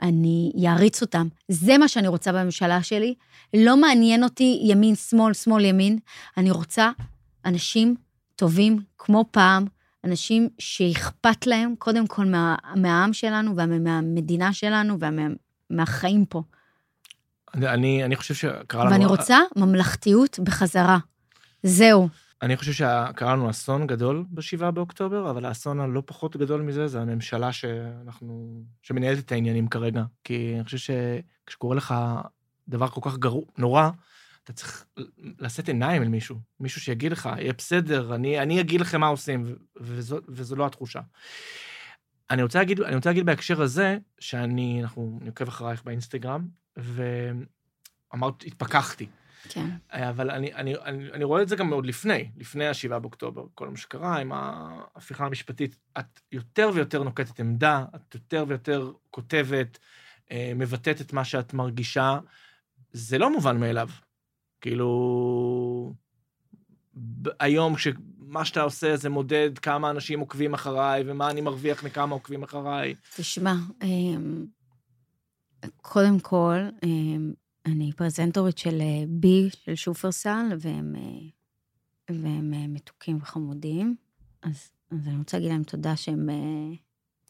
אני 0.01 0.51
אעריץ 0.67 1.01
אותם. 1.01 1.27
זה 1.47 1.77
מה 1.77 1.87
שאני 1.87 2.07
רוצה 2.07 2.31
בממשלה 2.31 2.83
שלי. 2.83 3.13
לא 3.53 3.77
מעניין 3.77 4.23
אותי 4.23 4.59
ימין, 4.63 4.95
שמאל, 4.95 5.33
שמאל, 5.33 5.65
ימין. 5.65 5.99
אני 6.37 6.51
רוצה 6.51 6.91
אנשים 7.45 7.95
טובים 8.35 8.79
כמו 8.97 9.25
פעם, 9.31 9.65
אנשים 10.03 10.49
שאכפת 10.59 11.47
להם 11.47 11.75
קודם 11.79 12.07
כל 12.07 12.25
מה, 12.25 12.55
מהעם 12.75 13.13
שלנו 13.13 13.55
ומהמדינה 13.55 14.53
שלנו 14.53 14.97
ומהחיים 15.69 16.25
פה. 16.25 16.41
אני, 17.55 18.03
אני 18.03 18.15
חושב 18.15 18.33
שקרה 18.33 18.83
לנו... 18.83 18.93
ואני 18.93 19.05
רוצה 19.05 19.39
ממלכתיות 19.55 20.39
בחזרה. 20.39 20.97
זהו. 21.63 22.07
אני 22.41 22.57
חושב 22.57 22.71
שקרה 22.71 23.33
לנו 23.33 23.49
אסון 23.49 23.87
גדול 23.87 24.25
ב-7 24.29 24.71
באוקטובר, 24.71 25.29
אבל 25.29 25.45
האסון 25.45 25.79
הלא 25.79 26.03
פחות 26.05 26.37
גדול 26.37 26.61
מזה 26.61 26.87
זה 26.87 27.01
הממשלה 27.01 27.53
שאנחנו, 27.53 28.63
שמנהלת 28.81 29.19
את 29.19 29.31
העניינים 29.31 29.67
כרגע. 29.67 30.03
כי 30.23 30.53
אני 30.55 30.63
חושב 30.63 30.77
שכשקורה 30.77 31.75
לך 31.75 31.95
דבר 32.67 32.87
כל 32.87 33.01
כך 33.03 33.17
גרוע, 33.17 33.45
נורא, 33.57 33.89
אתה 34.43 34.53
צריך 34.53 34.85
לשאת 35.39 35.67
עיניים 35.67 36.03
אל 36.03 36.07
מישהו, 36.07 36.35
מישהו 36.59 36.81
שיגיד 36.81 37.11
לך, 37.11 37.29
יהיה 37.37 37.53
בסדר, 37.53 38.15
אני, 38.15 38.39
אני 38.39 38.61
אגיד 38.61 38.81
לכם 38.81 38.99
מה 38.99 39.07
עושים, 39.07 39.55
וזו, 39.77 40.19
וזו 40.27 40.55
לא 40.55 40.65
התחושה. 40.65 41.01
אני 42.29 42.43
רוצה 42.43 42.59
להגיד, 42.59 42.81
אני 42.81 42.95
רוצה 42.95 43.09
להגיד 43.09 43.25
בהקשר 43.25 43.61
הזה, 43.61 43.97
שאני, 44.19 44.81
אנחנו, 44.81 45.17
אני 45.21 45.29
עוקב 45.29 45.47
אחרייך 45.47 45.83
באינסטגרם, 45.83 46.47
ואמרת, 46.77 48.43
התפכחתי. 48.45 49.07
כן. 49.49 49.69
אבל 49.91 50.31
אני, 50.31 50.53
אני, 50.53 50.75
אני, 50.75 51.11
אני 51.11 51.23
רואה 51.23 51.41
את 51.41 51.49
זה 51.49 51.55
גם 51.55 51.73
עוד 51.73 51.85
לפני, 51.85 52.31
לפני 52.37 52.67
ה-7 52.67 52.99
באוקטובר, 52.99 53.45
כל 53.55 53.69
מה 53.69 53.77
שקרה 53.77 54.19
עם 54.19 54.31
ההפיכה 54.31 55.25
המשפטית. 55.25 55.77
את 55.99 56.19
יותר 56.31 56.69
ויותר 56.73 57.03
נוקטת 57.03 57.39
עמדה, 57.39 57.85
את 57.95 58.15
יותר 58.15 58.45
ויותר 58.47 58.91
כותבת, 59.11 59.77
אה, 60.31 60.51
מבטאת 60.55 61.01
את 61.01 61.13
מה 61.13 61.25
שאת 61.25 61.53
מרגישה. 61.53 62.19
זה 62.91 63.17
לא 63.17 63.31
מובן 63.33 63.59
מאליו. 63.59 63.89
כאילו, 64.61 65.93
היום 67.39 67.75
כשמה 67.75 68.45
שאתה 68.45 68.61
עושה 68.61 68.97
זה 68.97 69.09
מודד 69.09 69.59
כמה 69.59 69.89
אנשים 69.89 70.19
עוקבים 70.19 70.53
אחריי, 70.53 71.03
ומה 71.05 71.29
אני 71.29 71.41
מרוויח 71.41 71.83
מכמה 71.83 72.13
עוקבים 72.13 72.43
אחריי. 72.43 72.95
תשמע, 73.15 73.53
אמ, 73.83 74.45
קודם 75.81 76.19
כל, 76.19 76.57
אני 77.67 77.91
פרזנטורית 77.91 78.57
של 78.57 78.81
אה, 78.81 79.03
בי, 79.07 79.49
של 79.65 79.75
שופרסל, 79.75 80.45
והם, 80.59 80.95
אה, 80.95 82.15
והם 82.15 82.53
אה, 82.53 82.67
מתוקים 82.67 83.17
וחמודים. 83.21 83.95
אז, 84.43 84.69
אז 84.91 85.07
אני 85.07 85.17
רוצה 85.17 85.37
להגיד 85.37 85.51
להם 85.51 85.63
תודה 85.63 85.95
שהם... 85.95 86.29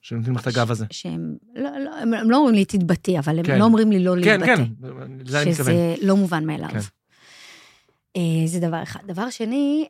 שנותנים 0.02 0.36
לך 0.36 0.42
את 0.42 0.48
הגב 0.48 0.72
הזה. 0.72 0.86
שהם, 0.92 1.38
לא, 1.56 1.80
לא, 1.80 1.96
הם, 1.96 2.14
הם 2.14 2.32
לא 2.32 2.38
אומרים 2.38 2.56
לי 2.56 2.66
תתבטאי, 2.66 3.20
אבל 3.20 3.44
כן. 3.44 3.54
הם 3.54 3.60
לא 3.60 3.66
אומרים 3.66 3.92
לי 3.92 4.04
לא 4.04 4.16
כן, 4.24 4.40
להתבטא. 4.40 4.56
כן, 4.56 4.66
כן, 4.66 5.26
לזה 5.26 5.42
אני 5.42 5.50
מתכוון. 5.50 5.74
שזה 5.74 5.96
לא 6.02 6.16
מובן 6.16 6.46
מאליו. 6.46 6.70
כן. 6.70 6.80
זה 8.46 8.60
דבר 8.60 8.84
אחד. 8.84 9.00
דבר 9.08 9.30
שני, 9.30 9.88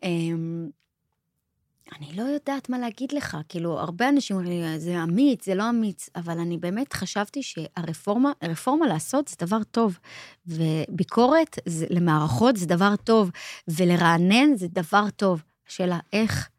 אני 1.96 2.16
לא 2.16 2.22
יודעת 2.22 2.70
מה 2.70 2.80
להגיד 2.80 3.12
לך, 3.12 3.38
כאילו, 3.50 3.80
הרבה 3.80 4.10
אנשים 4.10 4.36
אומרים 4.38 4.62
לי, 4.62 4.80
זה 4.80 5.04
אמיץ, 5.04 5.46
זה 5.46 5.56
לא 5.56 5.70
אמיץ, 5.70 6.10
אבל 6.16 6.40
אני 6.40 6.58
באמת 6.58 6.94
חשבתי 6.94 7.44
שהרפורמה, 7.44 8.32
רפורמה 8.44 8.88
לעשות 8.88 9.28
זה 9.28 9.36
דבר 9.40 9.64
טוב, 9.64 10.00
וביקורת 10.48 11.60
זה, 11.66 11.86
למערכות 11.90 12.58
זה 12.58 12.66
דבר 12.66 12.96
טוב, 12.96 13.32
ולרענן 13.68 14.56
זה 14.56 14.68
דבר 14.68 15.10
טוב. 15.16 15.44
השאלה 15.70 16.00
איך, 16.14 16.50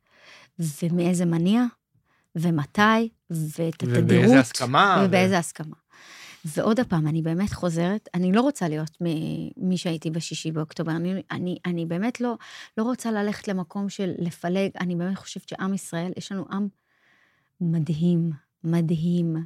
ומאיזה 0.59 1.25
מניע, 1.25 1.63
ומתי, 2.37 3.09
ואת 3.31 3.83
התדירות. 3.83 4.05
ובאיזה 4.05 4.41
הסכמה. 4.41 5.05
ובאיזה 5.07 5.35
ו... 5.35 5.39
הסכמה. 5.39 5.77
ועוד 6.57 6.81
פעם, 6.89 7.07
אני 7.07 7.23
באמת 7.23 7.53
חוזרת, 7.53 8.09
אני 8.15 8.33
לא 8.33 8.41
רוצה 8.41 8.69
להיות 8.69 8.97
מי 9.57 9.77
שהייתי 9.77 10.11
בשישי 10.11 10.53
באוקטובר, 10.53 10.93
אני, 10.93 11.23
אני, 11.31 11.59
אני 11.67 11.87
באמת 11.87 12.21
לא, 12.21 12.35
לא 12.79 12.83
רוצה 12.83 13.11
ללכת 13.11 13.49
למקום 13.49 13.89
של 13.89 14.13
לפלג, 14.19 14.71
אני 14.81 14.97
באמת 14.97 15.17
חושבת 15.17 15.49
שעם 15.49 15.75
ישראל, 15.75 16.13
יש 16.17 16.33
לנו 16.33 16.45
עם 16.53 16.69
מדהים, 17.61 18.31
מדהים. 18.65 19.37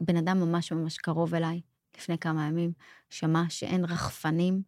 בן 0.00 0.16
אדם 0.16 0.40
ממש 0.40 0.72
ממש 0.72 0.98
קרוב 0.98 1.34
אליי, 1.34 1.60
לפני 1.96 2.18
כמה 2.18 2.46
ימים, 2.46 2.72
שמע 3.10 3.42
שאין 3.48 3.84
רחפנים, 3.84 4.62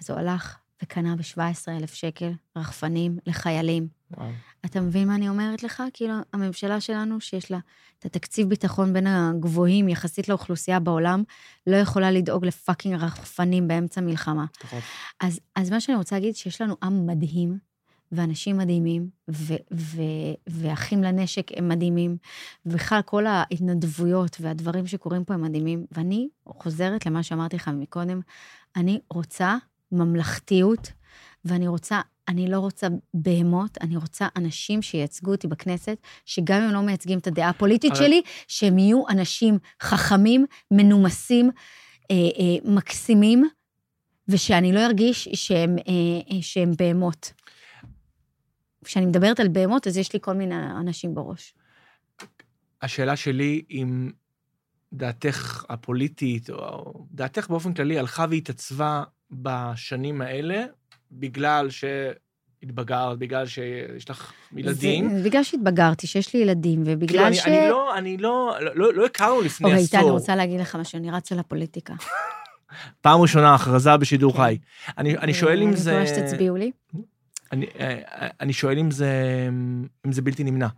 אז 0.00 0.10
הוא 0.10 0.18
הלך 0.18 0.58
וקנה 0.82 1.16
ב-17,000 1.16 1.86
שקל 1.86 2.32
רחפנים 2.56 3.18
לחיילים. 3.26 3.88
וואו. 4.10 4.30
אתה 4.64 4.80
מבין 4.80 5.08
מה 5.08 5.14
אני 5.14 5.28
אומרת 5.28 5.62
לך? 5.62 5.82
כאילו, 5.92 6.14
הממשלה 6.32 6.80
שלנו, 6.80 7.20
שיש 7.20 7.50
לה 7.50 7.58
את 7.98 8.04
התקציב 8.04 8.48
ביטחון 8.48 8.92
בין 8.92 9.06
הגבוהים 9.06 9.88
יחסית 9.88 10.28
לאוכלוסייה 10.28 10.80
בעולם, 10.80 11.22
לא 11.66 11.76
יכולה 11.76 12.10
לדאוג 12.10 12.44
לפאקינג 12.44 12.94
רחפנים 12.94 13.68
באמצע 13.68 14.00
מלחמה. 14.00 14.44
נכון. 14.64 14.80
אז, 15.20 15.40
אז 15.56 15.70
מה 15.70 15.80
שאני 15.80 15.96
רוצה 15.98 16.16
להגיד, 16.16 16.36
שיש 16.36 16.60
לנו 16.60 16.76
עם 16.82 17.06
מדהים, 17.06 17.58
ואנשים 18.12 18.58
מדהימים, 18.58 19.08
ו- 19.30 19.54
ו- 19.72 20.02
ואחים 20.46 21.02
לנשק 21.02 21.50
הם 21.56 21.68
מדהימים, 21.68 22.16
ובכלל 22.66 23.02
כל 23.02 23.26
ההתנדבויות 23.26 24.36
והדברים 24.40 24.86
שקורים 24.86 25.24
פה 25.24 25.34
הם 25.34 25.42
מדהימים. 25.42 25.86
ואני 25.92 26.28
חוזרת 26.48 27.06
למה 27.06 27.22
שאמרתי 27.22 27.56
לך 27.56 27.68
מקודם, 27.68 28.20
אני 28.76 29.00
רוצה 29.10 29.56
ממלכתיות, 29.92 30.92
ואני 31.44 31.68
רוצה, 31.68 32.00
אני 32.28 32.50
לא 32.50 32.58
רוצה 32.58 32.86
בהמות, 33.14 33.78
אני 33.80 33.96
רוצה 33.96 34.28
אנשים 34.36 34.82
שייצגו 34.82 35.30
אותי 35.30 35.48
בכנסת, 35.48 35.96
שגם 36.24 36.62
אם 36.62 36.70
לא 36.70 36.80
מייצגים 36.80 37.18
את 37.18 37.26
הדעה 37.26 37.48
הפוליטית 37.48 37.92
אבל... 37.92 38.00
שלי, 38.00 38.22
שהם 38.48 38.78
יהיו 38.78 39.08
אנשים 39.08 39.58
חכמים, 39.82 40.46
מנומסים, 40.70 41.50
אה, 42.10 42.16
אה, 42.16 42.72
מקסימים, 42.72 43.44
ושאני 44.28 44.72
לא 44.72 44.86
ארגיש 44.86 45.28
שהם, 45.32 45.76
אה, 45.78 46.34
אה, 46.36 46.42
שהם 46.42 46.70
בהמות. 46.78 47.32
כשאני 48.84 49.06
מדברת 49.06 49.40
על 49.40 49.48
בהמות, 49.48 49.86
אז 49.86 49.96
יש 49.96 50.12
לי 50.12 50.18
כל 50.22 50.32
מיני 50.32 50.54
אנשים 50.80 51.14
בראש. 51.14 51.54
השאלה 52.82 53.16
שלי, 53.16 53.62
אם 53.70 54.10
דעתך 54.92 55.64
הפוליטית, 55.68 56.50
או 56.50 57.06
דעתך 57.10 57.48
באופן 57.48 57.74
כללי, 57.74 57.98
הלכה 57.98 58.26
והתעצבה 58.30 59.04
בשנים 59.30 60.20
האלה, 60.20 60.64
בגלל 61.12 61.68
שהתבגרת, 61.70 63.18
בגלל 63.18 63.46
שיש 63.46 64.10
לך 64.10 64.32
ילדים. 64.56 65.18
זה, 65.18 65.24
בגלל 65.24 65.42
שהתבגרתי, 65.42 66.06
שיש 66.06 66.34
לי 66.34 66.40
ילדים, 66.40 66.82
ובגלל 66.86 67.22
כאילו, 67.22 67.34
ש... 67.34 67.46
אני, 67.46 67.58
אני 67.58 67.70
לא, 67.70 67.98
אני 67.98 68.16
לא, 68.16 68.56
לא, 68.74 68.94
לא 68.94 69.06
הכרנו 69.06 69.40
לפני 69.40 69.66
אוקיי, 69.66 69.82
עשור. 69.82 69.98
איתי, 69.98 70.06
אני 70.06 70.10
רוצה 70.10 70.36
להגיד 70.36 70.60
לך 70.60 70.76
משהו, 70.76 70.98
אני 70.98 71.10
רצה 71.10 71.34
לפוליטיקה. 71.34 71.94
פעם 73.00 73.20
ראשונה, 73.20 73.54
הכרזה 73.54 73.96
בשידור 73.96 74.36
חי. 74.36 74.58
אני, 74.98 75.18
אני 75.18 75.34
שואל 75.34 75.62
אם 75.62 75.76
זה... 75.76 75.96
אני 75.96 76.02
מקווה 76.02 76.16
שתצביעו 76.16 76.56
לי. 76.56 76.70
אני, 77.52 77.66
אני 78.40 78.52
שואל 78.52 78.78
אם 78.78 78.90
זה, 78.90 79.12
אם 80.06 80.12
זה 80.12 80.22
בלתי 80.22 80.44
נמנע. 80.44 80.68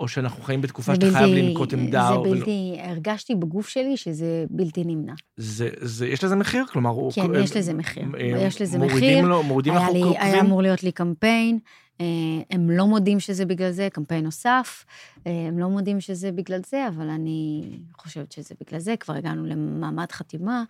או 0.00 0.08
שאנחנו 0.08 0.42
חיים 0.42 0.60
בתקופה 0.60 0.94
שאתה 0.94 1.10
חייב 1.12 1.34
לנקוט 1.34 1.72
עמדה. 1.72 2.10
זה 2.12 2.30
בלתי, 2.30 2.72
ולא... 2.74 2.90
הרגשתי 2.90 3.34
בגוף 3.34 3.68
שלי 3.68 3.96
שזה 3.96 4.44
בלתי 4.50 4.84
נמנע. 4.84 5.12
זה, 5.36 5.68
זה, 5.80 6.06
יש 6.08 6.24
לזה 6.24 6.36
מחיר? 6.36 6.64
כלומר, 6.72 6.90
כן, 7.14 7.20
הוא, 7.22 7.36
יש 7.36 7.56
לזה 7.56 7.74
מחיר. 7.74 8.04
יש 8.18 8.62
לזה 8.62 8.78
מורידים 8.78 9.18
מחיר. 9.18 9.26
לו, 9.26 9.42
מורידים 9.42 9.74
לך 9.74 9.82
עוקבים? 9.82 10.12
היה 10.20 10.40
אמור 10.40 10.62
להיות 10.62 10.82
לי 10.82 10.92
קמפיין, 10.92 11.58
אה, 12.00 12.06
הם 12.50 12.70
לא 12.70 12.86
מודים 12.86 13.20
שזה 13.20 13.46
בגלל 13.46 13.70
זה, 13.70 13.88
קמפיין 13.92 14.24
נוסף, 14.24 14.84
אה, 15.26 15.46
הם 15.48 15.58
לא 15.58 15.68
מודים 15.68 16.00
שזה 16.00 16.32
בגלל 16.32 16.60
זה, 16.66 16.88
אבל 16.88 17.08
אני 17.08 17.62
חושבת 17.98 18.32
שזה 18.32 18.54
בגלל 18.60 18.80
זה, 18.80 18.94
כבר 19.00 19.14
הגענו 19.14 19.46
למעמד 19.46 20.12
חתימה, 20.12 20.64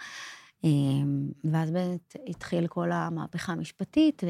אה, 0.64 0.71
ואז 1.45 1.71
באמת 1.71 2.16
התחיל 2.27 2.66
כל 2.66 2.93
המהפכה 2.93 3.53
המשפטית. 3.53 4.23
ו... 4.27 4.29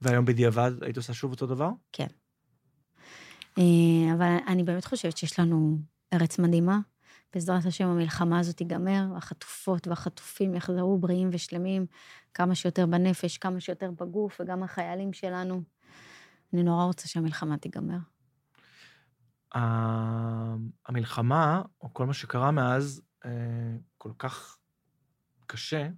והיום 0.00 0.24
בדיעבד 0.24 0.72
היית 0.82 0.96
עושה 0.96 1.14
שוב 1.14 1.30
אותו 1.30 1.46
דבר? 1.46 1.70
כן. 1.92 2.06
אה, 3.58 4.14
אבל 4.14 4.36
אני 4.46 4.62
באמת 4.62 4.84
חושבת 4.84 5.16
שיש 5.16 5.38
לנו 5.38 5.78
ארץ 6.12 6.38
מדהימה. 6.38 6.78
בעזרת 7.34 7.66
השם 7.66 7.88
המלחמה 7.88 8.38
הזאת 8.38 8.56
תיגמר, 8.56 9.06
החטופות 9.16 9.88
והחטופים 9.88 10.54
יחזרו 10.54 10.98
בריאים 10.98 11.28
ושלמים, 11.32 11.86
כמה 12.34 12.54
שיותר 12.54 12.86
בנפש, 12.86 13.38
כמה 13.38 13.60
שיותר 13.60 13.90
בגוף, 13.90 14.40
וגם 14.40 14.62
החיילים 14.62 15.12
שלנו. 15.12 15.62
אני 16.52 16.62
נורא 16.62 16.84
רוצה 16.84 17.08
שהמלחמה 17.08 17.56
תיגמר. 17.56 17.98
המלחמה, 20.86 21.62
או 21.80 21.94
כל 21.94 22.06
מה 22.06 22.14
שקרה 22.14 22.50
מאז, 22.50 23.02
אה, 23.24 23.30
כל 23.98 24.12
כך 24.18 24.58
קשה, 25.46 25.88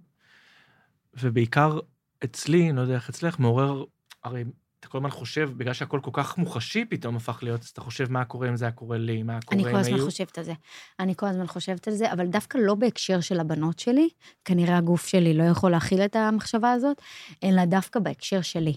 ובעיקר 1.13 1.79
אצלי, 2.23 2.69
אני 2.69 2.77
לא 2.77 2.81
יודע 2.81 2.95
איך 2.95 3.09
אצלך, 3.09 3.39
מעורר 3.39 3.83
הרי 4.23 4.43
אתה 4.85 4.91
כל 4.91 4.97
הזמן 4.97 5.09
חושב, 5.09 5.49
בגלל 5.57 5.73
שהכל 5.73 5.99
כל 6.03 6.11
כך 6.13 6.37
מוחשי 6.37 6.85
פתאום 6.85 7.15
הפך 7.15 7.39
להיות, 7.43 7.61
אז 7.61 7.67
אתה 7.67 7.81
חושב 7.81 8.11
מה 8.11 8.25
קורה 8.25 8.49
אם 8.49 8.57
זה 8.57 8.65
היה 8.65 8.71
קורה 8.71 8.97
לי, 8.97 9.23
מה 9.23 9.39
קורה 9.45 9.61
אני 9.61 9.67
אם 9.67 9.73
כל 9.73 9.79
הזמן 9.79 9.95
היו... 9.95 10.05
חושבת 10.05 10.37
על 10.37 10.43
זה. 10.43 10.53
אני 10.99 11.15
כל 11.15 11.25
הזמן 11.25 11.47
חושבת 11.47 11.87
על 11.87 11.93
זה, 11.93 12.11
אבל 12.13 12.27
דווקא 12.27 12.57
לא 12.57 12.75
בהקשר 12.75 13.19
של 13.19 13.39
הבנות 13.39 13.79
שלי, 13.79 14.09
כנראה 14.45 14.77
הגוף 14.77 15.05
שלי 15.05 15.33
לא 15.33 15.43
יכול 15.43 15.71
להכיל 15.71 16.01
את 16.01 16.15
המחשבה 16.15 16.71
הזאת, 16.71 17.01
אלא 17.43 17.65
דווקא 17.65 17.99
בהקשר 17.99 18.41
שלי. 18.41 18.75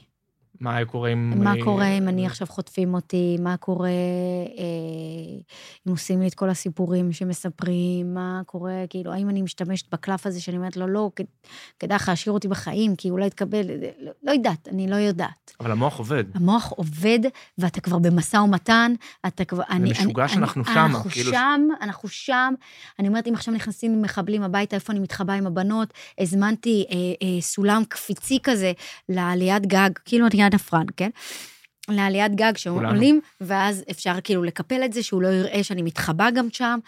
מה 0.60 0.76
היה 0.76 0.84
קורה 0.86 1.12
אם... 1.12 1.44
מה 1.44 1.52
אני- 1.52 1.62
קורה 1.62 1.88
אם 1.88 2.08
אני 2.08 2.26
עכשיו 2.26 2.46
חוטפים 2.46 2.94
אותי, 2.94 3.36
מה 3.40 3.56
קורה 3.56 3.88
אה, 3.88 3.94
אם 5.86 5.92
עושים 5.92 6.20
לי 6.20 6.28
את 6.28 6.34
כל 6.34 6.50
הסיפורים 6.50 7.12
שמספרים, 7.12 8.14
מה 8.14 8.40
קורה, 8.46 8.72
כאילו, 8.90 9.12
האם 9.12 9.28
אני 9.28 9.42
משתמשת 9.42 9.92
בקלף 9.92 10.26
הזה 10.26 10.40
שאני 10.40 10.56
אומרת 10.56 10.76
לו, 10.76 10.86
לא, 10.86 11.10
כ- 11.16 11.20
כדאי 11.78 11.96
לך 11.96 12.08
להשאיר 12.08 12.32
אותי 12.32 12.48
בחיים, 12.48 12.96
כי 12.96 13.10
אולי 13.10 13.30
תקבל, 13.30 13.66
לא, 14.00 14.12
לא 14.22 14.32
יודעת, 14.32 14.68
אני 14.68 14.86
לא 14.90 14.96
יודעת. 14.96 15.52
אבל 15.60 15.70
המוח 15.70 15.98
עובד. 15.98 16.24
המוח 16.34 16.72
עובד, 16.76 17.18
ואתה 17.58 17.80
כבר 17.80 17.98
במשא 17.98 18.36
ומתן, 18.36 18.92
אתה 19.26 19.44
כבר... 19.44 19.62
אני, 19.70 19.90
משוגע 19.90 20.22
אני, 20.24 20.32
שאנחנו 20.32 20.62
אני, 20.66 20.72
שמה, 20.74 20.86
אנחנו 20.86 21.10
כאילו- 21.10 21.30
שם, 21.32 21.60
אנחנו 21.80 22.08
שם. 22.08 22.54
אני 22.98 23.08
אומרת, 23.08 23.26
אם 23.28 23.34
עכשיו 23.34 23.54
נכנסים 23.54 24.02
מחבלים 24.02 24.42
הביתה, 24.42 24.76
איפה 24.76 24.92
אני 24.92 25.00
מתחבאה 25.00 25.34
עם 25.34 25.46
הבנות? 25.46 25.92
הזמנתי 26.18 26.84
אה, 26.90 26.96
אה, 26.96 27.40
סולם 27.40 27.82
קפיצי 27.88 28.38
כזה 28.42 28.72
לעליית 29.08 29.66
גג, 29.66 29.90
כאילו 30.04 30.26
עליית 30.48 30.54
הפרן, 30.54 30.86
כן? 30.96 31.10
לעליית 31.88 32.34
גג 32.34 32.52
שעולים, 32.56 33.20
ואז 33.40 33.84
אפשר 33.90 34.20
כאילו 34.24 34.42
לקפל 34.42 34.84
את 34.84 34.92
זה, 34.92 35.02
שהוא 35.02 35.22
לא 35.22 35.28
יראה 35.28 35.64
שאני 35.64 35.82
מתחבאה 35.82 36.30
גם 36.30 36.46
שם. 36.52 36.78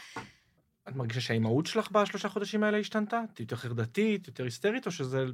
את 0.88 0.96
מרגישה 0.96 1.20
שהאימהות 1.20 1.66
שלך 1.66 1.90
בשלושה 1.90 2.28
חודשים 2.28 2.62
האלה 2.62 2.78
השתנתה? 2.78 3.22
את 3.34 3.40
יותר 3.40 3.56
חרדתית, 3.56 4.26
יותר 4.26 4.44
היסטרית, 4.44 4.86
או 4.86 4.90
שזה... 4.90 5.26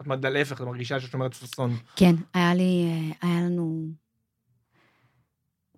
את 0.00 0.24
להפך, 0.24 0.60
את 0.60 0.66
מרגישה 0.66 1.00
שאת 1.00 1.10
שומרת 1.10 1.34
פאסון. 1.34 1.76
כן, 1.96 2.14
היה 2.34 2.54
לי, 2.54 2.86
אה, 2.86 3.28
היה 3.28 3.40
לנו 3.40 3.88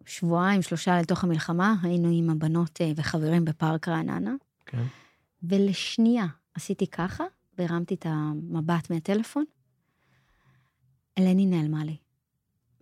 שבועיים, 0.06 0.62
שלושה 0.62 0.98
לתוך 1.00 1.24
המלחמה, 1.24 1.74
היינו 1.82 2.08
עם 2.12 2.30
הבנות 2.30 2.80
אה, 2.80 2.92
וחברים 2.96 3.44
בפארק 3.44 3.88
רעננה, 3.88 4.34
כן. 4.66 4.82
ולשנייה 5.42 6.26
עשיתי 6.54 6.86
ככה, 6.86 7.24
והרמתי 7.58 7.94
את 7.94 8.06
המבט 8.08 8.90
מהטלפון, 8.90 9.44
אלני 11.18 11.46
נעלמה 11.46 11.84
לי. 11.84 11.96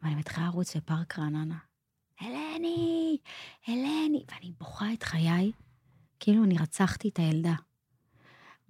ואני 0.03 0.14
מתחילה 0.14 0.47
לרוץ 0.47 0.76
בפארק 0.76 1.18
רעננה. 1.18 1.55
אלני, 2.22 3.16
אלני, 3.68 4.24
ואני 4.30 4.53
בוכה 4.61 4.93
את 4.93 5.03
חיי, 5.03 5.53
כאילו 6.20 6.45
אני 6.45 6.59
רצחתי 6.59 7.09
את 7.09 7.18
הילדה. 7.18 7.55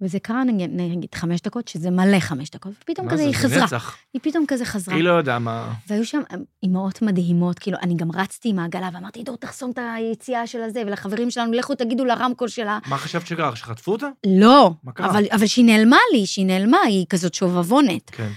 וזה 0.01 0.19
קרה 0.19 0.43
נגיד, 0.43 0.69
נגיד 0.73 1.15
חמש 1.15 1.41
דקות, 1.41 1.67
שזה 1.67 1.91
מלא 1.91 2.19
חמש 2.19 2.49
דקות, 2.49 2.73
ופתאום 2.81 3.07
כזה 3.09 3.17
זה? 3.17 3.23
היא 3.23 3.31
זה 3.31 3.37
חזרה. 3.39 3.63
נצח. 3.63 3.97
היא 4.13 4.21
פתאום 4.23 4.45
כזה 4.47 4.65
חזרה. 4.65 4.95
היא 4.95 5.03
לא 5.03 5.11
יודע 5.11 5.39
מה... 5.39 5.73
והיו 5.87 6.05
שם 6.05 6.21
אימהות 6.63 7.01
מדהימות, 7.01 7.59
כאילו, 7.59 7.77
אני 7.81 7.95
גם 7.95 8.11
רצתי 8.11 8.49
עם 8.49 8.59
העגלה 8.59 8.89
ואמרתי, 8.93 9.23
דור, 9.23 9.37
תחסום 9.37 9.71
את 9.71 9.79
היציאה 9.95 10.47
של 10.47 10.61
הזה, 10.61 10.81
ולחברים 10.87 11.31
שלנו, 11.31 11.51
לכו 11.51 11.75
תגידו 11.75 12.05
לרמקול 12.05 12.47
שלה. 12.47 12.79
מה 12.87 12.97
חשבת 12.97 13.27
שקרה? 13.27 13.55
שחטפו 13.55 13.91
אותה? 13.91 14.07
לא, 14.27 14.73
מה 14.83 14.91
קרה? 14.91 15.09
אבל, 15.09 15.25
אבל 15.31 15.47
שהיא 15.47 15.65
נעלמה 15.65 15.97
לי, 16.13 16.25
שהיא 16.25 16.45
נעלמה, 16.45 16.77
היא 16.87 17.05
כזאת 17.09 17.33
שובבונת. 17.33 18.09
כן. 18.09 18.29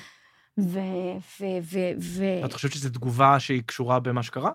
ו... 0.59 0.79
ו... 1.41 1.45
ו... 1.63 1.79
ו... 2.01 2.25
את 2.45 2.53
חושבת 2.53 2.73
שזו 2.73 2.89
תגובה 2.89 3.41
שהיא 3.41 3.63
קשורה 3.67 4.01
במה 4.01 4.23
שקרה? 4.23 4.51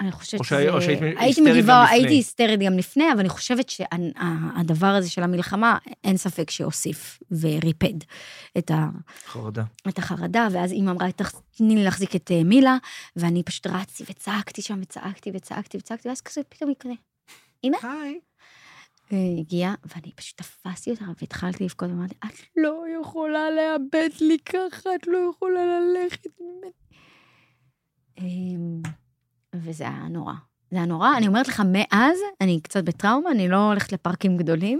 אני 0.00 0.12
חושבת 0.12 0.44
שזה... 0.44 0.56
שהי- 0.56 0.68
או 0.68 0.82
שהיית 0.82 1.00
היסטרית 1.18 1.46
גם 1.46 1.82
לפני? 1.82 1.90
הייתי 1.90 2.12
היסטרית 2.14 2.60
גם 2.60 2.78
לפני, 2.78 3.12
אבל 3.12 3.20
אני 3.20 3.28
חושבת 3.28 3.68
שהדבר 3.68 4.86
הזה 4.86 5.10
של 5.10 5.22
המלחמה, 5.22 5.78
אין 6.04 6.16
ספק 6.16 6.50
שהוסיף 6.50 7.18
וריפד 7.40 7.94
את, 8.58 8.70
ה, 8.70 8.86
חרדה. 9.26 9.64
את 9.88 9.98
החרדה, 9.98 10.48
ואז 10.52 10.72
אימא 10.72 10.90
אמרה, 10.90 11.12
"תח- 11.12 11.40
תני 11.56 11.74
לי 11.74 11.84
להחזיק 11.84 12.16
את 12.16 12.30
אה, 12.30 12.44
מילה, 12.44 12.76
ואני 13.16 13.42
פשוט 13.42 13.66
רצתי 13.66 14.04
וצעקתי 14.10 14.62
שם, 14.62 14.78
וצעקתי 14.82 15.30
וצעקתי 15.34 15.78
וצעקתי, 15.78 16.08
ואז 16.08 16.20
כזה 16.20 16.40
פתאום 16.48 16.68
היא 16.70 16.76
כזה, 16.80 16.92
הנה, 17.64 17.76
היי. 17.82 18.18
היא 19.10 19.40
הגיעה, 19.40 19.74
ואני 19.84 20.12
פשוט 20.12 20.36
תפסתי 20.36 20.90
אותה 20.90 21.04
והתחלתי 21.20 21.64
לבכות, 21.64 21.90
ואמרתי, 21.90 22.14
את 22.26 22.40
לא 22.56 22.84
יכולה 23.00 23.50
לאבד 23.50 24.08
לי 24.20 24.38
ככה, 24.38 24.94
את 24.94 25.06
לא 25.06 25.30
יכולה 25.30 25.60
ללכת 25.80 26.26
ממני. 26.40 26.72
אמ, 28.18 28.82
וזה 29.54 29.84
היה 29.84 30.06
נורא. 30.10 30.34
זה 30.70 30.76
היה 30.76 30.86
נורא. 30.86 31.16
אני 31.16 31.26
אומרת 31.26 31.48
לך, 31.48 31.62
מאז, 31.72 32.18
אני 32.40 32.60
קצת 32.62 32.84
בטראומה, 32.84 33.30
אני 33.30 33.48
לא 33.48 33.68
הולכת 33.68 33.92
לפארקים 33.92 34.36
גדולים. 34.36 34.78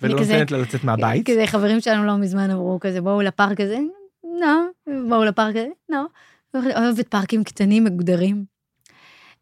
ולא 0.00 0.20
נותנת 0.20 0.50
לה 0.50 0.58
לצאת 0.58 0.84
מהבית? 0.84 1.26
כזה 1.30 1.46
חברים 1.46 1.80
שלנו 1.80 2.04
לא 2.04 2.16
מזמן 2.16 2.50
אמרו 2.50 2.78
כזה, 2.80 3.00
בואו 3.00 3.22
לפארק 3.22 3.60
הזה, 3.60 3.78
לא, 4.24 4.66
בואו 5.08 5.24
לפארק 5.24 5.56
הזה, 5.56 5.68
לא. 5.88 6.06
אוהבת 6.54 7.08
פארקים 7.08 7.44
קטנים, 7.44 7.84
מגודרים. 7.84 8.44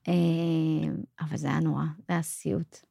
אמ, 0.08 0.94
אבל 1.20 1.36
זה 1.36 1.48
היה 1.48 1.60
נורא, 1.60 1.84
זה 1.98 2.12
היה 2.12 2.22
סיוט. 2.22 2.89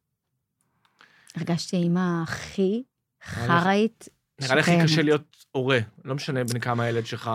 הרגשתי 1.36 1.76
אימא 1.76 2.22
הכי 2.22 2.82
חראית 3.24 4.08
נראה 4.40 4.54
לי 4.54 4.60
הכי. 4.60 4.82
קשה 4.82 5.02
להיות 5.02 5.36
הורה. 5.52 5.78
לא 6.04 6.14
משנה 6.14 6.44
בין 6.44 6.60
כמה 6.60 6.84
הילד 6.84 7.06
שלך 7.06 7.30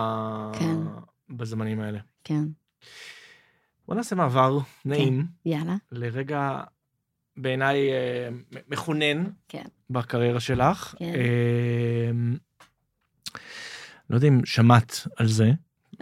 כן. 0.58 0.76
בזמנים 1.30 1.80
האלה. 1.80 1.98
כן, 2.24 2.44
בוא 3.88 3.94
נעשה 3.94 4.16
מעבר 4.16 4.58
נעים 4.84 5.26
יאללה. 5.44 5.76
לרגע, 5.92 6.60
בעיניי, 7.36 7.92
אה, 7.92 8.28
מכונן 8.68 9.24
כן. 9.48 9.64
בקריירה 9.90 10.40
שלך. 10.40 10.94
כן. 10.98 11.04
אה, 11.14 12.10
לא 14.10 14.16
יודע 14.16 14.28
אם 14.28 14.44
שמעת 14.44 15.06
על 15.16 15.26
זה, 15.28 15.50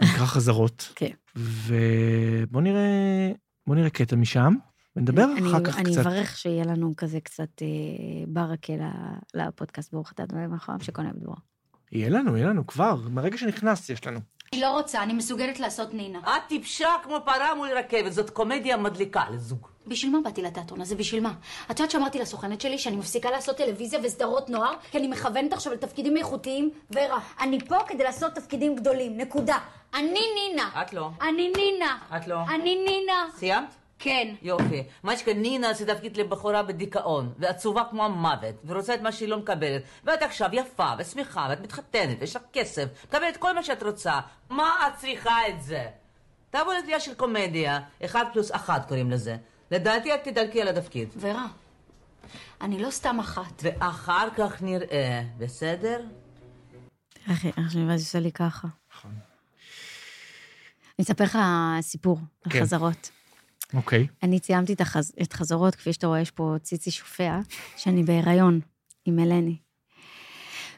נקרא 0.01 0.25
חזרות. 0.35 0.91
כן. 0.95 1.11
ובוא 1.35 2.61
נראה, 2.61 3.31
בוא 3.67 3.75
נראה 3.75 3.89
קטע 3.89 4.15
משם, 4.15 4.53
ונדבר 4.95 5.23
אני- 5.37 5.49
אחר 5.49 5.63
כך 5.63 5.77
אני 5.79 5.91
קצת. 5.91 5.99
אברך 6.05 6.37
שיהיה 6.37 6.63
לנו 6.65 6.93
כזה 6.97 7.19
קצת 7.19 7.61
אה, 7.61 7.67
ברכה 8.27 8.73
לפודקאסט 9.33 9.91
ברוך 9.93 10.11
אתה 10.11 10.23
אדוני 10.23 10.47
מלכם 10.47 10.79
שקונה 10.79 11.09
בדברו. 11.13 11.35
יהיה 11.91 12.09
לנו, 12.09 12.37
יהיה 12.37 12.47
לנו 12.47 12.67
כבר, 12.67 12.95
מהרגע 13.09 13.37
שנכנסת 13.37 13.89
יש 13.89 14.07
לנו. 14.07 14.19
אני 14.53 14.61
לא 14.61 14.71
רוצה, 14.77 15.03
אני 15.03 15.13
מסוגלת 15.13 15.59
לעשות 15.59 15.93
נינה. 15.93 16.19
את 16.19 16.41
טיפשה 16.47 16.87
כמו 17.03 17.17
פרה 17.25 17.55
מול 17.55 17.69
רכבת, 17.77 18.13
זאת 18.13 18.29
קומדיה 18.29 18.77
מדליקה 18.77 19.23
לזוג. 19.31 19.67
בשביל 19.87 20.11
מה 20.11 20.17
באתי 20.23 20.41
לתיאטרון 20.41 20.81
הזה? 20.81 20.95
בשביל 20.95 21.23
מה? 21.23 21.33
את 21.65 21.79
יודעת 21.79 21.91
שאמרתי 21.91 22.19
לסוכנת 22.19 22.61
שלי 22.61 22.77
שאני 22.77 22.95
מפסיקה 22.95 23.31
לעשות 23.31 23.57
טלוויזיה 23.57 23.99
וסדרות 24.03 24.49
נוער, 24.49 24.73
כי 24.91 24.97
אני 24.97 25.07
מכוונת 25.07 25.53
עכשיו 25.53 25.73
לתפקידים 25.73 26.17
איכותיים? 26.17 26.69
ורה, 26.91 27.19
אני 27.41 27.59
פה 27.67 27.75
כדי 27.87 28.03
לעשות 28.03 28.33
תפקידים 28.33 28.75
גדולים, 28.75 29.17
נקודה. 29.17 29.57
אני 29.93 30.03
נינה. 30.35 30.81
את 30.81 30.93
לא. 30.93 31.09
אני 31.21 31.51
נינה. 31.55 31.97
את 32.17 32.27
לא. 32.27 32.43
אני 32.55 32.75
נינה. 32.87 33.13
סיימת? 33.35 33.75
כן. 33.99 34.35
יופי. 34.41 34.83
משקה 35.03 35.33
נינה 35.33 35.73
זה 35.73 35.85
תפקיד 35.93 36.17
לבחורה 36.17 36.63
בדיכאון, 36.63 37.33
ועצובה 37.39 37.83
כמו 37.89 38.05
המוות, 38.05 38.55
ורוצה 38.65 38.95
את 38.95 39.01
מה 39.01 39.11
שהיא 39.11 39.29
לא 39.29 39.37
מקבלת. 39.39 39.81
ואת 40.03 40.21
עכשיו 40.21 40.49
יפה 40.53 40.93
ושמחה, 40.99 41.47
ואת 41.49 41.61
מתחתנת, 41.61 42.17
ויש 42.19 42.35
לך 42.35 42.41
כסף, 42.53 42.85
מקבלת 43.07 43.37
כל 43.37 43.55
מה 43.55 43.63
שאת 43.63 43.83
רוצה. 43.83 44.19
מה 44.49 44.73
את 44.87 44.95
צריכה 44.95 45.47
את 45.47 45.61
זה? 45.61 45.85
תעבור 46.49 46.73
לקריאה 46.73 46.99
של 46.99 47.13
קומדיה, 47.13 47.79
אחד 48.05 48.25
פלוס 48.33 48.51
אחת 48.51 48.87
קוראים 48.87 49.11
לזה. 49.11 49.37
לדעתי 49.71 50.15
את 50.15 50.23
תדלקי 50.23 50.61
על 50.61 50.67
התפקיד. 50.67 51.09
ורה, 51.17 51.45
אני 52.61 52.79
לא 52.79 52.89
סתם 52.89 53.19
אחת. 53.19 53.61
ואחר 53.61 54.27
כך 54.37 54.61
נראה, 54.61 55.21
בסדר? 55.37 56.01
איך 57.29 57.71
שאני 57.71 57.85
ואז 57.89 58.01
עושה 58.01 58.19
לי 58.19 58.31
ככה. 58.31 58.67
נכון. 58.93 59.11
אני 60.99 61.05
אספר 61.05 61.23
לך 61.23 61.37
סיפור 61.81 62.19
על 62.45 62.51
כן. 62.51 62.61
חזרות. 62.61 63.09
אוקיי. 63.73 64.07
אני 64.23 64.39
ציימתי 64.39 64.73
את, 64.73 64.81
החז... 64.81 65.11
את 65.21 65.33
חזרות, 65.33 65.75
כפי 65.75 65.93
שאתה 65.93 66.07
רואה, 66.07 66.21
יש 66.21 66.31
פה 66.31 66.55
ציצי 66.61 66.91
שופע, 66.91 67.39
שאני 67.77 68.03
בהיריון 68.03 68.59
עם 69.05 69.19
אלני. 69.19 69.57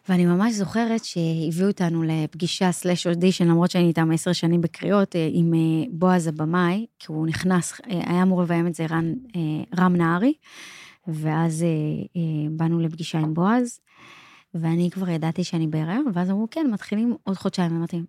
ואני 0.09 0.25
ממש 0.25 0.53
זוכרת 0.53 1.05
שהביאו 1.05 1.67
אותנו 1.67 2.03
לפגישה 2.03 2.71
סלאש 2.71 3.07
אודישן, 3.07 3.47
למרות 3.47 3.71
שאני 3.71 3.87
איתם 3.87 4.11
עשר 4.11 4.33
שנים 4.33 4.61
בקריאות, 4.61 5.15
אה, 5.15 5.29
עם 5.31 5.53
אה, 5.53 5.85
בועז 5.91 6.27
הבמאי, 6.27 6.85
כי 6.99 7.05
הוא 7.09 7.27
נכנס, 7.27 7.81
אה, 7.81 8.01
היה 8.13 8.23
אמור 8.23 8.43
לביים 8.43 8.67
את 8.67 8.75
זה 8.75 8.85
רן, 8.85 9.13
רם 9.77 9.95
נהרי, 9.95 10.33
ואז 11.07 11.65
באנו 12.51 12.79
לפגישה 12.79 13.19
עם 13.19 13.33
בועז, 13.33 13.79
ואני 14.53 14.89
כבר 14.91 15.09
ידעתי 15.09 15.43
שאני 15.43 15.67
בהיריון, 15.67 16.05
ואז 16.13 16.29
אמרו, 16.29 16.47
כן, 16.51 16.67
מתחילים 16.71 17.15
עוד 17.23 17.37
חודשיים. 17.37 17.75
אמרתי, 17.75 18.01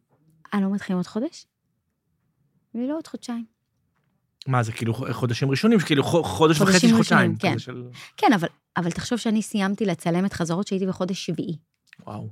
אה, 0.54 0.60
לא 0.60 0.70
מתחילים 0.70 0.98
עוד 0.98 1.06
חודש? 1.06 1.46
ולא 2.74 2.96
עוד 2.96 3.06
חודשיים. 3.06 3.44
מה, 4.48 4.62
זה 4.62 4.72
כאילו 4.72 4.94
חודשים 5.12 5.50
ראשונים? 5.50 5.78
כאילו 5.78 6.04
חו- 6.04 6.24
חודש 6.24 6.60
וחצי, 6.60 6.72
חודשים 6.72 6.96
חודשיים. 6.96 7.32
ראשונים, 7.32 7.36
כן. 7.36 7.58
של... 7.58 7.84
כן, 8.16 8.32
אבל, 8.32 8.48
אבל 8.76 8.90
תחשוב 8.90 9.18
שאני 9.18 9.42
סיימתי 9.42 9.84
לצלם 9.84 10.24
את 10.26 10.32
חזרות 10.32 10.66
שהייתי 10.66 10.86
בחודש 10.86 11.26
שביעי. 11.26 11.56
וואו. 12.06 12.28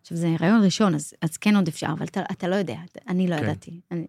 עכשיו, 0.00 0.16
זה 0.16 0.28
הריון 0.40 0.64
ראשון, 0.64 0.94
אז, 0.94 1.14
אז 1.22 1.36
כן 1.36 1.56
עוד 1.56 1.68
אפשר, 1.68 1.86
אבל 1.98 2.06
אתה, 2.06 2.20
אתה 2.32 2.48
לא 2.48 2.54
יודע, 2.54 2.76
אני 3.08 3.26
לא 3.28 3.36
כן. 3.36 3.42
ידעתי. 3.42 3.80
אני... 3.90 4.06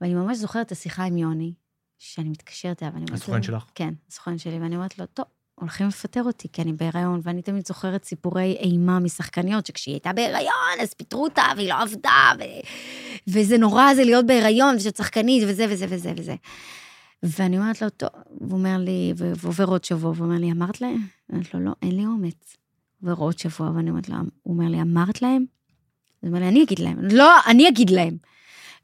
ואני 0.00 0.14
ממש 0.14 0.38
זוכרת 0.38 0.66
את 0.66 0.72
השיחה 0.72 1.04
עם 1.04 1.16
יוני, 1.16 1.54
שאני 1.98 2.28
מתקשרת 2.28 2.82
אליו, 2.82 2.94
ואני 2.94 3.04
אומרת 3.04 3.18
לו... 3.18 3.24
הסוכן 3.24 3.42
שלך? 3.42 3.64
כן, 3.74 3.94
הסוכן 4.08 4.38
שלי, 4.38 4.58
ואני 4.58 4.76
אומרת 4.76 4.98
לו, 4.98 5.06
טוב, 5.06 5.24
הולכים 5.60 5.88
לפטר 5.88 6.22
אותי, 6.22 6.48
כי 6.52 6.62
אני 6.62 6.72
בהיריון, 6.72 7.20
ואני 7.22 7.42
תמיד 7.42 7.66
זוכרת 7.66 8.04
סיפורי 8.04 8.56
אימה 8.60 8.98
משחקניות, 8.98 9.66
שכשהיא 9.66 9.94
הייתה 9.94 10.12
בהיריון, 10.12 10.80
אז 10.80 10.94
פיטרו 10.94 11.24
אותה, 11.24 11.42
והיא 11.56 11.68
לא 11.68 11.74
עבדה, 11.82 12.32
ו... 12.38 12.42
וזה 13.28 13.58
נורא 13.58 13.94
זה 13.94 14.04
להיות 14.04 14.26
בהיריון, 14.26 14.76
ושאת 14.76 14.96
שחקנית, 14.96 15.42
וזה 15.46 15.66
וזה 15.68 15.86
וזה 15.88 16.12
וזה. 16.16 16.34
ואני 17.22 17.58
אומרת 17.58 17.82
לו, 17.82 17.90
טוב, 17.90 18.10
הוא 18.28 18.52
אומר 18.52 18.76
לי, 18.78 19.12
ועובר 19.16 19.64
עוד 19.64 19.84
שבוע, 19.84 20.10
והוא 20.10 20.26
אומר 20.26 20.38
לי, 20.38 20.52
אמרת 20.52 20.80
להם? 20.80 21.06
אני 21.30 21.38
אומרת 21.38 21.54
לו, 21.54 21.60
לא, 21.60 21.72
אין 21.82 21.96
לי 21.96 22.06
אומץ. 22.06 22.56
עובר 23.02 23.14
עוד 23.14 23.38
שבוע, 23.38 23.70
ואני 23.70 23.90
אומרת 23.90 24.08
לו, 24.08 24.16
הוא 24.42 24.54
אומר 24.54 24.68
לי, 24.68 24.80
אמרת 24.80 25.22
להם? 25.22 25.44
הוא 26.20 26.28
אומר 26.28 26.40
לי, 26.40 26.48
אני 26.48 26.62
אגיד 26.62 26.78
להם. 26.78 26.98
לא, 27.00 27.32
אני 27.46 27.68
אגיד 27.68 27.90
להם. 27.90 28.16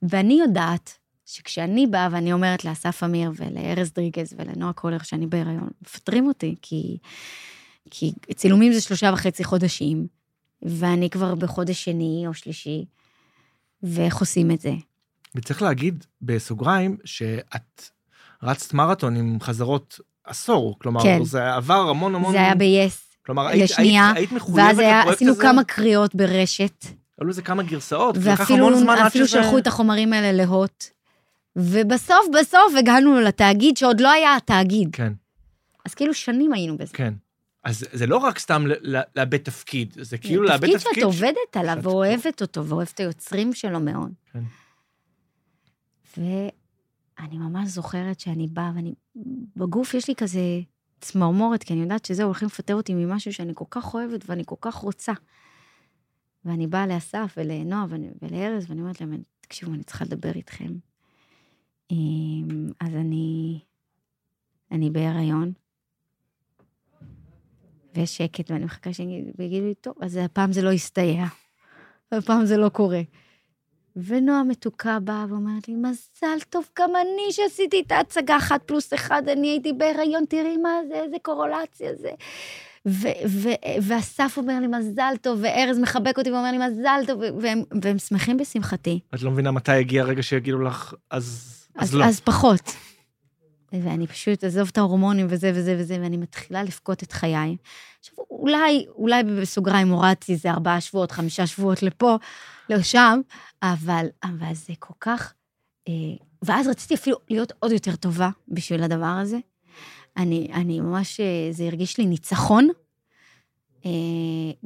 ואני 0.02 0.40
יודעת 0.40 0.98
שכשאני 1.26 1.86
באה 1.86 2.08
ואני 2.12 2.32
אומרת 2.32 2.64
לאסף 2.64 3.02
אמיר 3.04 3.32
ולארז 3.36 3.92
דריגז 3.92 4.34
ולנועה 4.38 4.72
קולר 4.72 4.98
שאני 5.02 5.26
בהיריון, 5.26 5.68
מפטרים 5.82 6.26
אותי, 6.26 6.54
כי, 6.62 6.98
כי 7.90 8.12
צילומים 8.34 8.72
זה 8.72 8.80
שלושה 8.80 9.10
וחצי 9.12 9.44
חודשים, 9.44 10.06
ואני 10.62 11.10
כבר 11.10 11.34
בחודש 11.34 11.84
שני 11.84 12.24
או 12.26 12.34
שלישי, 12.34 12.84
ואיך 13.82 14.16
עושים 14.16 14.50
את 14.50 14.60
זה? 14.60 14.72
וצריך 15.34 15.62
להגיד 15.62 16.04
בסוגריים 16.22 16.96
שאת 17.04 17.90
רצת 18.42 18.74
מרתון 18.74 19.16
עם 19.16 19.38
חזרות 19.40 20.00
עשור, 20.24 20.78
כלומר, 20.78 21.02
כן. 21.02 21.24
זה 21.24 21.54
עבר 21.54 21.88
המון 21.88 22.14
המון... 22.14 22.32
זה 22.32 22.38
היה 22.38 22.54
ב-yes. 22.54 23.16
כלומר, 23.26 23.46
היית, 23.46 23.70
לשנייה, 23.70 24.06
היית, 24.06 24.16
היית 24.16 24.32
מחויבת 24.32 24.58
ואז 24.58 24.78
היה, 24.78 24.98
לפרויקט 24.98 25.16
עשינו 25.16 25.32
הזה? 25.32 25.42
כמה 25.42 25.64
קריאות 25.64 26.14
ברשת, 26.14 26.84
היו 27.20 27.28
לזה 27.28 27.42
כמה 27.42 27.62
גרסאות, 27.62 28.16
ואפילו 28.20 28.66
המון 28.66 28.78
זמן 28.78 28.96
עד 28.98 29.12
שזה... 29.12 29.28
שלחו 29.28 29.58
את 29.58 29.66
החומרים 29.66 30.12
האלה 30.12 30.44
להוט. 30.44 30.95
ובסוף, 31.56 32.26
בסוף 32.40 32.72
הגענו 32.78 33.20
לתאגיד 33.20 33.76
שעוד 33.76 34.00
לא 34.00 34.10
היה 34.10 34.36
התאגיד. 34.36 34.88
כן, 34.92 35.12
אז 35.84 35.94
כאילו 35.94 36.14
שנים 36.14 36.52
היינו 36.52 36.76
בזה. 36.78 36.92
כן. 36.94 37.14
אז 37.64 37.84
זה 37.92 38.06
לא 38.06 38.16
רק 38.16 38.38
סתם 38.38 38.64
לאבד 39.16 39.36
תפקיד, 39.36 39.94
זה 40.00 40.18
כאילו 40.18 40.42
לאבד 40.42 40.60
תפקיד 40.66 40.78
תפקיד... 40.78 40.94
שאת 40.94 41.02
עובדת 41.02 41.56
עליו 41.56 41.74
שאת- 41.76 41.86
ואוהבת 41.86 42.42
אותו, 42.42 42.64
ואוהבת 42.66 42.92
את 42.94 43.00
היוצרים 43.00 43.52
שלו 43.52 43.80
מאוד. 43.80 44.12
כן. 44.32 44.42
ואני 46.16 47.38
ממש 47.38 47.68
זוכרת 47.68 48.20
שאני 48.20 48.46
באה, 48.46 48.72
ואני... 48.76 48.94
בגוף 49.56 49.94
יש 49.94 50.08
לי 50.08 50.14
כזה 50.14 50.40
צמרמורת, 51.00 51.62
כי 51.62 51.72
אני 51.72 51.82
יודעת 51.82 52.04
שזהו, 52.04 52.26
הולכים 52.26 52.46
לפטר 52.46 52.74
אותי 52.74 52.94
ממשהו 52.94 53.32
שאני 53.32 53.52
כל 53.54 53.64
כך 53.70 53.94
אוהבת 53.94 54.24
ואני 54.30 54.42
כל 54.46 54.56
כך 54.60 54.74
רוצה. 54.74 55.12
ואני 56.44 56.66
באה 56.66 56.86
לאסף 56.86 57.34
ולנועה 57.36 57.86
ולארז, 58.22 58.66
ואני 58.68 58.80
אומרת 58.80 59.00
להם, 59.00 59.22
תקשיבו, 59.40 59.74
אני 59.74 59.82
צריכה 59.84 60.04
לדבר 60.04 60.32
איתכם. 60.32 60.72
אמ, 61.90 62.70
אז 62.80 62.94
אני... 62.94 63.60
אני 64.72 64.90
בהיריון, 64.90 65.52
ויש 67.94 68.16
שקט, 68.16 68.50
ואני 68.50 68.64
מחכה 68.64 68.92
שיגידו 68.92 69.66
לי, 69.66 69.74
טוב, 69.74 69.94
אז 70.00 70.16
הפעם 70.16 70.52
זה 70.52 70.62
לא 70.62 70.70
יסתייע. 70.70 71.24
הפעם 72.12 72.46
זה 72.46 72.56
לא 72.56 72.68
קורה. 72.68 73.00
ונועה 73.96 74.44
מתוקה 74.44 74.98
באה 75.00 75.24
ואומרת 75.28 75.68
לי, 75.68 75.74
מזל 75.74 76.38
טוב, 76.50 76.68
גם 76.78 76.90
אני 76.96 77.32
שעשיתי 77.32 77.82
את 77.86 77.92
ההצגה 77.92 78.36
אחת 78.36 78.62
פלוס 78.66 78.94
אחד, 78.94 79.22
אני 79.28 79.48
הייתי 79.48 79.72
בהיריון, 79.72 80.24
תראי 80.28 80.56
מה 80.56 80.70
זה, 80.88 80.94
איזה 80.94 81.16
קורולציה 81.22 81.94
זה. 81.94 82.10
ו- 82.86 83.26
ו- 83.28 83.80
ואסף 83.82 84.34
אומר 84.36 84.60
לי, 84.60 84.66
מזל 84.66 85.14
טוב, 85.20 85.38
וארז 85.42 85.78
מחבק 85.78 86.18
אותי 86.18 86.30
ואומר 86.30 86.50
לי, 86.50 86.58
מזל 86.58 87.00
טוב, 87.06 87.20
והם, 87.40 87.62
והם 87.82 87.98
שמחים 87.98 88.36
בשמחתי. 88.36 89.00
את 89.14 89.22
לא 89.22 89.30
מבינה 89.30 89.50
מתי 89.50 89.72
הגיע 89.72 90.02
הרגע 90.02 90.22
שיגידו 90.22 90.58
לך, 90.58 90.94
אז, 91.10 91.65
אז, 91.76 91.88
אז, 91.88 91.94
לא. 91.94 92.04
אז 92.04 92.20
פחות. 92.20 92.76
ואני 93.72 94.06
פשוט 94.06 94.44
אעזוב 94.44 94.68
את 94.72 94.78
ההורמונים 94.78 95.26
וזה 95.30 95.52
וזה 95.54 95.76
וזה, 95.78 95.98
ואני 96.02 96.16
מתחילה 96.16 96.62
לבכות 96.62 97.02
את 97.02 97.12
חיי. 97.12 97.56
עכשיו, 98.00 98.14
אולי, 98.30 98.86
אולי 98.94 99.22
בסוגריים 99.22 99.88
הורדתי 99.88 100.32
איזה 100.32 100.50
ארבעה 100.50 100.80
שבועות, 100.80 101.12
חמישה 101.12 101.46
שבועות 101.46 101.82
לפה, 101.82 102.16
לשם, 102.68 103.20
אבל, 103.62 104.06
אבל 104.24 104.54
זה 104.54 104.72
כל 104.78 104.94
כך... 105.00 105.32
אה, 105.88 105.92
ואז 106.42 106.68
רציתי 106.68 106.94
אפילו 106.94 107.16
להיות 107.30 107.52
עוד 107.58 107.72
יותר 107.72 107.96
טובה 107.96 108.30
בשביל 108.48 108.82
הדבר 108.82 109.06
הזה. 109.06 109.38
אני, 110.16 110.48
אני 110.54 110.80
ממש, 110.80 111.20
אה, 111.20 111.48
זה 111.50 111.64
הרגיש 111.64 111.98
לי 111.98 112.06
ניצחון. 112.06 112.68
אה, 113.86 113.90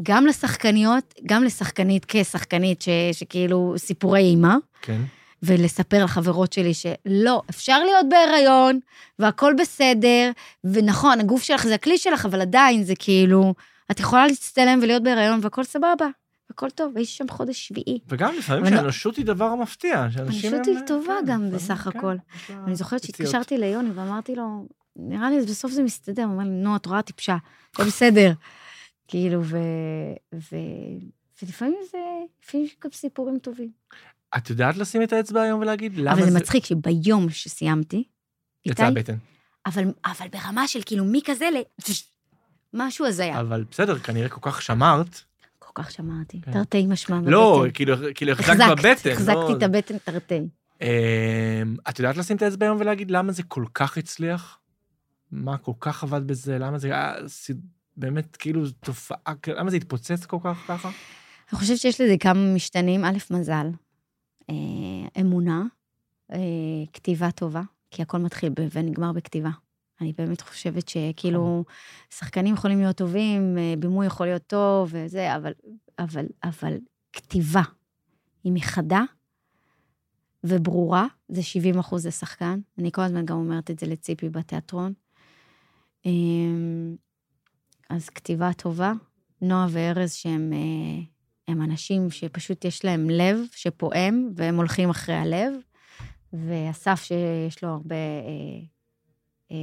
גם 0.02 0.26
לשחקניות, 0.26 1.14
גם 1.26 1.44
לשחקנית 1.44 2.04
כשחקנית, 2.08 2.82
ש, 2.82 2.88
שכאילו 3.12 3.74
סיפורי 3.76 4.20
אימה. 4.20 4.56
כן. 4.82 5.00
ולספר 5.42 6.04
לחברות 6.04 6.52
שלי 6.52 6.72
שלא, 6.74 7.42
אפשר 7.50 7.78
להיות 7.84 8.06
בהיריון, 8.08 8.80
והכל 9.18 9.54
בסדר, 9.60 10.30
ונכון, 10.64 11.20
הגוף 11.20 11.42
שלך 11.42 11.64
זה 11.66 11.74
הכלי 11.74 11.98
שלך, 11.98 12.26
אבל 12.26 12.40
עדיין 12.40 12.84
זה 12.84 12.94
כאילו, 12.98 13.54
את 13.90 14.00
יכולה 14.00 14.26
להצטלם 14.26 14.78
ולהיות 14.82 15.02
בהיריון 15.02 15.40
והכל 15.42 15.64
סבבה, 15.64 16.06
והכל 16.50 16.70
טוב, 16.70 16.92
הייתי 16.96 17.10
שם 17.12 17.28
חודש 17.28 17.68
שביעי. 17.68 17.98
וגם 18.08 18.34
לפעמים 18.38 18.64
לא- 18.64 18.70
שהאנושות 18.70 19.16
היא 19.16 19.24
דבר 19.24 19.54
מפתיע, 19.54 19.98
הם- 20.16 20.28
היא 20.66 20.76
טובה 20.86 21.06
כן, 21.20 21.26
גם 21.26 21.44
לפעמים, 21.44 21.50
בסך 21.52 21.74
כן, 21.92 21.98
הכל. 21.98 22.14
לה 22.48 22.56
אני 22.66 22.74
זוכרת 22.76 23.00
ציציות. 23.00 23.30
שהתקשרתי 23.30 23.58
ליוני 23.58 23.90
ואמרתי 23.90 24.34
לו, 24.36 24.66
נראה 24.96 25.30
לי 25.30 25.40
בסוף 25.40 25.72
זה 25.72 25.82
מסתדר, 25.82 26.22
הוא 26.24 26.32
אומר 26.32 26.44
לי, 26.44 26.50
נו, 26.50 26.76
את 26.76 26.86
רואה 26.86 27.02
טיפשה, 27.02 27.36
הכל 27.72 27.84
בסדר. 27.84 28.32
כאילו, 29.08 29.44
ו... 29.44 29.58
ו... 30.34 30.56
ולפעמים 31.42 31.78
זה, 31.92 31.98
לפעמים 32.42 32.66
יש 32.66 32.76
גם 32.84 32.90
סיפורים 32.92 33.38
טובים. 33.38 33.70
את 34.36 34.50
יודעת 34.50 34.76
לשים 34.76 35.02
את 35.02 35.12
האצבע 35.12 35.42
היום 35.42 35.60
ולהגיד 35.60 35.96
למה 35.96 36.12
אבל 36.12 36.24
זה... 36.24 36.30
זה 36.30 36.38
מצחיק 36.38 36.64
שביום 36.64 37.30
שסיימתי, 37.30 38.04
יצא 38.66 38.84
הבטן. 38.86 39.16
אבל, 39.66 39.84
אבל 40.04 40.28
ברמה 40.32 40.68
של 40.68 40.80
כאילו 40.86 41.04
מכזה 41.04 41.44
ל... 41.50 41.56
משהו 42.74 43.06
הזיה. 43.06 43.40
אבל 43.40 43.64
בסדר, 43.70 43.98
כנראה 43.98 44.28
כל 44.28 44.50
כך 44.50 44.62
שמרת. 44.62 45.20
כל 45.58 45.82
כך 45.82 45.90
שמרתי, 45.90 46.40
כן. 46.42 46.52
תרתי 46.52 46.86
משמע 46.86 47.16
בבטן. 47.16 47.30
לא, 47.30 47.64
כאילו, 47.74 47.96
כאילו 48.14 48.32
החזקת 48.32 48.56
בבטן. 48.70 49.10
החזקתי 49.10 49.34
לא- 49.34 49.56
את 49.56 49.62
הבטן 49.62 49.98
תרתי. 49.98 50.40
אמ, 50.80 50.86
את 51.88 51.98
יודעת 51.98 52.16
לשים 52.16 52.36
את 52.36 52.42
האצבע 52.42 52.66
היום 52.66 52.76
ולהגיד 52.80 53.10
למה 53.10 53.32
זה 53.32 53.42
כל 53.42 53.64
כך 53.74 53.98
הצליח? 53.98 54.58
מה 55.32 55.58
כל 55.58 55.72
כך 55.80 56.02
עבד 56.02 56.26
בזה? 56.26 56.58
למה 56.58 56.78
זה 56.78 56.90
סד- 57.26 57.54
באמת 57.96 58.36
כאילו 58.36 58.70
תופעה, 58.70 59.18
למה 59.56 59.70
זה 59.70 59.76
התפוצץ 59.76 60.26
כל 60.26 60.36
כך 60.44 60.64
ככה? 60.68 60.90
אני 61.52 61.58
חושבת 61.58 61.78
שיש 61.78 62.00
לזה 62.00 62.14
כמה 62.20 62.54
משתנים. 62.54 63.04
א', 63.04 63.16
מזל, 63.30 63.52
אה, 63.52 63.70
אמונה, 65.20 65.64
אה, 66.32 66.38
כתיבה 66.92 67.30
טובה, 67.30 67.62
כי 67.90 68.02
הכל 68.02 68.18
מתחיל 68.18 68.52
ונגמר 68.72 69.12
בכתיבה. 69.12 69.50
אני 70.00 70.12
באמת 70.18 70.40
חושבת 70.40 70.88
שכאילו, 70.88 71.64
שחקנים 72.10 72.54
יכולים 72.54 72.80
להיות 72.80 72.96
טובים, 72.96 73.58
אה, 73.58 73.74
בימוי 73.78 74.06
יכול 74.06 74.26
להיות 74.26 74.46
טוב 74.46 74.88
וזה, 74.92 75.36
אבל, 75.36 75.52
אבל, 75.98 76.26
אבל 76.44 76.78
כתיבה 77.12 77.62
היא 78.44 78.52
מחדה 78.52 79.02
וברורה, 80.44 81.06
זה 81.28 81.42
70 81.42 81.78
אחוז 81.78 82.06
לשחקן. 82.06 82.60
אני 82.78 82.92
כל 82.92 83.02
הזמן 83.02 83.24
גם 83.24 83.36
אומרת 83.36 83.70
את 83.70 83.78
זה 83.78 83.86
לציפי 83.86 84.28
בתיאטרון. 84.28 84.92
אמ, 86.06 86.96
אז 87.90 88.08
כתיבה 88.08 88.52
טובה, 88.52 88.92
נועה 89.42 89.66
וארז 89.70 90.12
שהם 90.12 90.52
אה, 90.52 91.02
הם 91.50 91.62
אנשים 91.62 92.10
שפשוט 92.10 92.64
יש 92.64 92.84
להם 92.84 93.10
לב 93.10 93.36
שפועם, 93.52 94.30
והם 94.36 94.56
הולכים 94.56 94.90
אחרי 94.90 95.14
הלב, 95.14 95.52
ואסף 96.32 97.02
שיש 97.02 97.64
לו 97.64 97.68
הרבה 97.70 97.94
אה, 97.96 98.60
אה, 99.52 99.56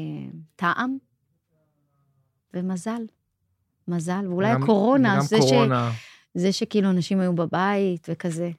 טעם, 0.55 0.97
ומזל. 2.53 3.01
מזל, 3.88 4.25
ואולי 4.29 4.51
וגם- 4.51 4.63
הקורונה, 4.63 5.13
וגם 5.13 5.21
זה, 5.21 5.38
קורונה. 5.39 5.91
ש, 5.93 6.41
זה 6.41 6.51
שכאילו 6.51 6.89
אנשים 6.89 7.19
היו 7.19 7.35
בבית 7.35 8.07
וכזה. 8.11 8.51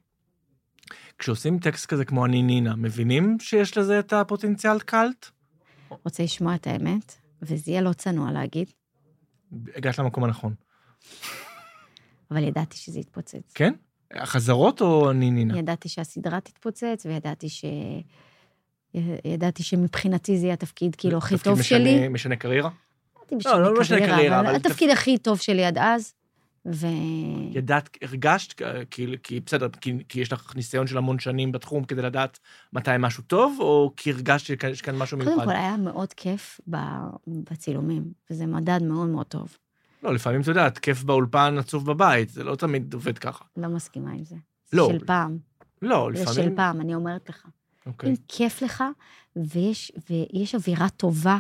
כשעושים 1.19 1.59
טקסט 1.59 1.87
כזה 1.87 2.05
כמו 2.05 2.27
אני 2.27 2.43
נינה, 2.43 2.77
מבינים 2.77 3.37
שיש 3.41 3.79
לזה 3.79 3.99
את 3.99 4.13
הפוטנציאל 4.13 4.81
קאלט? 4.81 5.27
רוצה 6.05 6.23
לשמוע 6.23 6.55
את 6.55 6.67
האמת, 6.67 7.15
וזה 7.43 7.71
יהיה 7.71 7.81
לא 7.81 7.93
צנוע 7.93 8.33
להגיד, 8.33 8.71
הגעת 9.77 9.99
למקום 9.99 10.25
הנכון. 10.25 10.55
אבל 12.31 12.45
ידעתי 12.45 12.77
שזה 12.77 13.01
יתפוצץ. 13.01 13.53
כן? 13.55 13.73
החזרות 14.15 14.81
או 14.81 15.11
אני 15.11 15.31
נינה? 15.31 15.59
ידעתי 15.59 15.89
שהסדרה 15.89 16.41
תתפוצץ, 16.41 17.07
וידעתי 17.07 17.49
ש... 17.49 17.65
ידעתי 19.25 19.63
שמבחינתי 19.63 20.39
זה 20.39 20.47
יהיה 20.47 20.55
התפקיד 20.55 20.97
כאילו 20.97 21.19
הכי 21.19 21.35
תפקיד 21.35 21.53
טוב 21.53 21.61
משנה- 21.61 21.79
שלי. 21.79 22.09
משנה 22.09 22.37
קריירה? 22.37 22.71
ידעתי 23.33 23.49
לא, 23.49 23.75
לא 23.75 23.81
משנה 23.81 24.07
קריירה, 24.07 24.41
אבל 24.41 24.55
התפקיד 24.57 24.91
הכי 24.91 25.19
טוב 25.19 25.39
שלי 25.41 25.65
עד 25.65 25.79
אז, 25.79 26.15
ו... 26.67 26.87
ידעת, 27.53 27.99
הרגשת, 28.03 28.63
כי, 28.91 29.07
כי 29.23 29.41
בסדר, 29.41 29.69
כי, 29.81 29.93
כי 30.09 30.21
יש 30.21 30.33
לך 30.33 30.57
ניסיון 30.57 30.87
של 30.87 30.99
המון 30.99 31.19
שנים 31.19 31.53
בתחום 31.53 31.85
כדי 31.85 32.03
לדעת 32.03 32.39
מתי 32.73 32.91
משהו 32.99 33.23
טוב, 33.23 33.57
או 33.61 33.93
כי 33.97 34.11
הרגשת 34.11 34.47
שיש 34.47 34.83
כאן 34.83 34.97
משהו 34.97 35.19
מיוחד? 35.19 35.35
קודם 35.35 35.47
כל, 35.47 35.57
היה 35.57 35.77
מאוד 35.77 36.13
כיף 36.13 36.61
בצילומים, 37.27 38.13
וזה 38.31 38.47
מדד 38.47 38.83
מאוד 38.83 39.09
מאוד 39.09 39.27
טוב. 39.27 39.57
לא, 40.03 40.15
לפעמים, 40.15 40.41
את 40.41 40.47
יודעת, 40.47 40.79
כיף 40.79 41.03
באולפן, 41.03 41.59
עצוב 41.59 41.87
בבית, 41.87 42.29
זה 42.29 42.45
לא 42.45 42.57
תמיד 42.57 42.95
עובד 42.95 43.19
ככה. 43.19 43.45
לא 43.57 43.69
מסכימה 43.69 44.11
עם 44.11 44.25
זה. 44.25 44.37
לא. 44.73 44.87
זה 44.93 44.99
של 44.99 45.07
פעם. 45.07 45.39
לא, 45.83 46.09
זה 46.15 46.23
לפעמים... 46.23 46.51
של 46.51 46.57
פעם, 46.57 46.81
אני 46.81 46.95
אומרת 46.95 47.29
לך. 47.29 47.47
אוקיי. 47.87 48.11
אם 48.11 48.15
כיף 48.29 48.63
לך, 48.63 48.85
ויש, 49.37 49.93
ויש 50.11 50.55
אווירה 50.55 50.89
טובה, 50.89 51.39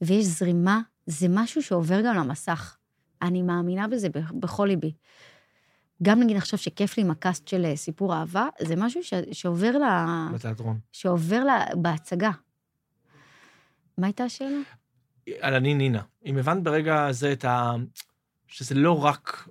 ויש 0.00 0.26
זרימה, 0.26 0.80
זה 1.06 1.26
משהו 1.30 1.62
שעובר 1.62 2.00
גם 2.00 2.14
למסך. 2.14 2.76
אני 3.22 3.42
מאמינה 3.42 3.88
בזה 3.88 4.08
בכל 4.40 4.66
ליבי. 4.66 4.92
גם 6.02 6.22
נגיד 6.22 6.36
עכשיו 6.36 6.58
שכיף 6.58 6.96
לי 6.96 7.02
עם 7.02 7.10
הקאסט 7.10 7.48
של 7.48 7.64
אה, 7.64 7.76
סיפור 7.76 8.14
אהבה, 8.14 8.48
זה 8.60 8.76
משהו 8.76 9.02
ש, 9.02 9.14
שעובר, 9.32 9.70
ל, 9.78 9.84
בתיאטרון. 10.34 10.78
שעובר 10.92 11.44
ל, 11.44 11.50
בהצגה. 11.82 12.30
מה 13.98 14.06
הייתה 14.06 14.24
השאלה? 14.24 14.58
על 15.40 15.54
אני 15.54 15.74
נינה. 15.74 16.02
אם 16.26 16.36
הבנת 16.38 16.62
ברגע 16.62 17.06
הזה 17.06 17.32
את 17.32 17.44
ה... 17.44 17.72
שזה 18.48 18.74
לא 18.74 19.04
רק 19.04 19.48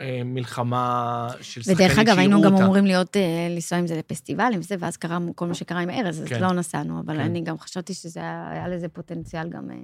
אה, 0.00 0.22
מלחמה 0.24 1.28
של 1.40 1.62
שחקנית 1.62 1.80
ודרך 1.80 1.98
אגב, 1.98 2.18
היינו 2.18 2.36
שיראו 2.36 2.48
גם 2.48 2.52
אותה. 2.54 2.64
אמורים 2.64 2.86
להיות, 2.86 3.16
אה, 3.16 3.22
לנסוע 3.50 3.78
עם 3.78 3.86
זה 3.86 3.96
לפסטיבלים 3.98 4.60
וזה, 4.60 4.74
ואז 4.78 4.96
קרה 4.96 5.18
כל 5.34 5.46
מה 5.46 5.54
שקרה 5.54 5.80
עם 5.80 5.90
ארז, 5.90 6.22
אז 6.22 6.28
כן. 6.28 6.42
לא 6.42 6.52
נסענו, 6.52 7.00
אבל 7.00 7.14
כן. 7.14 7.20
אני 7.20 7.40
גם 7.40 7.58
חשבתי 7.58 7.94
שזה 7.94 8.20
היה, 8.20 8.48
היה 8.52 8.68
לזה 8.68 8.88
פוטנציאל 8.88 9.48
גם... 9.48 9.70
אה. 9.70 9.76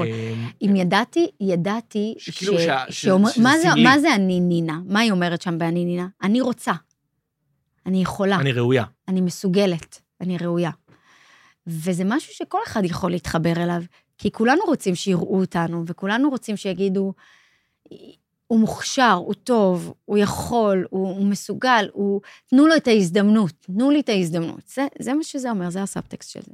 אה, 0.00 0.34
אם 0.62 0.76
ידעתי, 0.76 1.26
ידעתי 1.40 2.14
שכאילו 2.18 2.58
ש- 2.58 2.66
שאומר- 2.90 3.30
שזה 3.30 3.42
מה 3.42 3.56
זה- 3.58 3.68
סמלי. 3.70 3.84
מה 3.84 3.98
זה 3.98 4.14
אני 4.14 4.40
נינה? 4.40 4.80
מה 4.86 5.00
היא 5.00 5.10
אומרת 5.12 5.42
שם 5.42 5.58
באני 5.58 5.84
נינה? 5.84 6.06
אני 6.22 6.40
רוצה. 6.40 6.72
אני 7.86 8.02
יכולה. 8.02 8.36
אני 8.36 8.52
ראויה. 8.52 8.84
אני 9.08 9.20
מסוגלת, 9.20 10.00
אני 10.20 10.38
ראויה. 10.38 10.70
וזה 11.68 12.02
משהו 12.06 12.34
שכל 12.34 12.58
אחד 12.66 12.84
יכול 12.84 13.10
להתחבר 13.10 13.52
אליו, 13.56 13.82
כי 14.18 14.30
כולנו 14.30 14.60
רוצים 14.66 14.94
שיראו 14.94 15.40
אותנו, 15.40 15.84
וכולנו 15.86 16.30
רוצים 16.30 16.56
שיגידו, 16.56 17.12
הוא 18.46 18.60
מוכשר, 18.60 19.12
הוא 19.12 19.34
טוב, 19.34 19.94
הוא 20.04 20.18
יכול, 20.18 20.86
הוא, 20.90 21.08
הוא 21.08 21.26
מסוגל, 21.26 21.88
הוא... 21.92 22.20
תנו 22.46 22.66
לו 22.66 22.76
את 22.76 22.88
ההזדמנות, 22.88 23.52
תנו 23.60 23.90
לי 23.90 24.00
את 24.00 24.08
ההזדמנות. 24.08 24.62
זה, 24.66 24.86
זה 24.98 25.14
מה 25.14 25.24
שזה 25.24 25.50
אומר, 25.50 25.70
זה 25.70 25.82
הסאבטקסט 25.82 26.30
של 26.30 26.40
זה. 26.46 26.52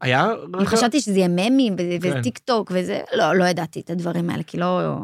היה 0.00 0.32
אם 0.32 0.56
רגע... 0.56 0.66
חשבתי 0.66 1.00
שזה 1.00 1.18
יהיה 1.18 1.28
ממים, 1.28 1.74
ו- 1.74 2.02
כן. 2.02 2.18
וטיק 2.18 2.38
טוק 2.38 2.72
וזה, 2.74 3.00
לא, 3.12 3.36
לא 3.36 3.44
ידעתי 3.44 3.80
את 3.80 3.90
הדברים 3.90 4.30
האלה, 4.30 4.42
כי 4.42 4.58
לא... 4.58 4.98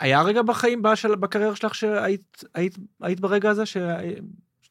היה 0.00 0.22
רגע 0.22 0.42
בחיים, 0.42 0.82
בקריירה 1.20 1.56
שלך, 1.56 1.74
שהיית 1.74 2.44
היית, 2.54 2.78
היית 3.00 3.20
ברגע 3.20 3.50
הזה 3.50 3.62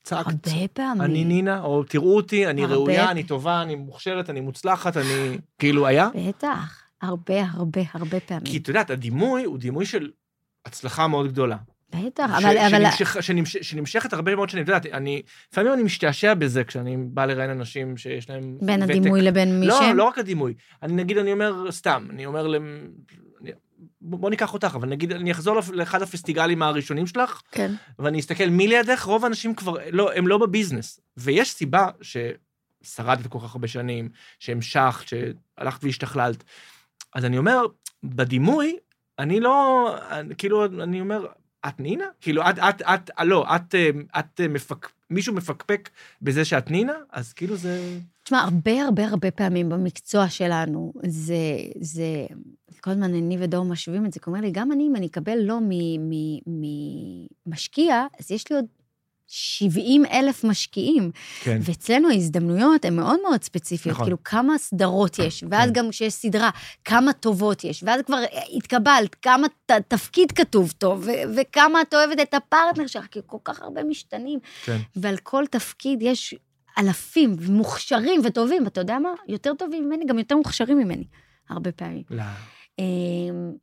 שצעקת, 0.03 0.47
הרבה 0.47 0.67
פעמים. 0.73 1.01
אני 1.01 1.25
נינה, 1.25 1.61
או 1.61 1.83
תראו 1.83 2.15
אותי, 2.15 2.47
אני 2.47 2.61
הרבה. 2.61 2.75
ראויה, 2.75 3.11
אני 3.11 3.23
טובה, 3.23 3.61
אני 3.61 3.75
מוכשרת, 3.75 4.29
אני 4.29 4.41
מוצלחת, 4.41 4.97
אני... 4.97 5.37
כאילו, 5.59 5.87
היה? 5.87 6.09
בטח, 6.27 6.81
הרבה, 7.01 7.43
הרבה, 7.51 7.81
הרבה 7.93 8.19
פעמים. 8.19 8.45
כי 8.45 8.57
את 8.57 8.67
יודעת, 8.67 8.89
הדימוי 8.89 9.43
הוא 9.43 9.57
דימוי 9.57 9.85
של 9.85 10.11
הצלחה 10.65 11.07
מאוד 11.07 11.27
גדולה. 11.27 11.57
בטח, 11.95 12.39
ש- 12.39 12.43
אבל... 12.43 12.57
אבל... 12.57 12.69
שנמשך, 12.69 13.23
שנמש, 13.23 13.57
שנמשכת 13.57 14.13
הרבה 14.13 14.35
מאוד 14.35 14.49
שנים. 14.49 14.63
את 14.63 14.67
יודעת, 14.67 14.85
אני, 14.85 15.21
לפעמים 15.51 15.73
אני 15.73 15.83
משתעשע 15.83 16.33
בזה 16.33 16.63
כשאני 16.63 16.97
בא 16.97 17.25
לראיין 17.25 17.49
אנשים 17.49 17.97
שיש 17.97 18.29
להם 18.29 18.57
בין 18.61 18.83
ותק. 18.83 18.89
הדימוי 18.89 19.21
לבין 19.21 19.59
מי 19.59 19.67
לא, 19.67 19.79
שהם? 19.79 19.97
לא 19.97 20.03
רק 20.03 20.17
הדימוי. 20.19 20.53
אני 20.83 20.93
נגיד, 20.93 21.17
אני 21.17 21.33
אומר 21.33 21.71
סתם, 21.71 22.07
אני 22.09 22.25
אומר 22.25 22.47
בוא 24.05 24.29
ניקח 24.29 24.53
אותך, 24.53 24.71
אבל 24.75 24.89
נגיד, 24.89 25.11
אני 25.11 25.31
אחזור 25.31 25.59
לאחד 25.73 26.01
הפסטיגלים 26.01 26.61
הראשונים 26.61 27.07
שלך, 27.07 27.41
כן. 27.51 27.71
ואני 27.99 28.19
אסתכל 28.19 28.49
מי 28.49 28.67
לידך, 28.67 29.03
רוב 29.03 29.23
האנשים 29.23 29.55
כבר, 29.55 29.75
לא, 29.91 30.13
הם 30.13 30.27
לא 30.27 30.37
בביזנס. 30.37 30.99
ויש 31.17 31.53
סיבה 31.53 31.87
ששרדת 32.01 33.27
כל 33.27 33.39
כך 33.39 33.53
הרבה 33.55 33.67
שנים, 33.67 34.09
שהמשכת, 34.39 35.05
שהלכת 35.07 35.83
והשתכללת. 35.83 36.43
אז 37.15 37.25
אני 37.25 37.37
אומר, 37.37 37.65
בדימוי, 38.03 38.77
אני 39.19 39.39
לא, 39.39 39.89
אני- 40.11 40.35
כאילו, 40.35 40.65
אני 40.65 41.01
אומר, 41.01 41.25
את 41.67 41.79
נינה? 41.79 42.05
כאילו, 42.21 42.41
את, 42.49 42.59
את, 42.59 42.81
את, 42.81 43.11
לא, 43.23 43.45
את, 43.55 43.75
את 44.19 44.41
מפק... 44.41 44.89
מישהו 45.09 45.33
מפקפק 45.33 45.89
בזה 46.21 46.45
שאת 46.45 46.71
נינה? 46.71 46.93
אז 47.11 47.33
כאילו 47.33 47.55
זה... 47.55 47.97
תשמע, 48.23 48.39
הרבה 48.41 48.83
הרבה 48.83 49.05
הרבה 49.07 49.31
פעמים 49.31 49.69
במקצוע 49.69 50.29
שלנו, 50.29 50.93
זה, 51.07 51.35
זה, 51.81 52.25
כל 52.83 52.91
הזמן 52.91 53.13
אני 53.13 53.37
ודור 53.39 53.65
משווים 53.65 54.05
את 54.05 54.13
זה, 54.13 54.19
כי 54.19 54.23
הוא 54.29 54.35
אומר 54.35 54.45
לי, 54.45 54.51
גם 54.51 54.71
אני, 54.71 54.87
אם 54.87 54.95
אני 54.95 55.07
אקבל 55.07 55.37
לא 55.37 55.59
ממשקיע, 57.47 58.05
אז 58.19 58.31
יש 58.31 58.49
לי 58.49 58.55
עוד 58.55 58.65
70 59.27 60.05
אלף 60.05 60.43
משקיעים. 60.43 61.11
כן. 61.43 61.59
ואצלנו 61.61 62.09
ההזדמנויות 62.09 62.85
הן 62.85 62.95
מאוד 62.95 63.19
מאוד 63.21 63.43
ספציפיות, 63.43 63.93
נכון. 63.93 64.05
כאילו 64.05 64.23
כמה 64.23 64.57
סדרות 64.57 65.19
יש, 65.19 65.43
ואז 65.49 65.69
כן. 65.69 65.73
גם 65.73 65.89
כשיש 65.89 66.13
סדרה, 66.13 66.49
כמה 66.85 67.13
טובות 67.13 67.63
יש, 67.63 67.83
ואז 67.83 68.01
כבר 68.01 68.17
התקבלת, 68.57 69.15
כמה 69.15 69.47
ת, 69.65 69.71
תפקיד 69.71 70.31
כתוב 70.31 70.71
טוב, 70.77 71.03
ו- 71.05 71.35
וכמה 71.37 71.81
את 71.81 71.93
אוהבת 71.93 72.19
את 72.21 72.33
הפרטנר 72.33 72.87
שלך, 72.87 73.05
כי 73.05 73.19
כל 73.25 73.37
כך 73.43 73.61
הרבה 73.61 73.83
משתנים, 73.83 74.39
כן. 74.65 74.77
ועל 74.95 75.17
כל 75.17 75.43
תפקיד 75.51 76.01
יש 76.01 76.35
אלפים, 76.77 77.35
מוכשרים 77.49 78.21
וטובים, 78.23 78.63
ואתה 78.63 78.81
יודע 78.81 78.99
מה? 78.99 79.09
יותר 79.27 79.53
טובים 79.53 79.85
ממני, 79.85 80.05
גם 80.05 80.19
יותר 80.19 80.35
מוכשרים 80.35 80.77
ממני, 80.77 81.05
הרבה 81.49 81.71
פעמים. 81.71 82.03
לא. 82.09 82.23
אמ, 82.79 83.53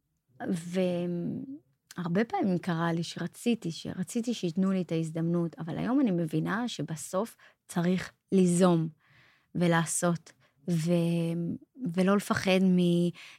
והרבה 1.96 2.24
פעמים 2.24 2.58
קרה 2.58 2.92
לי 2.92 3.02
שרציתי, 3.02 3.70
שרציתי 3.70 4.34
שייתנו 4.34 4.72
לי 4.72 4.82
את 4.82 4.92
ההזדמנות, 4.92 5.56
אבל 5.58 5.78
היום 5.78 6.00
אני 6.00 6.10
מבינה 6.10 6.68
שבסוף 6.68 7.36
צריך 7.68 8.12
ליזום 8.32 8.88
ולעשות, 9.54 10.32
ו... 10.70 10.90
ולא 11.94 12.16
לפחד 12.16 12.60
מ... 12.62 12.78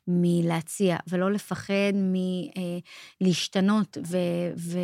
מלהציע, 0.08 0.98
ולא 1.08 1.32
לפחד 1.32 1.94
מלהשתנות, 3.22 3.98
ו... 4.08 4.18
ו... 4.58 4.80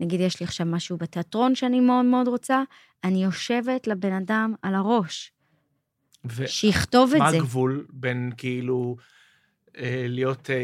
ונגיד 0.00 0.20
יש 0.20 0.40
לי 0.40 0.44
עכשיו 0.44 0.66
משהו 0.66 0.96
בתיאטרון 0.96 1.54
שאני 1.54 1.80
מאוד 1.80 2.04
מאוד 2.04 2.28
רוצה, 2.28 2.62
אני 3.04 3.24
יושבת 3.24 3.86
לבן 3.86 4.12
אדם 4.12 4.54
על 4.62 4.74
הראש, 4.74 5.32
ו- 6.26 6.48
שיכתוב 6.48 7.12
מה 7.18 7.26
את 7.26 7.30
זה. 7.30 7.36
הגבול 7.36 7.86
בין 7.92 8.32
כאילו 8.36 8.96
אה, 8.98 9.04
להיות 10.08 10.50
אה, 10.50 10.54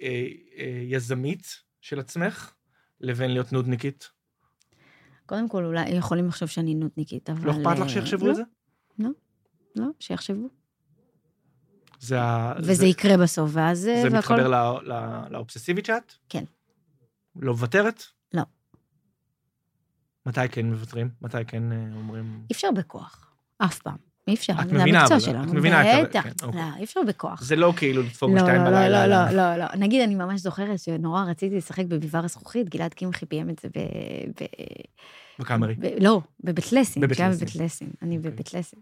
אה, 0.00 0.26
אה, 0.58 0.82
יזמית 0.84 1.46
של 1.80 2.00
עצמך 2.00 2.52
לבין 3.00 3.30
להיות 3.30 3.52
נודניקית? 3.52 4.08
קודם 5.26 5.48
כל, 5.48 5.64
אולי 5.64 5.88
יכולים 5.90 6.26
לחשוב 6.26 6.48
שאני 6.48 6.74
נודניקית, 6.74 7.30
אבל... 7.30 7.46
לא 7.46 7.52
אכפת 7.52 7.76
לך 7.78 7.82
אה, 7.82 7.88
שיחשבו 7.88 8.24
לא, 8.26 8.30
על 8.30 8.36
זה? 8.36 8.42
לא, 9.76 9.86
שיחשבו. 10.00 10.48
זה 12.00 12.20
ה- 12.20 12.54
וזה 12.58 12.74
זה- 12.74 12.86
יקרה 12.86 13.16
בסוף, 13.16 13.50
ואז... 13.52 13.78
זה 13.78 14.02
והכל- 14.04 14.16
מתחבר 14.18 14.48
לא- 14.48 14.80
לא- 14.84 15.28
לאובססיבית 15.30 15.86
שאת? 15.86 16.12
כן. 16.28 16.44
לא 17.36 17.52
מוותרת? 17.52 18.02
לא. 18.34 18.42
מתי 20.26 20.40
כן 20.52 20.66
מוותרים? 20.66 21.10
מתי 21.22 21.44
כן 21.46 21.72
אה, 21.72 21.86
אומרים... 21.94 22.46
אי 22.50 22.54
אפשר 22.54 22.68
בכוח, 22.76 23.34
אף 23.58 23.78
פעם. 23.78 24.07
אי 24.28 24.34
אפשר, 24.34 24.52
זה 24.70 24.82
המקצוע 24.82 25.20
שלנו. 25.20 25.44
את 25.44 25.54
מבינה 25.54 25.82
את 26.02 26.04
ה- 26.04 26.08
בטח, 26.08 26.22
כן, 26.22 26.30
אוקיי. 26.46 26.60
לא, 26.60 26.66
אי 26.78 26.84
אפשר 26.84 27.00
בכוח. 27.08 27.42
זה 27.42 27.56
לא 27.56 27.72
כאילו 27.76 28.02
לדפוק 28.02 28.30
לא, 28.30 28.36
בשתיים 28.36 28.62
לא, 28.64 28.70
בלילה. 28.70 29.06
לא, 29.06 29.14
אלא- 29.28 29.30
לא, 29.30 29.56
לא, 29.56 29.64
לא. 29.64 29.66
נגיד, 29.76 30.02
אני 30.02 30.14
ממש 30.14 30.40
זוכרת 30.40 30.78
שנורא 30.80 31.24
רציתי 31.24 31.56
לשחק 31.56 31.84
בביבר 31.84 32.24
הזכוכית, 32.24 32.68
גלעד 32.68 32.94
קמחי 32.94 33.26
ביים 33.30 33.50
את 33.50 33.58
זה 33.62 33.68
ב... 33.68 33.80
בקאמרי. 35.38 35.74
לא, 36.00 36.20
בבית 36.44 36.72
לסין, 36.72 37.02
בבית 37.02 37.16
שהיה 37.16 37.28
לסין. 37.28 37.46
בבית 37.46 37.56
לסין. 37.60 37.88
אני 38.02 38.16
אוקיי. 38.16 38.30
בבית 38.30 38.54
לסין. 38.54 38.78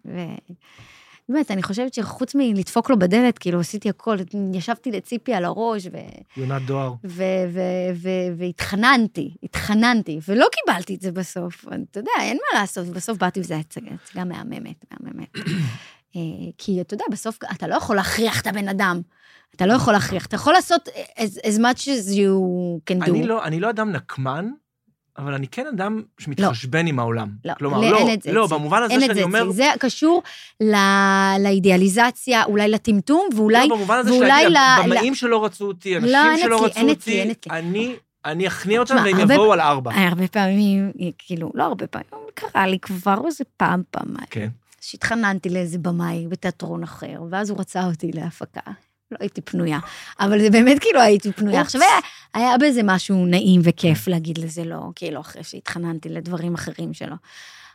באמת, 1.29 1.51
אני 1.51 1.63
חושבת 1.63 1.95
שחוץ 1.95 2.35
מלדפוק 2.35 2.91
לו 2.91 2.99
בדלת, 2.99 3.39
כאילו, 3.39 3.61
עשיתי 3.61 3.89
הכל, 3.89 4.17
ישבתי 4.53 4.91
לציפי 4.91 5.35
על 5.35 5.45
הראש, 5.45 5.87
ו... 5.87 5.97
יונת 6.37 6.63
דואר. 6.63 6.95
והתחננתי, 8.37 9.35
התחננתי, 9.43 10.19
ולא 10.29 10.47
קיבלתי 10.53 10.95
את 10.95 11.01
זה 11.01 11.13
בסוף. 11.13 11.65
אתה 11.91 12.01
יודע, 12.01 12.11
אין 12.21 12.39
מה 12.53 12.61
לעשות, 12.61 12.87
בסוף 12.87 13.19
באתי 13.19 13.41
וזה 13.41 13.57
הצגה, 13.57 13.91
הצגה 14.05 14.25
מהממת, 14.25 14.85
מהממת. 14.91 15.37
אה, 16.17 16.21
כי 16.59 16.81
אתה 16.81 16.95
יודע, 16.95 17.05
בסוף 17.11 17.39
אתה 17.53 17.69
לא 17.69 17.75
יכול 17.75 17.97
להכריח 17.97 18.41
את 18.41 18.47
הבן 18.47 18.69
אדם. 18.69 19.01
אתה 19.57 19.67
לא 19.67 19.73
יכול 19.73 19.93
להכריח, 19.93 20.27
אתה 20.27 20.37
יכול 20.37 20.53
לעשות 20.53 20.89
as, 21.17 21.47
as 21.47 21.59
much 21.59 21.83
as 21.83 22.13
you 22.13 22.31
can 22.91 23.07
do. 23.07 23.11
אני 23.11 23.27
לא, 23.27 23.45
אני 23.45 23.61
לא 23.61 23.71
אדם 23.71 23.93
נקמן, 23.93 24.51
אבל 25.19 25.35
אני 25.35 25.49
כן 25.49 25.67
אדם 25.67 26.03
שמתחשבן 26.19 26.87
עם 26.87 26.99
העולם. 26.99 27.29
לא, 27.45 27.55
כלומר, 27.55 27.81
לא, 27.81 27.99
אין 27.99 28.15
את 28.15 28.23
זה 28.23 28.33
לא, 28.33 28.45
אצלי. 28.45 28.59
במובן 28.59 28.83
הזה 28.83 28.95
שאני 29.01 29.15
זה 29.15 29.23
אומר... 29.23 29.51
זה 29.51 29.65
קשור 29.79 30.23
ל- 30.61 31.37
לאידיאליזציה, 31.45 32.45
אולי 32.45 32.69
לטמטום, 32.69 33.29
ואולי... 33.37 33.69
לא, 33.69 33.77
במובן 33.77 33.99
הזה 33.99 34.11
שאני, 34.13 34.45
ל- 34.55 34.83
במאים 34.87 35.15
שלא 35.15 35.45
רצו 35.45 35.65
אותי, 35.67 35.97
אנשים 35.97 36.11
לא, 36.13 36.37
שלא 36.43 36.65
רצו 36.65 36.79
אין 36.81 36.89
אותי, 36.89 37.21
אין 37.21 37.31
אצלי. 37.31 37.53
אני, 37.59 37.95
אני 38.25 38.47
אכניע 38.47 38.81
אותם 38.81 38.97
והם 39.05 39.21
הרבה- 39.21 39.35
יבואו 39.35 39.53
על 39.53 39.61
ארבע. 39.61 39.91
הרבה 39.95 40.29
פעמים, 40.29 40.93
כאילו, 41.19 41.51
לא 41.55 41.63
הרבה 41.65 41.87
פעמים, 41.87 42.07
קרה 42.35 42.67
לי 42.67 42.79
כבר 42.79 43.21
איזה 43.27 43.45
פעם, 43.57 43.83
פעמיים. 43.91 44.27
כן. 44.31 44.49
שהתחננתי 44.81 45.49
לאיזה 45.49 45.79
במאי 45.79 46.27
בתיאטרון 46.29 46.83
אחר, 46.83 47.23
ואז 47.31 47.51
הוא 47.51 47.61
רצה 47.61 47.85
אותי 47.87 48.11
להפקה. 48.13 48.61
לא 49.11 49.17
הייתי 49.21 49.41
פנויה, 49.41 49.79
אבל 50.21 50.41
זה 50.41 50.51
באמת 50.51 50.79
כאילו 50.81 51.01
הייתי 51.01 51.33
פנויה. 51.33 51.61
עכשיו, 51.61 51.81
היה, 51.81 51.99
היה 52.35 52.59
בזה 52.59 52.81
משהו 52.85 53.27
נעים 53.27 53.61
וכיף 53.65 54.09
להגיד 54.09 54.39
לזה 54.39 54.65
לא, 54.65 54.81
כאילו, 54.97 55.21
אחרי 55.21 55.45
שהתחננתי 55.45 56.09
לדברים 56.09 56.55
אחרים 56.55 56.95
שלו. 56.95 57.17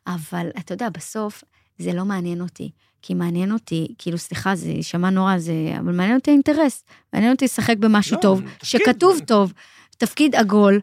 אבל 0.08 0.48
אתה 0.60 0.74
יודע, 0.74 0.90
בסוף 0.90 1.44
זה 1.78 1.94
לא 1.94 2.06
מעניין 2.06 2.42
אותי. 2.42 2.72
כי 3.02 3.14
מעניין 3.14 3.52
אותי, 3.52 3.88
כאילו, 3.98 4.18
סליחה, 4.18 4.56
זה 4.56 4.70
יישמע 4.70 5.10
נורא, 5.10 5.38
זה, 5.38 5.54
אבל 5.80 5.92
מעניין 5.92 6.18
אותי 6.18 6.32
האינטרס. 6.32 6.84
מעניין 7.14 7.32
אותי 7.32 7.46
לשחק 7.46 7.78
במשהו 7.78 8.16
לא, 8.16 8.22
טוב, 8.22 8.42
תפקיד. 8.42 8.82
שכתוב 8.82 9.20
טוב, 9.28 9.54
תפקיד 9.98 10.36
עגול, 10.36 10.80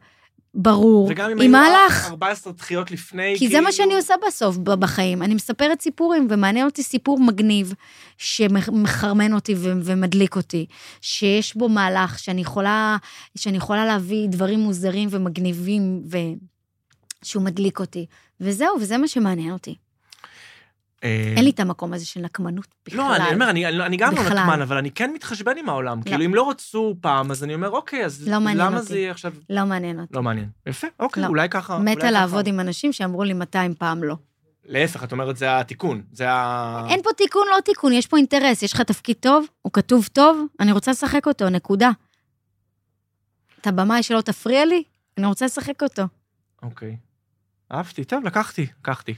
ברור. 0.55 1.09
וגם 1.11 1.31
אם 1.31 1.41
היו 1.41 1.51
מהלך. 1.51 2.07
14 2.07 2.53
דחיות 2.53 2.91
לפני, 2.91 3.35
כי 3.39 3.49
זה 3.49 3.61
מה 3.61 3.73
שאני 3.73 3.87
כאילו- 3.87 4.01
עושה 4.01 4.15
בסוף 4.27 4.57
בחיים. 4.57 5.23
אני 5.23 5.35
מספרת 5.35 5.83
סיפורים, 5.83 6.27
ומעניין 6.31 6.67
אותי 6.67 6.83
סיפור 6.83 7.21
מגניב, 7.21 7.75
שמחרמן 8.19 9.33
אותי 9.33 9.55
ו- 9.55 9.73
ומדליק 9.85 10.37
אותי, 10.37 10.67
שיש 11.01 11.57
בו 11.57 11.69
מהלך, 11.69 12.19
שאני 12.19 12.41
יכולה, 12.41 12.97
שאני 13.39 13.57
יכולה 13.57 13.87
להביא 13.87 14.29
דברים 14.29 14.61
מוזרים 14.61 15.09
ומגניבים, 15.13 16.03
ושהוא 17.23 17.43
מדליק 17.43 17.81
אותי. 17.81 18.07
וזהו, 18.41 18.81
וזה 18.81 18.99
מה 18.99 19.09
שמעניין 19.09 19.53
אותי. 19.53 19.75
אה, 21.05 21.33
אין 21.37 21.45
לי 21.45 21.51
את 21.51 21.61
המקום 21.61 21.93
הזה 21.93 22.07
של 22.07 22.21
נקמנות 22.21 22.67
בכלל. 22.87 22.99
לא, 22.99 23.17
אני 23.17 23.35
אומר, 23.35 23.51
אני, 23.51 23.67
אני 23.67 23.97
גם 23.97 24.15
לא 24.15 24.23
בכלל. 24.23 24.39
נקמן, 24.39 24.63
אבל 24.63 24.77
אני 24.77 24.91
כן 24.91 25.11
מתחשבן 25.15 25.59
עם 25.59 25.69
העולם. 25.69 26.03
כאילו, 26.03 26.25
אם 26.25 26.35
לא 26.35 26.51
רצו 26.51 26.95
פעם, 27.01 27.31
אז 27.31 27.45
אני 27.45 27.55
אומר, 27.55 27.71
אוקיי, 27.71 28.05
אז 28.05 28.29
לא 28.29 28.37
למה 28.37 28.77
אותי. 28.77 28.89
זה 28.89 28.99
יהיה 28.99 29.11
עכשיו... 29.11 29.33
לא 29.51 29.65
מעניין 29.65 30.01
אותי. 30.01 30.15
לא 30.15 30.23
מעניין. 30.23 30.49
יפה, 30.67 30.87
אוקיי, 31.01 31.23
לא. 31.23 31.29
אולי 31.29 31.49
ככה... 31.49 31.79
מתה 31.79 31.91
אולי 31.91 32.01
ככה. 32.01 32.11
לעבוד 32.11 32.47
עם 32.47 32.61
אנשים 32.61 32.93
שאמרו 32.93 33.25
לי 33.25 33.33
200 33.33 33.75
פעם 33.75 34.05
לא. 34.05 34.17
להפך, 34.65 35.05
את 35.05 35.13
אומרת, 35.13 35.37
זה 35.37 35.61
התיקון. 35.61 36.03
זה 36.13 36.31
ה... 36.31 36.87
אין 36.89 37.03
פה 37.03 37.11
תיקון, 37.17 37.47
לא 37.57 37.61
תיקון, 37.61 37.93
יש 37.93 38.07
פה 38.07 38.17
אינטרס. 38.17 38.63
יש 38.63 38.73
לך 38.73 38.81
תפקיד 38.81 39.17
טוב, 39.21 39.47
הוא 39.63 39.73
כתוב 39.73 40.09
טוב, 40.13 40.47
אני 40.61 40.73
רוצה 40.73 40.91
לשחק 40.91 41.27
אותו, 41.27 41.49
נקודה. 41.49 41.91
אתה 43.61 43.73
במאי 43.73 44.03
שלא 44.03 44.21
תפריע 44.21 44.65
לי, 44.65 44.83
אני 45.19 45.27
רוצה 45.27 45.45
לשחק 45.45 45.83
אותו. 45.83 46.03
אוקיי. 46.63 46.97
אהבתי, 47.73 48.05
טוב, 48.05 48.25
לקחתי, 48.25 48.67
לקחתי. 48.81 49.15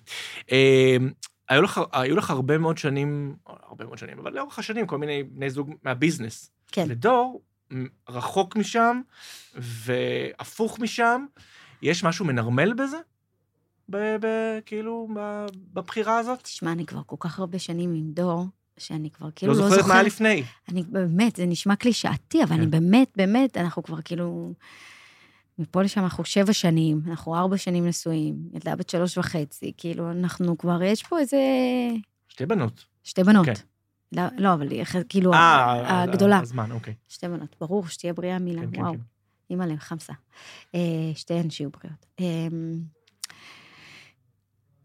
היו 1.51 1.63
לך, 1.63 1.81
היו 1.93 2.17
לך 2.17 2.31
הרבה 2.31 2.59
מאוד 2.59 2.79
שנים, 2.79 3.37
הרבה 3.47 3.85
מאוד 3.85 3.99
שנים, 3.99 4.19
אבל 4.19 4.33
לאורך 4.33 4.59
השנים, 4.59 4.87
כל 4.87 4.99
מיני 4.99 5.23
בני 5.23 5.51
זוג 5.51 5.75
מהביזנס. 5.83 6.51
כן. 6.73 6.85
ודור, 6.89 7.43
מ- 7.75 7.87
רחוק 8.09 8.57
משם, 8.57 9.01
והפוך 9.55 10.79
משם, 10.79 11.25
יש 11.83 12.05
משהו 12.05 12.25
מנרמל 12.25 12.73
בזה? 12.75 12.97
ב- 13.89 14.17
ב- 14.21 14.59
כאילו, 14.67 15.09
ב- 15.17 15.47
בבחירה 15.73 16.19
הזאת? 16.19 16.43
תשמע, 16.43 16.73
אני 16.73 16.87
כבר 16.87 17.01
כל 17.07 17.17
כך 17.19 17.39
הרבה 17.39 17.59
שנים 17.59 17.95
עם 17.95 18.11
דור, 18.13 18.47
שאני 18.79 19.11
כבר 19.11 19.29
כאילו 19.37 19.53
לא 19.53 19.59
לא 19.61 19.69
זוכרת 19.69 19.87
מה 19.87 19.95
היה 19.95 20.03
זוכרת. 20.05 20.13
לפני. 20.13 20.43
אני 20.69 20.83
באמת, 20.89 21.37
זה 21.37 21.47
נשמע 21.47 21.77
קלישאתי, 21.77 22.43
אבל 22.43 22.49
כן. 22.57 22.61
אני 22.61 22.67
באמת, 22.67 23.09
באמת, 23.17 23.57
אנחנו 23.57 23.83
כבר 23.83 24.03
כאילו... 24.03 24.55
מפה 25.61 25.83
לשם 25.83 26.01
אנחנו 26.05 26.25
שבע 26.25 26.53
שנים, 26.53 27.01
אנחנו 27.07 27.37
ארבע 27.37 27.57
שנים 27.57 27.87
נשואים, 27.87 28.35
ילדה 28.53 28.77
בת 28.77 28.89
שלוש 28.91 29.19
וחצי, 29.19 29.73
כאילו, 29.77 30.11
אנחנו 30.11 30.59
כבר, 30.59 30.83
יש 30.83 31.03
פה 31.03 31.19
איזה... 31.19 31.37
שתי 32.29 32.47
בנות. 32.47 32.85
שתי 33.05 33.25
בנות. 33.25 33.47
כן. 33.47 33.53
לא, 34.13 34.23
לא, 34.39 34.53
אבל 34.55 34.71
היא 34.71 34.85
כאילו, 35.09 35.33
אה, 35.33 36.03
הגדולה. 36.03 36.39
הזמן, 36.39 36.71
אוקיי. 36.73 36.95
שתי 37.09 37.29
בנות, 37.29 37.57
ברור, 37.61 37.87
שתהיה 37.89 38.13
בריאה 38.13 38.39
מילה, 38.39 38.61
כן, 38.63 38.71
כן, 38.73 38.81
וואו. 38.81 38.93
כן. 38.93 38.99
אימא'לה, 39.51 39.77
חמסה. 39.77 40.13
אה, 40.75 40.81
שתיהן 41.15 41.51
שיהיו 41.51 41.71
בריאות. 41.71 42.07
אה, 42.21 42.47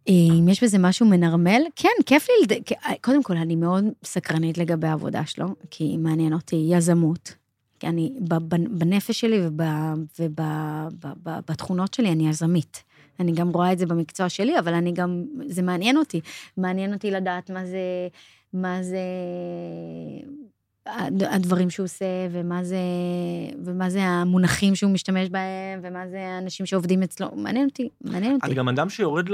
אם 0.07 0.45
יש 0.49 0.63
בזה 0.63 0.77
משהו 0.79 1.05
מנרמל, 1.05 1.61
כן, 1.75 1.89
כיף 2.05 2.27
לי, 2.29 2.55
לד- 2.55 2.63
קודם 3.01 3.23
כל, 3.23 3.37
אני 3.37 3.55
מאוד 3.55 3.83
סקרנית 4.03 4.57
לגבי 4.57 4.87
העבודה 4.87 5.25
שלו, 5.25 5.47
כי 5.71 5.97
מעניין 5.97 6.33
אותי 6.33 6.67
יזמות. 6.69 7.35
כי 7.85 7.89
אני, 7.89 8.13
בנפש 8.69 9.19
שלי 9.21 9.41
ובתכונות 10.19 11.93
שלי, 11.93 12.11
אני 12.11 12.29
יזמית. 12.29 12.83
אני 13.19 13.31
גם 13.31 13.49
רואה 13.49 13.71
את 13.73 13.79
זה 13.79 13.85
במקצוע 13.85 14.29
שלי, 14.29 14.59
אבל 14.59 14.73
אני 14.73 14.91
גם, 14.91 15.23
זה 15.47 15.61
מעניין 15.61 15.97
אותי. 15.97 16.21
מעניין 16.57 16.93
אותי 16.93 17.11
לדעת 17.11 17.49
מה 17.49 17.65
זה, 17.65 17.77
מה 18.53 18.83
זה 18.83 18.97
הד- 20.85 21.23
הדברים 21.23 21.69
שהוא 21.69 21.83
עושה, 21.83 22.05
ומה 22.31 22.63
זה, 22.63 22.77
ומה 23.65 23.89
זה 23.89 24.03
המונחים 24.03 24.75
שהוא 24.75 24.91
משתמש 24.91 25.29
בהם, 25.29 25.79
ומה 25.83 26.07
זה 26.09 26.27
האנשים 26.27 26.65
שעובדים 26.65 27.03
אצלו. 27.03 27.27
מעניין 27.35 27.67
אותי, 27.69 27.89
מעניין 28.01 28.35
את 28.37 28.43
אותי. 28.43 28.55
גם 28.55 28.69
אדם 28.69 28.89
שיורד 28.89 29.29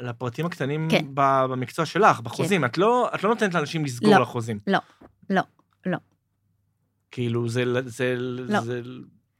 לפרטים 0.00 0.46
הקטנים 0.46 0.88
כן. 0.90 1.04
במקצוע 1.14 1.86
שלך, 1.86 2.20
בחוזים. 2.20 2.64
את 2.64 2.78
לא 2.78 3.10
את 3.14 3.24
לא 3.24 3.30
נותנת 3.30 3.54
לאנשים 3.54 3.84
לסגור 3.84 4.14
לא. 4.14 4.20
לחוזים. 4.20 4.58
לא, 4.66 4.78
לא. 5.30 5.42
כאילו, 7.12 7.48
זה, 7.48 7.64
זה, 7.86 8.14
לא. 8.18 8.60
זה 8.60 8.80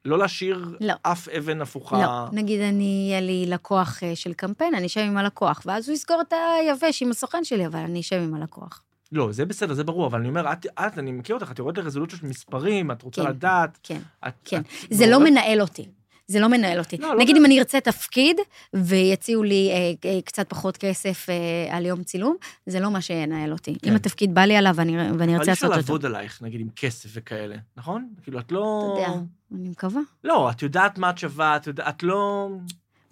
לא 0.05 0.19
להשאיר 0.19 0.77
לא. 0.81 0.95
אף 1.03 1.29
אבן 1.29 1.61
הפוכה. 1.61 2.03
לא, 2.03 2.39
נגיד 2.41 2.61
אני, 2.61 3.07
יהיה 3.09 3.21
לי 3.21 3.45
לקוח 3.49 4.03
אה, 4.03 4.17
של 4.17 4.33
קמפיין, 4.33 4.75
אני 4.75 4.87
אשב 4.87 5.01
עם 5.01 5.17
הלקוח, 5.17 5.63
ואז 5.67 5.89
הוא 5.89 5.95
יסגור 5.95 6.21
את 6.21 6.33
היבש 6.61 7.03
עם 7.03 7.11
הסוכן 7.11 7.45
שלי, 7.45 7.67
אבל 7.67 7.79
אני 7.81 8.01
אשב 8.01 8.17
עם 8.25 8.35
הלקוח. 8.35 8.83
לא, 9.13 9.33
זה 9.33 9.45
בסדר, 9.45 9.75
זה 9.75 9.85
ברור, 9.85 10.07
אבל 10.07 10.19
אני 10.21 10.29
אומר, 10.29 10.53
את, 10.53 10.67
את 10.67 10.99
אני 10.99 11.13
מכיר 11.13 11.35
אותך, 11.35 11.51
את 11.51 11.59
יורדת 11.59 11.79
לרזולוציות 11.79 12.21
של 12.21 12.27
מספרים, 12.27 12.91
את 12.91 13.03
רוצה 13.03 13.23
כן. 13.23 13.29
לדעת. 13.29 13.79
כן, 13.83 14.01
את, 14.29 14.33
כן. 14.45 14.61
את 14.61 14.65
זה 14.97 15.07
לא 15.07 15.11
מעורבת- 15.19 15.31
מנהל 15.31 15.61
אותי. 15.61 15.89
זה 16.33 16.41
לא 16.41 16.49
מנהל 16.49 16.79
אותי. 16.79 16.97
לא, 16.97 17.09
לא 17.09 17.15
נגיד 17.15 17.27
מנהל. 17.29 17.39
אם 17.39 17.45
אני 17.47 17.59
ארצה 17.59 17.81
תפקיד, 17.81 18.37
ויציעו 18.75 19.43
לי 19.43 19.71
אה, 19.71 20.11
אה, 20.11 20.23
קצת 20.23 20.49
פחות 20.49 20.77
כסף 20.77 21.27
אה, 21.29 21.77
על 21.77 21.87
יום 21.87 22.03
צילום, 22.03 22.37
זה 22.67 22.81
לא 22.81 22.91
מה 22.91 23.01
שינהל 23.01 23.53
אותי. 23.53 23.75
כן. 23.83 23.91
אם 23.91 23.97
התפקיד 23.97 24.35
בא 24.35 24.41
לי 24.41 24.57
עליו 24.57 24.73
ואני, 24.77 24.97
ואני 24.99 25.13
אבל 25.13 25.33
ארצה 25.33 25.51
אי 25.51 25.53
אפשר 25.53 25.69
לעשות 25.69 25.83
אותו. 25.83 25.93
לעבוד 25.93 26.07
עלייך, 26.07 26.43
נגיד, 26.43 26.61
עם 26.61 26.69
כסף 26.77 27.11
וכאלה, 27.13 27.57
נכון? 27.77 28.09
כאילו, 28.23 28.39
את 28.39 28.53
לא... 28.53 28.93
אתה 28.95 29.11
יודע, 29.11 29.21
אני 29.55 29.69
מקווה. 29.69 30.01
לא, 30.25 30.51
את 30.51 30.63
יודעת 30.63 30.99
מה 30.99 31.11
את 31.11 31.19
שווה, 31.19 31.57
את 31.57 31.67
יודעת, 31.67 31.89
את 31.89 32.03
לא... 32.03 32.49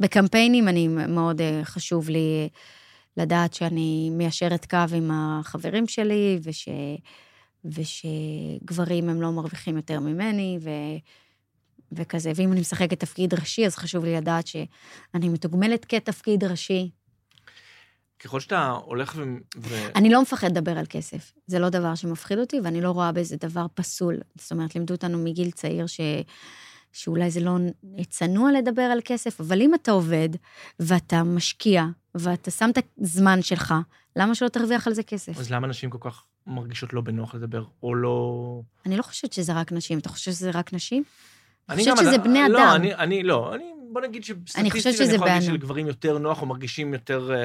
בקמפיינים 0.01 0.69
אני 0.69 0.89
מאוד 0.89 1.41
אה, 1.41 1.61
חשוב 1.65 2.09
לי 2.09 2.49
לדעת 3.17 3.55
שאני 3.55 4.11
מיישרת 4.13 4.67
קו 4.67 4.97
עם 4.97 5.11
החברים 5.13 5.87
שלי, 5.87 6.39
וש, 6.43 6.69
ושגברים 7.65 9.09
הם 9.09 9.23
לא 9.23 9.31
מרוויחים 9.31 9.77
יותר 9.77 10.01
ממני, 10.01 10.59
ו, 10.63 10.71
וכזה. 11.93 12.33
ואם 12.35 12.53
אני 12.53 12.61
משחקת 12.61 13.01
תפקיד 13.01 13.35
ראשי, 13.35 13.67
אז 13.67 13.77
חשוב 13.77 14.05
לי 14.05 14.17
לדעת 14.17 14.47
שאני 14.47 15.29
מתוגמלת 15.29 15.85
כתפקיד 15.85 16.45
ראשי. 16.45 16.91
ככל 18.19 18.41
שאתה 18.41 18.69
הולך 18.69 19.15
ו... 19.17 19.23
ו... 19.57 19.75
אני 19.97 20.11
לא 20.11 20.23
מפחד 20.23 20.51
לדבר 20.51 20.79
על 20.79 20.87
כסף. 20.89 21.33
זה 21.47 21.59
לא 21.59 21.69
דבר 21.69 21.95
שמפחיד 21.95 22.39
אותי, 22.39 22.61
ואני 22.61 22.81
לא 22.81 22.91
רואה 22.91 23.13
בזה 23.13 23.37
דבר 23.37 23.67
פסול. 23.75 24.17
זאת 24.39 24.53
אומרת, 24.53 24.75
לימדו 24.75 24.95
אותנו 24.95 25.19
מגיל 25.19 25.51
צעיר 25.51 25.87
ש... 25.87 26.01
שאולי 26.93 27.31
זה 27.31 27.41
לא 27.41 27.57
צנוע 28.09 28.53
לדבר 28.53 28.83
על 28.83 29.01
כסף, 29.05 29.41
אבל 29.41 29.63
אם 29.63 29.75
אתה 29.75 29.91
עובד 29.91 30.29
ואתה 30.81 31.23
משקיע 31.23 31.85
ואתה 32.15 32.51
שם 32.51 32.71
את 32.71 32.79
הזמן 33.01 33.43
שלך, 33.43 33.75
למה 34.17 34.35
שלא 34.35 34.49
תרוויח 34.49 34.87
על 34.87 34.95
זה 34.95 35.03
כסף? 35.03 35.39
אז 35.39 35.51
למה 35.51 35.67
נשים 35.67 35.91
כל 35.91 35.99
כך 36.01 36.25
מרגישות 36.47 36.93
לא 36.93 37.01
בנוח 37.01 37.35
לדבר, 37.35 37.65
או 37.83 37.95
לא... 37.95 38.61
אני 38.87 38.97
לא 38.97 39.03
חושבת 39.03 39.33
שזה 39.33 39.53
רק 39.53 39.73
נשים. 39.73 39.99
אתה 39.99 40.09
חושב 40.09 40.31
שזה 40.31 40.51
רק 40.51 40.73
נשים? 40.73 41.05
אני 41.71 41.83
אני 41.83 41.93
חושבת 41.93 41.99
שזה 41.99 42.19
בני 42.19 42.41
לא, 42.49 42.59
אדם. 42.59 42.73
אני, 42.77 42.95
אני 42.95 43.23
לא, 43.23 43.55
אני, 43.55 43.65
בוא 43.93 44.01
נגיד 44.01 44.23
אני 44.57 44.71
שסטטיסטית 44.71 44.87
אני 44.87 44.93
שזה 44.93 45.15
יכול 45.15 45.27
להגיד. 45.27 45.47
שלגברים 45.47 45.87
יותר 45.87 46.19
נוח 46.19 46.43
או 46.43 46.47
מרגישים 46.47 46.95
יותר... 46.95 47.31
אה, 47.33 47.39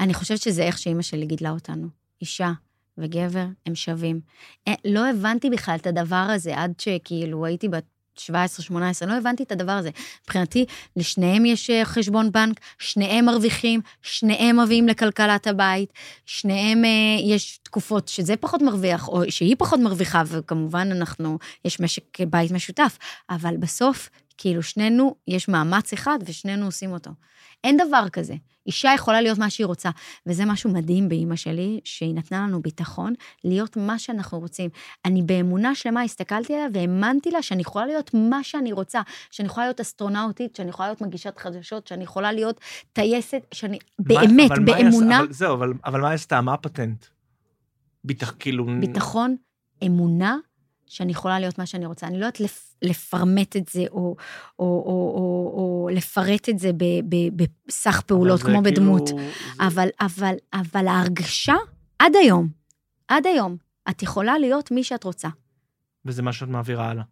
אני 0.00 0.14
חושבת 0.14 0.40
שזה 0.40 0.62
איך 0.62 0.78
שאימא 0.78 1.02
שלי 1.02 1.26
גידלה 1.26 1.50
אותנו. 1.50 1.88
אישה 2.20 2.52
וגבר 2.98 3.46
הם 3.66 3.74
שווים. 3.74 4.20
אה, 4.68 4.74
לא 4.84 5.10
הבנתי 5.10 5.50
בכלל 5.50 5.76
את 5.76 5.86
הדבר 5.86 6.16
הזה 6.16 6.58
עד 6.58 6.72
שכאילו 6.78 7.46
הייתי 7.46 7.68
בת 7.68 7.84
17-18, 8.18 9.06
לא 9.06 9.12
הבנתי 9.12 9.42
את 9.42 9.52
הדבר 9.52 9.72
הזה. 9.72 9.90
מבחינתי, 10.24 10.64
לשניהם 10.96 11.46
יש 11.46 11.70
אה, 11.70 11.84
חשבון 11.84 12.32
בנק, 12.32 12.60
שניהם 12.78 13.24
מרוויחים, 13.24 13.80
שניהם 14.02 14.60
מביאים 14.60 14.88
לכלכלת 14.88 15.46
הבית, 15.46 15.92
שניהם, 16.26 16.84
אה, 16.84 16.90
יש 17.24 17.58
תקופות 17.62 18.08
שזה 18.08 18.36
פחות 18.36 18.62
מרוויח, 18.62 19.08
או 19.08 19.22
שהיא 19.30 19.56
פחות 19.58 19.80
מרוויחה, 19.80 20.22
וכמובן 20.26 20.88
אנחנו, 20.92 21.38
יש 21.64 21.80
משק 21.80 22.20
בית 22.30 22.50
משותף, 22.50 22.98
אבל 23.30 23.56
בסוף, 23.56 24.08
כאילו, 24.38 24.62
שנינו, 24.62 25.14
יש 25.28 25.48
מאמץ 25.48 25.92
אחד 25.92 26.18
ושנינו 26.26 26.66
עושים 26.66 26.92
אותו. 26.92 27.10
אין 27.64 27.76
דבר 27.76 28.08
כזה. 28.08 28.34
אישה 28.66 28.90
יכולה 28.94 29.20
להיות 29.20 29.38
מה 29.38 29.50
שהיא 29.50 29.66
רוצה, 29.66 29.90
וזה 30.26 30.44
משהו 30.44 30.70
מדהים 30.70 31.08
באימא 31.08 31.36
שלי, 31.36 31.80
שהיא 31.84 32.14
נתנה 32.14 32.40
לנו 32.40 32.62
ביטחון 32.62 33.14
להיות 33.44 33.76
מה 33.76 33.98
שאנחנו 33.98 34.38
רוצים. 34.38 34.70
אני 35.04 35.22
באמונה 35.22 35.74
שלמה 35.74 36.02
הסתכלתי 36.02 36.54
עליה 36.54 36.66
והאמנתי 36.74 37.30
לה 37.30 37.42
שאני 37.42 37.60
יכולה 37.60 37.86
להיות 37.86 38.10
מה 38.14 38.44
שאני 38.44 38.72
רוצה, 38.72 39.00
שאני 39.30 39.46
יכולה 39.46 39.66
להיות 39.66 39.80
אסטרונאוטית, 39.80 40.56
שאני 40.56 40.68
יכולה 40.68 40.88
להיות 40.88 41.00
מגישת 41.00 41.38
חדשות, 41.38 41.86
שאני 41.86 42.04
יכולה 42.04 42.32
להיות 42.32 42.60
טייסת, 42.92 43.42
שאני... 43.54 43.78
מה- 43.98 44.04
באמת, 44.06 44.50
אבל 44.50 44.60
מה 44.60 44.66
באמונה, 44.66 45.16
עשתה- 45.16 45.24
אבל 45.24 45.32
זהו, 45.32 45.54
אבל, 45.54 45.72
אבל 45.84 46.00
מה 46.00 46.08
היא 46.08 46.14
עשתה? 46.14 46.40
מה 46.40 46.54
הפטנט? 46.54 47.04
ביטח, 48.04 48.34
כאילו... 48.38 48.66
ביטחון, 48.80 49.36
אמונה, 49.86 50.36
שאני 50.88 51.12
יכולה 51.12 51.38
להיות 51.40 51.58
מה 51.58 51.66
שאני 51.66 51.86
רוצה. 51.86 52.06
אני 52.06 52.14
לא 52.20 52.24
יודעת 52.24 52.40
לפ, 52.40 52.74
לפרמט 52.82 53.56
את 53.56 53.68
זה, 53.68 53.84
או, 53.90 53.96
או, 53.98 54.16
או, 54.58 55.12
או, 55.14 55.52
או 55.56 55.88
לפרט 55.92 56.48
את 56.48 56.58
זה 56.58 56.70
בסך 57.36 58.00
פעולות, 58.00 58.40
כמו 58.42 58.48
כאילו- 58.50 58.62
בדמות. 58.62 59.06
זה- 59.08 59.30
אבל, 59.60 59.88
אבל, 60.00 60.34
אבל 60.54 60.86
ההרגשה, 60.88 61.54
עד 61.98 62.12
היום, 62.22 62.48
עד 63.08 63.26
היום, 63.26 63.56
את 63.90 64.02
יכולה 64.02 64.38
להיות 64.38 64.70
מי 64.70 64.84
שאת 64.84 65.04
רוצה. 65.04 65.28
וזה 66.04 66.22
מה 66.22 66.32
שאת 66.32 66.48
מעבירה 66.48 66.90
הלאה. 66.90 67.04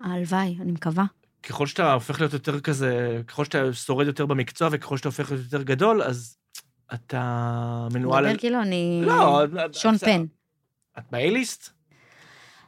הלוואי, 0.00 0.56
אני 0.60 0.72
מקווה. 0.72 1.04
ככל 1.42 1.66
שאתה 1.66 1.92
הופך 1.92 2.20
להיות 2.20 2.32
יותר 2.32 2.60
כזה, 2.60 3.22
ככל 3.26 3.44
שאתה 3.44 3.72
שורד 3.72 4.06
יותר 4.06 4.26
במקצוע 4.26 4.68
וככל 4.72 4.96
שאתה 4.96 5.08
הופך 5.08 5.30
להיות 5.30 5.44
יותר 5.44 5.62
גדול, 5.62 6.02
אז 6.02 6.36
אתה 6.94 7.20
מנוהל... 7.94 8.24
מדבר 8.26 8.38
כאילו 8.38 8.62
אני... 8.62 9.02
לא, 9.06 9.42
שון 9.72 9.98
פן. 9.98 10.24
את 10.98 11.02
ב-A-ליסט? 11.12 11.70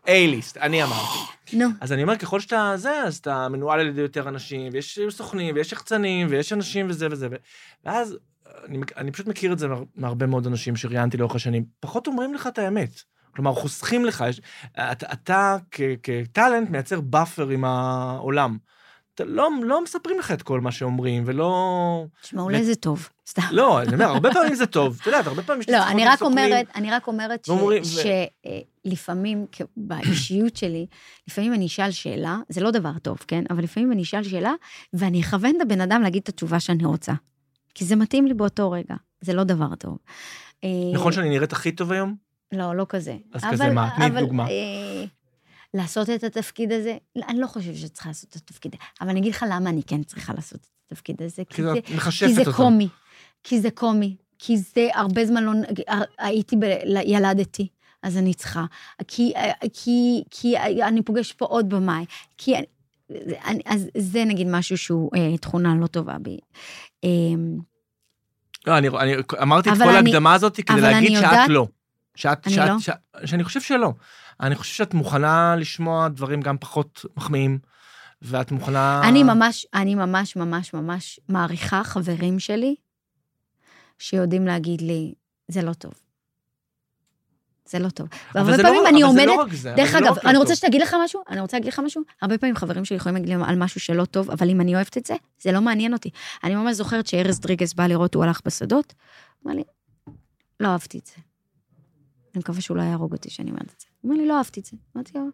A-ליסט, 0.06 0.56
אני 0.60 0.82
אמרתי. 0.82 1.18
נו. 1.52 1.66
אז 1.80 1.92
אני 1.92 2.02
אומר, 2.02 2.16
ככל 2.16 2.40
שאתה 2.40 2.72
זה, 2.76 3.02
אז 3.02 3.16
אתה 3.16 3.48
מנוהל 3.48 3.80
על 3.80 3.86
ידי 3.86 4.00
יותר 4.00 4.28
אנשים, 4.28 4.72
ויש 4.72 4.98
סוכנים, 5.10 5.54
ויש 5.54 5.72
יחצנים, 5.72 6.26
ויש 6.30 6.52
אנשים 6.52 6.86
וזה 6.88 7.08
וזה. 7.10 7.28
ואז 7.84 8.16
אני, 8.64 8.78
אני 8.96 9.12
פשוט 9.12 9.26
מכיר 9.26 9.52
את 9.52 9.58
זה 9.58 9.68
מהר- 9.68 9.84
מהרבה 9.96 10.26
מאוד 10.26 10.46
אנשים 10.46 10.76
שראיינתי 10.76 11.16
לאורך 11.16 11.34
השנים, 11.34 11.64
פחות 11.80 12.06
אומרים 12.06 12.34
לך 12.34 12.46
את 12.46 12.58
האמת. 12.58 13.02
כלומר, 13.34 13.52
חוסכים 13.52 14.04
לך, 14.04 14.24
יש, 14.28 14.40
אתה, 15.12 15.56
כ 16.02 16.19
talent 16.19 16.70
מייצר 16.70 17.00
buffer 17.00 17.48
עם 17.48 17.64
העולם. 17.64 18.58
לא, 19.20 19.50
לא 19.62 19.82
מספרים 19.82 20.18
לך 20.18 20.32
את 20.32 20.42
כל 20.42 20.60
מה 20.60 20.72
שאומרים, 20.72 21.22
ולא... 21.26 22.06
תשמע, 22.22 22.42
אולי 22.42 22.64
זה 22.64 22.74
טוב, 22.74 23.08
סתם. 23.28 23.42
לא, 23.50 23.82
אני 23.82 23.94
אומר, 23.94 24.04
הרבה 24.04 24.32
פעמים 24.32 24.54
זה 24.54 24.66
טוב. 24.66 24.98
את 25.00 25.06
יודעת, 25.06 25.26
הרבה 25.26 25.42
פעמים 25.42 25.60
יש 25.60 25.68
לא, 25.68 25.88
אני 25.88 26.06
רק. 26.06 26.22
אומרת, 26.22 26.66
אני 26.74 26.90
רק 26.90 27.06
אומרת 27.06 27.48
שלפעמים, 28.84 29.46
באישיות 29.76 30.56
שלי, 30.56 30.86
לפעמים 31.28 31.54
אני 31.54 31.66
אשאל 31.66 31.90
שאלה, 31.90 32.38
זה 32.48 32.60
לא 32.60 32.70
דבר 32.70 32.98
טוב, 33.02 33.18
כן? 33.28 33.44
אבל 33.50 33.62
לפעמים 33.62 33.92
אני 33.92 34.02
אשאל 34.02 34.22
שאלה, 34.22 34.52
ואני 34.92 35.20
אכוון 35.20 35.56
את 35.56 35.60
הבן 35.60 35.80
אדם 35.80 36.02
להגיד 36.02 36.22
את 36.22 36.28
התשובה 36.28 36.60
שאני 36.60 36.84
רוצה. 36.84 37.12
כי 37.74 37.84
זה 37.84 37.96
מתאים 37.96 38.26
לי 38.26 38.34
באותו 38.34 38.70
רגע, 38.70 38.94
זה 39.20 39.32
לא 39.32 39.44
דבר 39.44 39.74
טוב. 39.74 39.98
אה, 40.64 40.68
נכון 40.94 41.12
שאני 41.12 41.28
נראית 41.28 41.52
הכי 41.52 41.72
טוב 41.72 41.92
היום? 41.92 42.14
לא, 42.52 42.76
לא 42.76 42.86
כזה. 42.88 43.16
אז 43.32 43.44
כזה 43.50 43.70
מה? 43.70 43.90
תני 43.96 44.20
דוגמה. 44.20 44.46
אה, 45.74 45.80
לעשות 45.80 46.10
את 46.10 46.24
התפקיד 46.24 46.72
הזה, 46.72 46.96
לא, 47.16 47.24
אני 47.28 47.40
לא 47.40 47.46
חושבת 47.46 47.76
שצריכה 47.76 48.08
לעשות 48.10 48.30
את 48.30 48.36
התפקיד 48.36 48.74
הזה, 48.74 48.84
אבל 49.00 49.10
אני 49.10 49.20
אגיד 49.20 49.34
לך 49.34 49.44
למה 49.50 49.70
אני 49.70 49.82
כן 49.86 50.02
צריכה 50.02 50.32
לעשות 50.34 50.60
את 50.60 50.66
התפקיד 50.92 51.22
הזה. 51.22 51.42
כי 51.50 51.62
זה, 51.62 51.72
את 51.78 51.90
מחשפת 51.90 52.26
כי 52.28 52.34
זה. 52.34 52.44
קומי. 52.56 52.88
כי 53.44 53.60
זה 53.60 53.70
קומי. 53.70 54.16
כי 54.38 54.56
זה 54.58 54.88
הרבה 54.94 55.26
זמן 55.26 55.44
לא... 55.44 55.52
הייתי, 56.18 56.56
ב, 56.56 56.64
ילדתי, 57.04 57.68
אז 58.02 58.16
אני 58.16 58.34
צריכה. 58.34 58.64
כי, 59.08 59.32
כי, 59.72 60.22
כי 60.30 60.58
אני 60.58 61.02
פוגש 61.02 61.32
פה 61.32 61.44
עוד 61.44 61.68
במאי. 61.68 62.04
כי... 62.38 62.54
אני, 63.44 63.60
אז 63.66 63.86
זה 63.98 64.24
נגיד 64.24 64.46
משהו 64.50 64.78
שהוא 64.78 65.10
אה, 65.16 65.38
תכונה 65.38 65.74
לא 65.80 65.86
טובה 65.86 66.18
בי. 66.18 66.38
אה, 67.04 67.08
לא, 68.66 68.78
אני, 68.78 68.88
אני 68.88 69.14
אמרתי 69.42 69.70
את 69.70 69.74
כל 69.76 69.82
אני- 69.82 69.96
ההקדמה 69.96 70.34
הזאת 70.34 70.56
כדי 70.60 70.80
להגיד 70.80 71.10
שאת 71.12 71.22
יודעת- 71.22 71.48
לא. 71.48 71.66
שאת, 72.14 72.46
אני 72.46 72.54
שאת, 72.54 72.68
לא? 72.68 72.78
שאת, 72.78 72.94
שאני 73.24 73.44
חושב 73.44 73.60
שלא. 73.60 73.92
אני 74.40 74.54
חושב 74.54 74.74
שאת 74.74 74.94
מוכנה 74.94 75.56
לשמוע 75.56 76.08
דברים 76.08 76.40
גם 76.40 76.58
פחות 76.58 77.04
מחמיאים, 77.16 77.58
ואת 78.22 78.52
מוכנה... 78.52 79.00
אני 79.08 79.22
ממש, 79.22 79.66
אני 79.74 79.94
ממש 79.94 80.36
ממש 80.36 80.74
ממש 80.74 81.20
מעריכה 81.28 81.84
חברים 81.84 82.38
שלי 82.38 82.74
שיודעים 83.98 84.46
להגיד 84.46 84.80
לי, 84.80 85.14
זה 85.48 85.62
לא 85.62 85.72
טוב. 85.72 85.92
זה 87.68 87.78
לא 87.78 87.88
טוב. 87.88 88.08
אבל 88.34 88.40
והרבה 88.40 88.56
זה 88.56 88.62
לא- 88.62 88.68
פעמים 88.68 88.86
אני 88.86 89.04
אבל 89.04 89.12
זה 89.12 89.20
עומדת... 89.20 89.36
לא 89.36 89.42
רק 89.42 89.52
זה, 89.52 89.74
דרך 89.76 89.94
לא 89.94 89.98
אגב, 89.98 90.18
רק 90.18 90.24
אני 90.24 90.34
לא 90.34 90.38
רוצה. 90.38 90.56
שתגיד 90.56 90.82
לך 90.82 90.96
משהו, 91.04 91.22
אני 91.28 91.40
רוצה 91.40 91.56
להגיד 91.56 91.72
לך 91.72 91.78
משהו. 91.78 92.02
הרבה 92.22 92.38
פעמים 92.38 92.56
חברים 92.56 92.84
שלי 92.84 92.96
יכולים 92.96 93.16
להגיד 93.16 93.36
לי 93.36 93.44
על 93.44 93.56
משהו 93.58 93.80
שלא 93.80 94.04
טוב, 94.04 94.30
אבל 94.30 94.50
אם 94.50 94.60
אני 94.60 94.74
אוהבת 94.74 94.98
את 94.98 95.06
זה, 95.06 95.14
זה 95.40 95.52
לא 95.52 95.60
מעניין 95.60 95.92
אותי. 95.92 96.10
אני 96.44 96.54
ממש 96.54 96.76
זוכרת 96.76 97.06
שארז 97.06 97.40
דריגס 97.40 97.74
בא 97.74 97.86
לראות, 97.86 98.14
הוא 98.14 98.24
הלך 98.24 98.40
בשדות, 98.44 98.94
אמר 99.46 99.54
לי, 99.54 99.62
לא 100.60 100.68
אהבתי 100.68 100.98
את 100.98 101.06
זה. 101.06 101.14
אני 102.34 102.40
מקווה 102.40 102.60
שהוא 102.60 102.76
לא 102.76 102.82
יהרוג 102.82 103.12
אותי 103.12 103.30
שאני 103.30 103.50
אומרת 103.50 103.72
את 103.76 103.80
זה. 103.80 103.86
הוא 104.04 104.10
אומר 104.10 104.22
לי, 104.22 104.28
לא 104.28 104.38
אהבתי 104.38 104.60
את 104.60 104.64
זה. 104.64 104.76
אמרתי 104.96 105.12
לו, 105.14 105.24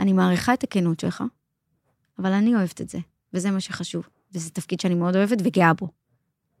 אני 0.00 0.12
מעריכה 0.12 0.54
את 0.54 0.64
הכנות 0.64 1.00
שלך, 1.00 1.24
אבל 2.18 2.32
אני 2.32 2.54
אוהבת 2.54 2.80
את 2.80 2.88
זה, 2.88 2.98
וזה 3.32 3.50
מה 3.50 3.60
שחשוב. 3.60 4.08
וזה 4.32 4.50
תפקיד 4.50 4.80
שאני 4.80 4.94
מאוד 4.94 5.16
אוהבת 5.16 5.38
וגאה 5.44 5.72
בו. 5.74 5.88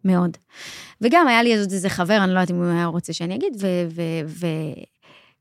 מאוד. 0.04 0.36
וגם 1.00 1.28
היה 1.28 1.42
לי 1.42 1.54
איזה 1.54 1.88
חבר, 1.88 2.24
אני 2.24 2.34
לא 2.34 2.38
יודעת 2.38 2.50
אם 2.50 2.56
הוא 2.56 2.64
היה 2.64 2.86
רוצה 2.86 3.12
שאני 3.12 3.34
אגיד, 3.34 3.56
ו... 3.60 3.66
ו, 3.88 4.02
ו 4.26 4.46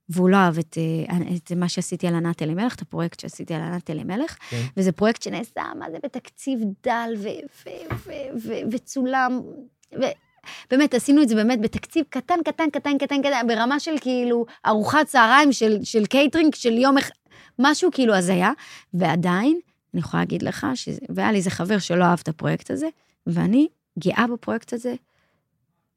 והוא 0.09 0.29
לא 0.29 0.37
אהב 0.37 0.57
את, 0.57 0.77
אה, 0.77 1.17
את 1.35 1.51
מה 1.51 1.69
שעשיתי 1.69 2.07
על 2.07 2.15
ענת 2.15 2.41
אלימלך, 2.41 2.75
את 2.75 2.81
הפרויקט 2.81 3.19
שעשיתי 3.19 3.53
על 3.53 3.61
ענת 3.61 3.89
אלימלך, 3.89 4.37
כן. 4.49 4.61
וזה 4.77 4.91
פרויקט 4.91 5.21
שנעשה, 5.21 5.61
מה 5.79 5.91
זה, 5.91 5.97
בתקציב 6.03 6.59
דל 6.83 7.13
ו, 7.17 7.27
ו, 8.35 8.51
ובאמת, 10.67 10.93
עשינו 10.93 11.21
את 11.21 11.29
זה 11.29 11.35
באמת 11.35 11.61
בתקציב 11.61 12.05
קטן, 12.09 12.35
קטן, 12.45 12.69
קטן, 12.69 12.97
קטן, 12.97 13.21
קטן, 13.21 13.47
ברמה 13.47 13.79
של 13.79 13.91
כאילו 14.01 14.45
ארוחת 14.65 15.05
צהריים 15.05 15.53
של, 15.53 15.77
של 15.83 16.05
קייטרינג 16.05 16.55
של 16.55 16.73
יום 16.73 16.97
אחד, 16.97 17.13
משהו 17.59 17.89
כאילו 17.91 18.15
הזיה, 18.15 18.51
ועדיין, 18.93 19.59
אני 19.93 19.99
יכולה 19.99 20.23
להגיד 20.23 20.41
לך, 20.41 20.67
שזה, 20.75 20.99
והיה 21.09 21.31
לי 21.31 21.37
איזה 21.37 21.49
חבר 21.49 21.79
שלא 21.79 22.03
אהב 22.03 22.19
את 22.23 22.27
הפרויקט 22.27 22.71
הזה, 22.71 22.87
ואני 23.27 23.67
גאה 23.99 24.25
בפרויקט 24.33 24.73
הזה, 24.73 24.95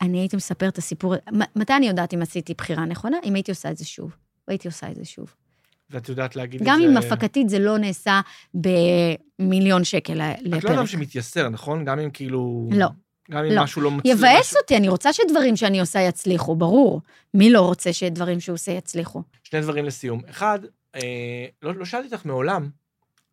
אני 0.02 0.18
הייתי 0.18 0.36
מספר 0.36 0.68
את 0.68 0.78
הסיפור, 0.78 1.14
מתי 1.56 1.72
אני 1.76 1.88
יודעת 1.88 2.14
אם 2.14 2.22
עשיתי 2.22 2.54
בחירה 2.54 2.84
נכונה? 2.84 3.16
אם 3.24 3.34
הייתי 3.34 3.50
עושה 3.50 3.70
את 3.70 3.76
זה 3.76 3.84
שוב. 3.84 4.16
והייתי 4.48 4.68
עושה 4.68 4.90
את 4.90 4.96
זה 4.96 5.04
שוב. 5.04 5.34
ואת 5.90 6.08
יודעת 6.08 6.36
להגיד 6.36 6.60
את 6.60 6.66
גם 6.66 6.78
זה... 6.80 6.86
אם 6.86 6.96
הפקתית 6.96 7.48
זה 7.48 7.58
לא 7.58 7.78
נעשה 7.78 8.20
במיליון 8.54 9.84
שקל 9.84 10.14
ל- 10.14 10.20
את 10.20 10.42
לא 10.42 10.58
לפרק. 10.58 10.70
אדם 10.70 10.86
שמתייסר, 10.86 11.48
נכון? 11.48 11.84
גם 11.84 11.98
אם 11.98 12.10
כאילו... 12.10 12.68
לא. 12.72 12.88
גם 13.30 13.44
אם 13.44 13.52
לא. 13.52 13.62
משהו 13.62 13.82
לא 13.82 13.90
מצליח... 13.90 14.18
יבאס 14.18 14.56
אותי, 14.56 14.76
אני 14.76 14.88
רוצה 14.88 15.12
שדברים 15.12 15.56
שאני 15.56 15.80
עושה 15.80 16.00
יצליחו, 16.00 16.56
ברור. 16.56 17.00
מי 17.34 17.50
לא 17.50 17.60
רוצה 17.60 17.92
שדברים 17.92 18.40
שהוא 18.40 18.54
עושה 18.54 18.72
יצליחו? 18.72 19.22
שני 19.42 19.60
דברים 19.60 19.84
לסיום. 19.84 20.20
אחד, 20.30 20.58
אה, 20.94 21.46
לא, 21.62 21.74
לא 21.74 21.84
שאלתי 21.84 22.14
אותך 22.14 22.26
מעולם, 22.26 22.68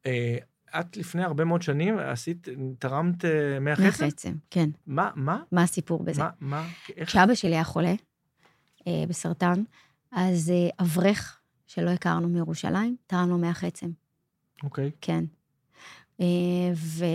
אה, 0.05 0.37
את 0.79 0.97
לפני 0.97 1.23
הרבה 1.23 1.45
מאוד 1.45 1.61
שנים 1.61 1.99
עשית, 1.99 2.47
תרמת 2.79 3.25
אה, 3.25 3.59
מח 3.59 3.79
עצם? 3.79 4.03
מהחצם, 4.03 4.33
כן. 4.49 4.69
מה, 4.87 5.09
מה? 5.15 5.41
מה 5.51 5.63
הסיפור 5.63 6.03
בזה? 6.03 6.21
מה, 6.21 6.29
מה? 6.39 6.67
איך? 6.97 7.09
כשאבא 7.09 7.35
שלי 7.35 7.55
היה 7.55 7.63
חולה 7.63 7.93
אה, 8.87 9.03
בסרטן, 9.07 9.63
אז 10.11 10.51
אה, 10.55 10.69
אברך 10.85 11.39
שלא 11.67 11.89
הכרנו 11.89 12.29
מירושלים, 12.29 12.95
תרם 13.07 13.29
לו 13.29 13.37
מח 13.37 13.63
עצם. 13.63 13.89
אוקיי. 14.63 14.91
כן. 15.01 15.23
אה, 16.21 16.25
ו... 16.75 17.05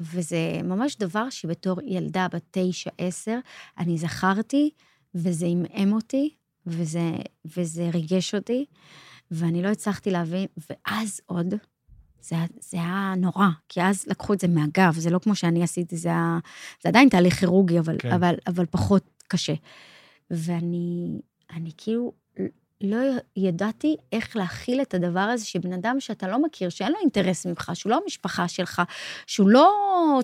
וזה 0.00 0.60
ממש 0.64 0.96
דבר 0.96 1.30
שבתור 1.30 1.80
ילדה 1.84 2.26
בת 2.32 2.42
תשע, 2.50 2.90
עשר, 2.98 3.38
אני 3.78 3.98
זכרתי, 3.98 4.70
וזה 5.14 5.46
עמעם 5.46 5.92
אותי, 5.92 6.34
וזה, 6.66 7.10
וזה 7.56 7.90
ריגש 7.92 8.34
אותי, 8.34 8.64
ואני 9.30 9.62
לא 9.62 9.68
הצלחתי 9.68 10.10
להבין, 10.10 10.46
ואז 10.70 11.20
עוד, 11.26 11.54
זה, 12.20 12.36
זה 12.60 12.76
היה 12.76 13.14
נורא, 13.16 13.48
כי 13.68 13.82
אז 13.82 14.04
לקחו 14.06 14.32
את 14.32 14.40
זה 14.40 14.48
מהגב, 14.48 14.94
זה 14.94 15.10
לא 15.10 15.18
כמו 15.18 15.34
שאני 15.34 15.62
עשיתי, 15.62 15.96
זה, 15.96 16.08
היה, 16.08 16.38
זה 16.82 16.88
עדיין 16.88 17.08
תהליך 17.08 17.34
כירורגי, 17.34 17.78
אבל. 17.78 17.96
כן. 17.98 18.12
אבל, 18.12 18.34
אבל 18.46 18.66
פחות 18.66 19.24
קשה. 19.28 19.54
ואני 20.30 21.20
אני 21.50 21.70
כאילו 21.76 22.12
לא 22.80 22.96
ידעתי 23.36 23.96
איך 24.12 24.36
להכיל 24.36 24.82
את 24.82 24.94
הדבר 24.94 25.20
הזה 25.20 25.44
שבן 25.44 25.72
אדם 25.72 26.00
שאתה 26.00 26.28
לא 26.28 26.42
מכיר, 26.42 26.68
שאין 26.68 26.92
לו 26.92 26.98
אינטרס 27.00 27.46
ממך, 27.46 27.70
שהוא 27.74 27.90
לא 27.90 28.00
המשפחה 28.04 28.48
שלך, 28.48 28.82
שהוא 29.26 29.48
לא 29.48 29.70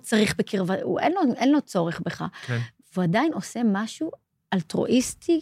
צריך 0.03 0.37
בקרבה, 0.39 0.75
הוא, 0.83 1.01
אין, 1.01 1.13
לו, 1.13 1.21
אין 1.37 1.53
לו 1.53 1.61
צורך 1.61 2.01
בך, 2.01 2.25
כן. 2.47 2.59
והוא 2.93 3.05
עדיין 3.05 3.33
עושה 3.33 3.61
משהו 3.65 4.11
אלטרואיסטי 4.53 5.41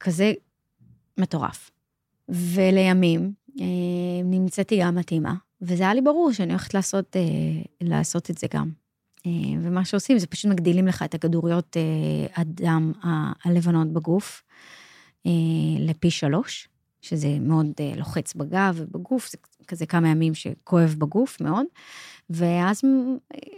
כזה 0.00 0.32
מטורף. 1.18 1.70
ולימים 2.28 3.32
אה, 3.60 3.64
נמצאתי 4.24 4.80
גם 4.80 4.94
מתאימה, 4.94 5.34
וזה 5.62 5.82
היה 5.82 5.94
לי 5.94 6.00
ברור 6.00 6.32
שאני 6.32 6.52
הולכת 6.52 6.74
לעשות, 6.74 7.16
אה, 7.16 7.22
לעשות 7.80 8.30
את 8.30 8.38
זה 8.38 8.46
גם. 8.54 8.70
אה, 9.26 9.30
ומה 9.62 9.84
שעושים 9.84 10.18
זה 10.18 10.26
פשוט 10.26 10.50
מגדילים 10.50 10.86
לך 10.86 11.02
את 11.02 11.14
הכדוריות 11.14 11.76
אה, 11.76 12.26
הדם 12.36 12.92
הלבנות 13.44 13.92
בגוף 13.92 14.42
לפי 15.78 16.10
שלוש, 16.10 16.68
שזה 17.02 17.38
מאוד 17.40 17.66
אה, 17.80 17.92
לוחץ 17.96 18.34
בגב 18.34 18.74
ובגוף, 18.76 19.30
זה 19.30 19.38
כזה 19.66 19.86
כמה 19.86 20.08
ימים 20.08 20.34
שכואב 20.34 20.94
בגוף 20.98 21.40
מאוד, 21.40 21.66
ואז 22.30 22.80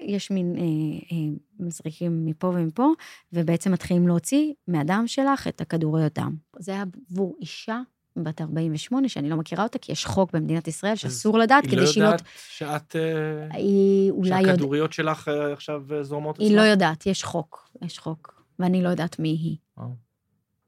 יש 0.02 0.30
מין, 0.30 0.56
אה, 0.56 0.62
אה, 0.62 1.34
מזריקים 1.60 2.26
מפה 2.26 2.46
ומפה, 2.46 2.88
ובעצם 3.32 3.72
מתחילים 3.72 4.08
להוציא 4.08 4.52
מהדם 4.68 5.04
שלך 5.06 5.48
את 5.48 5.60
הכדוריות 5.60 6.18
דם. 6.18 6.36
זה 6.58 6.72
היה 6.72 6.84
עבור 7.10 7.36
אישה 7.40 7.80
בת 8.16 8.40
48, 8.40 9.08
שאני 9.08 9.28
לא 9.28 9.36
מכירה 9.36 9.62
אותה, 9.62 9.78
כי 9.78 9.92
יש 9.92 10.06
חוק 10.06 10.32
במדינת 10.32 10.68
ישראל 10.68 10.96
שאסור 10.96 11.38
לדעת, 11.38 11.64
היא 11.64 11.72
כדי 11.72 11.80
לא 11.80 11.86
שהיא 11.86 12.02
לא... 12.02 12.08
יודעת 12.08 12.22
שאת... 12.48 12.96
אה, 12.96 13.56
היא 13.56 14.10
אולי 14.10 14.40
יודעת... 14.40 14.54
שהכדוריות 14.54 14.92
שלך 14.92 15.28
אה, 15.28 15.52
עכשיו 15.52 15.82
אה, 15.92 16.02
זורמות 16.02 16.38
היא 16.38 16.56
לא 16.56 16.62
יודעת, 16.62 17.06
יש 17.06 17.24
חוק, 17.24 17.70
יש 17.82 17.98
חוק, 17.98 18.42
ואני 18.58 18.82
לא 18.82 18.88
יודעת 18.88 19.18
מי 19.18 19.28
היא. 19.28 19.56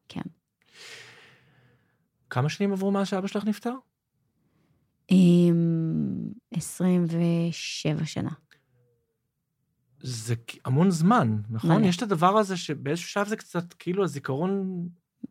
כן. 0.08 0.20
כמה 2.30 2.48
שנים 2.48 2.72
עברו 2.72 2.90
מאז 2.90 3.08
שאבא 3.08 3.26
שלך 3.26 3.44
נפטר? 3.44 3.74
עם 5.08 5.56
27 6.50 8.04
שנה. 8.04 8.30
זה 10.00 10.34
המון 10.64 10.90
זמן, 10.90 11.38
נכון? 11.50 11.76
מלא. 11.76 11.86
יש 11.86 11.96
את 11.96 12.02
הדבר 12.02 12.38
הזה 12.38 12.56
שבאיזשהו 12.56 13.08
שלב 13.08 13.28
זה 13.28 13.36
קצת 13.36 13.72
כאילו 13.72 14.04
הזיכרון 14.04 14.82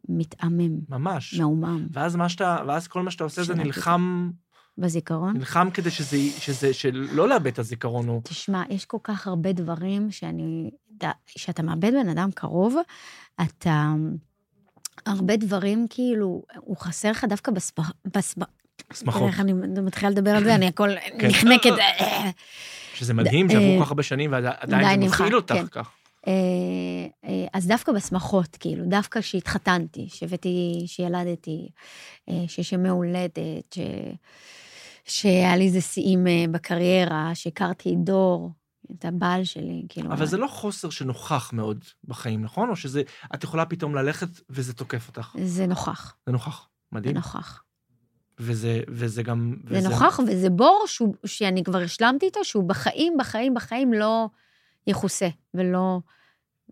מתעמם, 0.09 0.79
ממש. 0.89 1.33
מעומעם. 1.33 1.87
ואז 1.91 2.15
מה 2.15 2.29
שאתה, 2.29 2.57
ואז 2.67 2.87
כל 2.87 3.03
מה 3.03 3.11
שאתה 3.11 3.23
עושה 3.23 3.43
זה 3.43 3.55
נלחם, 3.55 4.31
בזיכרון? 4.77 5.37
נלחם 5.37 5.69
כדי 5.73 5.91
שזה, 5.91 6.17
שזה, 6.39 6.73
שלא 6.73 7.29
לאבד 7.29 7.47
את 7.47 7.59
הזיכרון. 7.59 8.07
הוא... 8.07 8.21
תשמע, 8.23 8.63
יש 8.69 8.85
כל 8.85 8.97
כך 9.03 9.27
הרבה 9.27 9.53
דברים 9.53 10.11
שאני... 10.11 10.71
כשאתה 11.25 11.63
מאבד 11.63 11.91
בן 11.91 12.09
אדם 12.09 12.29
קרוב, 12.31 12.75
אתה... 13.41 13.93
הרבה 15.05 15.35
דברים, 15.37 15.87
כאילו, 15.89 16.43
הוא 16.55 16.77
חסר 16.77 17.11
לך 17.11 17.25
דווקא 17.29 17.51
בספ... 17.51 17.79
בספ... 18.05 18.37
שמחות. 18.93 19.27
איך 19.27 19.39
אני 19.39 19.53
מתחילה 19.53 20.09
לדבר 20.11 20.31
על 20.31 20.43
זה, 20.43 20.55
אני 20.55 20.67
הכל 20.67 20.89
כן. 21.19 21.27
נחנקת. 21.27 21.71
שזה 22.95 23.13
מדהים 23.13 23.47
ד- 23.47 23.51
שעברו 23.51 23.67
אה, 23.71 23.77
כל 23.77 23.83
כך 23.85 23.91
הרבה 23.91 24.03
שנים 24.03 24.31
ועדיין 24.31 24.53
עדיין 24.59 25.01
זה 25.01 25.07
מפעיל 25.07 25.35
אותך 25.35 25.53
כן. 25.55 25.67
כך. 25.71 25.89
אה, 26.27 26.31
אה, 27.25 27.45
אז 27.53 27.67
דווקא 27.67 27.91
בשמחות, 27.91 28.57
כאילו, 28.59 28.85
דווקא 28.85 29.21
כשהתחתנתי, 29.21 30.07
שהבאתי, 30.09 30.83
שילדתי, 30.87 31.69
אה, 32.29 32.43
שיש 32.47 32.73
ימי 32.73 32.89
הולדת. 32.89 33.77
שהיה 35.05 35.57
לי 35.57 35.65
איזה 35.65 35.81
שיאים 35.81 36.27
אה, 36.27 36.45
בקריירה, 36.51 37.31
שהכרתי 37.33 37.95
דור, 37.97 38.49
את 38.91 39.05
הבעל 39.05 39.43
שלי, 39.43 39.85
כאילו. 39.89 40.11
אבל 40.13 40.25
זה 40.25 40.37
לא 40.37 40.47
חוסר 40.47 40.89
שנוכח 40.89 41.49
מאוד 41.53 41.85
בחיים, 42.03 42.41
נכון? 42.41 42.69
או 42.69 42.75
שזה, 42.75 43.01
את 43.35 43.43
יכולה 43.43 43.65
פתאום 43.65 43.95
ללכת 43.95 44.27
וזה 44.49 44.73
תוקף 44.73 45.07
אותך. 45.07 45.35
זה 45.43 45.67
נוכח, 45.67 46.15
זה 46.25 46.31
נוכח. 46.31 46.59
זה 46.91 46.97
מדהים. 46.97 47.15
נוכח. 47.15 47.63
וזה, 48.39 48.81
וזה 48.87 49.23
גם... 49.23 49.55
זה 49.69 49.77
וזה- 49.77 49.89
נוכח, 49.89 50.19
וזה 50.27 50.49
בור 50.49 50.83
שהוא, 50.87 51.15
שאני 51.25 51.63
כבר 51.63 51.81
השלמתי 51.81 52.25
איתו, 52.25 52.45
שהוא 52.45 52.69
בחיים, 52.69 53.13
בחיים, 53.19 53.53
בחיים 53.53 53.93
לא 53.93 54.29
יכוסה, 54.87 55.27
ולא, 55.53 55.99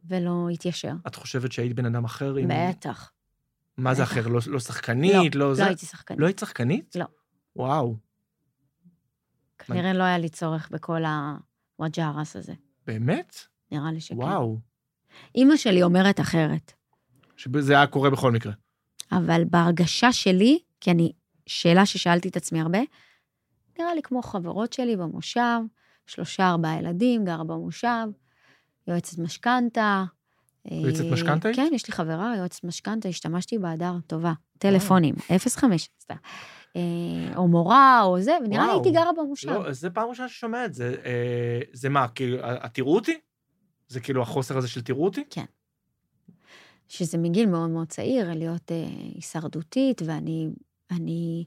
ולא 0.06 0.48
יתיישר. 0.52 0.92
את 1.08 1.16
חושבת 1.16 1.52
שהיית 1.52 1.74
בן 1.74 1.86
אדם 1.86 2.06
אחר? 2.06 2.36
עם- 2.36 2.50
בטח. 2.70 3.12
מה 3.78 3.94
זה 3.94 4.02
בטח. 4.04 4.12
אחר? 4.12 4.28
לא, 4.28 4.40
לא 4.48 4.60
שחקנית? 4.60 5.36
לא, 5.36 5.48
לא 5.50 5.54
זה? 5.56 5.66
הייתי 5.66 5.86
שחקנית. 5.86 6.20
לא 6.20 6.26
היית 6.26 6.40
שחקנית? 6.40 6.96
לא. 6.96 7.06
וואו, 7.56 7.96
כנראה 9.58 9.94
לא 9.94 10.04
היה 10.04 10.18
לי 10.18 10.30
צורך 10.30 10.70
בכל 10.72 11.04
הוואג'רס 11.76 12.36
הזה. 12.36 12.54
באמת? 12.88 13.36
נראה 13.72 13.92
לי 13.92 14.02
שכן. 14.02 14.18
וואו. 14.18 14.60
אימא 15.36 15.58
שלי 15.58 15.84
אומרת 15.84 16.20
אחרת, 16.20 16.74
שזה 17.38 17.74
היה 17.74 17.88
קורה 17.88 18.10
בכל 18.10 18.32
מקרה. 18.32 18.54
אבל 19.12 19.44
בהרגשה 19.50 20.12
שלי, 20.12 20.60
כי 20.82 20.92
אני, 20.92 21.12
שאלה 21.46 21.86
ששאלתי 21.86 22.30
את 22.30 22.38
עצמי 22.38 22.62
הרבה, 22.62 22.80
נראה 23.80 23.94
לי 23.94 24.02
כמו 24.02 24.22
חברות 24.22 24.74
שלי 24.74 24.96
במושב, 24.96 25.60
שלושה, 26.06 26.50
ארבעה 26.50 26.80
ילדים, 26.80 27.26
גרה 27.26 27.44
במושב, 27.44 28.08
יועצת 28.88 29.18
משכנתה. 29.18 30.04
יועצת 30.72 31.04
אה, 31.06 31.12
משכנתה 31.12 31.48
היית? 31.48 31.56
כן, 31.56 31.70
יש 31.74 31.88
לי 31.88 31.94
חברה, 31.94 32.34
יועצת 32.38 32.64
משכנתה, 32.64 33.10
השתמשתי 33.10 33.58
בהדר, 33.58 33.94
טובה. 34.08 34.34
טלפונים, 34.58 35.16
05, 35.38 35.90
סתם. 36.02 36.16
אה, 36.76 36.82
או 37.36 37.48
מורה, 37.48 38.02
או 38.04 38.22
זה, 38.22 38.38
ונראה 38.46 38.66
לי. 38.66 38.72
הייתי 38.72 38.92
גרה 38.92 39.12
במושב. 39.18 39.50
לא, 39.50 39.72
זה 39.72 39.90
פעם 39.90 40.10
ראשונה 40.10 40.30
שאני 40.30 40.36
שומע 40.36 40.66
את 40.66 40.74
זה. 40.74 40.96
אה, 41.06 41.60
זה 41.74 41.90
מה, 41.90 42.08
כאילו, 42.08 42.38
תראו 42.74 42.96
אותי? 42.96 43.20
זה 43.88 44.00
כאילו 44.00 44.22
החוסר 44.22 44.58
הזה 44.58 44.68
של 44.68 44.82
תראו 44.82 45.06
אותי? 45.06 45.24
שזה 46.88 47.18
מגיל 47.18 47.50
מאוד 47.50 47.70
מאוד 47.70 47.88
צעיר, 47.88 48.34
להיות 48.34 48.72
אה, 48.72 48.86
הישרדותית, 49.16 50.02
ואני 50.06 50.50
אני, 50.92 51.46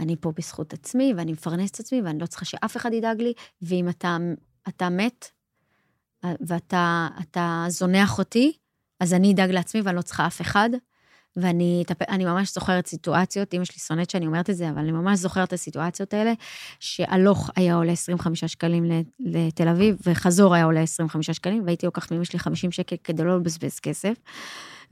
אני 0.00 0.16
פה 0.16 0.32
בזכות 0.36 0.72
עצמי, 0.72 1.14
ואני 1.16 1.32
מפרנסת 1.32 1.74
את 1.74 1.80
עצמי, 1.80 2.02
ואני 2.02 2.18
לא 2.18 2.26
צריכה 2.26 2.44
שאף 2.44 2.76
אחד 2.76 2.92
ידאג 2.92 3.22
לי, 3.22 3.32
ואם 3.62 3.88
אתה, 3.88 4.16
אתה 4.68 4.88
מת, 4.88 5.30
אה, 6.24 6.32
ואתה 6.46 7.08
אתה 7.20 7.64
זונח 7.68 8.18
אותי, 8.18 8.52
אז 9.00 9.14
אני 9.14 9.32
אדאג 9.32 9.50
לעצמי 9.50 9.80
ואני 9.80 9.96
לא 9.96 10.02
צריכה 10.02 10.26
אף 10.26 10.40
אחד. 10.40 10.70
ואני 11.36 11.84
אני 12.08 12.24
ממש 12.24 12.54
זוכרת 12.54 12.86
סיטואציות, 12.86 13.54
אמא 13.54 13.64
שלי 13.64 13.78
שונאת 13.78 14.10
שאני 14.10 14.26
אומרת 14.26 14.50
את 14.50 14.56
זה, 14.56 14.70
אבל 14.70 14.78
אני 14.78 14.92
ממש 14.92 15.18
זוכרת 15.18 15.48
את 15.48 15.52
הסיטואציות 15.52 16.14
האלה, 16.14 16.32
שהלוך 16.80 17.50
היה 17.56 17.74
עולה 17.74 17.92
25 17.92 18.44
שקלים 18.44 18.84
לתל 19.20 19.68
אביב, 19.68 19.96
וחזור 20.06 20.54
היה 20.54 20.64
עולה 20.64 20.80
25 20.80 21.30
שקלים, 21.30 21.62
והייתי 21.64 21.86
לוקחת 21.86 22.12
מאמא 22.12 22.24
שלי 22.24 22.38
50 22.38 22.72
שקל 22.72 22.96
כדי 23.04 23.24
לא 23.24 23.36
לבזבז 23.36 23.80
כסף. 23.80 24.14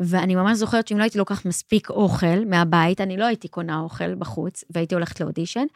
ואני 0.01 0.35
ממש 0.35 0.59
זוכרת 0.59 0.89
שאם 0.89 0.99
לא 0.99 1.03
הייתי 1.03 1.19
לוקחת 1.19 1.47
מספיק 1.47 1.91
אוכל 1.91 2.45
מהבית, 2.47 3.01
אני 3.01 3.17
לא 3.17 3.25
הייתי 3.25 3.49
קונה 3.49 3.81
אוכל 3.81 4.15
בחוץ, 4.15 4.65
והייתי 4.71 4.95
הולכת 4.95 5.21
לאודישן, 5.21 5.67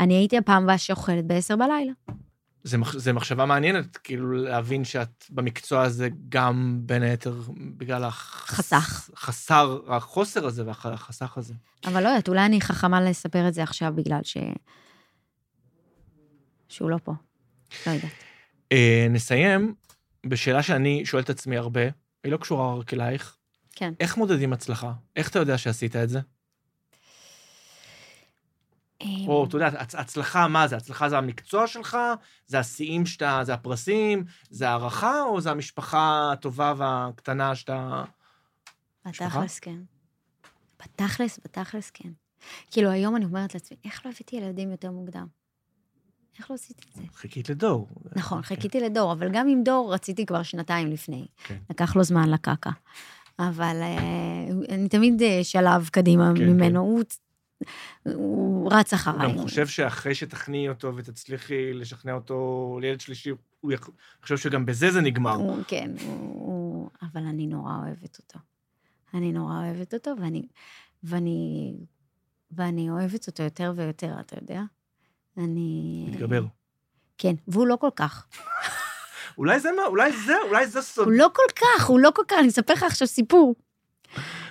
אני 0.00 0.14
הייתי 0.14 0.38
הפעם 0.38 0.62
הבאה 0.62 0.78
שאוכלת 0.78 1.26
ב-10 1.26 1.56
בלילה. 1.56 1.92
זה, 2.64 2.78
מח, 2.78 2.98
זה 2.98 3.12
מחשבה 3.12 3.46
מעניינת, 3.46 3.96
כאילו 3.96 4.32
להבין 4.32 4.84
שאת 4.84 5.24
במקצוע 5.30 5.82
הזה 5.82 6.08
גם 6.28 6.80
בין 6.82 7.02
היתר 7.02 7.34
בגלל 7.76 8.04
החס... 8.04 8.54
חסך. 8.54 9.10
חסר, 9.16 9.80
החוסר 9.88 10.46
הזה 10.46 10.62
והחסך 10.66 11.38
הזה. 11.38 11.54
אבל 11.84 12.02
לא 12.02 12.08
יודעת, 12.08 12.28
אולי 12.28 12.46
אני 12.46 12.60
חכמה 12.60 13.00
לספר 13.00 13.48
את 13.48 13.54
זה 13.54 13.62
עכשיו 13.62 13.92
בגלל 13.96 14.20
ש... 14.22 14.36
שהוא 16.68 16.90
לא 16.90 16.98
פה. 17.04 17.12
לא 17.86 17.92
יודעת. 17.92 18.12
אה, 18.72 19.06
נסיים 19.10 19.74
בשאלה 20.26 20.62
שאני 20.62 21.06
שואל 21.06 21.22
את 21.22 21.30
עצמי 21.30 21.56
הרבה, 21.56 21.80
היא 22.24 22.32
לא 22.32 22.36
קשורה 22.36 22.74
רק 22.74 22.94
אלייך. 22.94 23.36
כן. 23.72 23.92
איך 24.00 24.16
מודדים 24.16 24.52
הצלחה? 24.52 24.92
איך 25.16 25.30
אתה 25.30 25.38
יודע 25.38 25.58
שעשית 25.58 25.96
את 25.96 26.08
זה? 26.08 26.20
או, 29.26 29.44
אתה 29.44 29.56
יודע, 29.56 29.68
הצ- 29.68 29.98
הצלחה, 29.98 30.48
מה 30.48 30.68
זה? 30.68 30.76
הצלחה 30.76 31.08
זה 31.08 31.18
המקצוע 31.18 31.66
שלך? 31.66 31.98
זה 32.46 32.58
השיאים 32.58 33.06
שאתה, 33.06 33.40
זה 33.42 33.54
הפרסים? 33.54 34.24
זה 34.50 34.68
הערכה? 34.68 35.22
או 35.22 35.40
זה 35.40 35.50
המשפחה 35.50 36.32
הטובה 36.32 36.74
והקטנה 36.76 37.54
שאתה... 37.54 38.04
בתכלס 39.06 39.58
כן. 39.58 39.78
בתכלס, 40.82 41.40
בתכלס 41.44 41.90
כן. 41.90 42.08
כאילו, 42.70 42.90
היום 42.90 43.16
אני 43.16 43.24
אומרת 43.24 43.54
לעצמי, 43.54 43.76
איך 43.84 44.06
לא 44.06 44.10
הבאתי 44.10 44.36
ילדים 44.36 44.70
יותר 44.70 44.90
מוקדם? 44.90 45.26
איך 46.38 46.50
לא 46.50 46.54
עשיתי 46.54 46.82
את 46.90 46.94
זה? 46.94 47.02
חיכית 47.14 47.48
לדור. 47.48 47.88
נכון, 48.16 48.42
כן. 48.42 48.46
חיכיתי 48.46 48.80
לדור, 48.80 49.12
אבל 49.12 49.28
גם 49.32 49.48
עם 49.48 49.62
דור 49.62 49.94
רציתי 49.94 50.26
כבר 50.26 50.42
שנתיים 50.42 50.88
לפני. 50.92 51.26
כן. 51.44 51.56
לקח 51.70 51.96
לו 51.96 52.04
זמן 52.04 52.30
לקקה. 52.30 52.70
אבל 53.38 53.76
אה, 53.82 54.74
אני 54.74 54.88
תמיד 54.88 55.22
אה, 55.22 55.40
שלב 55.42 55.88
קדימה 55.92 56.32
כן, 56.36 56.48
ממנו, 56.48 56.80
הוא, 56.80 57.02
הוא 58.04 58.72
רץ 58.72 58.92
הוא 58.92 58.98
אחריי. 59.00 59.32
גם 59.32 59.38
חושב 59.38 59.66
שאחרי 59.66 60.14
שתכניעי 60.14 60.68
אותו 60.68 60.96
ותצליחי 60.96 61.72
לשכנע 61.72 62.12
אותו 62.12 62.78
לילד 62.82 63.00
שלישי, 63.00 63.30
הוא 63.60 63.72
חושב 64.22 64.36
שגם 64.36 64.66
בזה 64.66 64.90
זה 64.90 65.00
נגמר. 65.00 65.34
הוא, 65.34 65.62
כן, 65.68 65.90
הוא, 66.04 66.46
הוא, 66.46 66.90
אבל 67.02 67.26
אני 67.26 67.46
נורא 67.46 67.72
אוהבת 67.78 68.18
אותו. 68.18 68.38
אני 69.14 69.32
נורא 69.32 69.54
אוהבת 69.54 69.94
אותו, 69.94 70.10
ואני, 70.20 70.42
ואני, 71.02 71.74
ואני 72.50 72.90
אוהבת 72.90 73.26
אותו 73.26 73.42
יותר 73.42 73.72
ויותר, 73.76 74.14
אתה 74.20 74.36
יודע? 74.40 74.62
אני... 75.38 76.04
מתגבר. 76.10 76.44
כן, 77.18 77.34
והוא 77.48 77.66
לא 77.66 77.76
כל 77.76 77.90
כך. 77.96 78.26
אולי 79.38 79.60
זה 79.60 79.68
מה, 79.76 79.86
אולי 79.86 80.12
זה, 80.12 80.34
אולי 80.48 80.66
זה 80.66 80.82
סוד. 80.82 81.04
הוא 81.04 81.14
לא 81.14 81.30
כל 81.34 81.52
כך, 81.56 81.86
הוא 81.86 82.00
לא 82.00 82.10
כל 82.14 82.22
כך, 82.28 82.36
אני 82.40 82.48
אספר 82.48 82.72
לך 82.72 82.82
עכשיו 82.82 83.08
סיפור. 83.08 83.54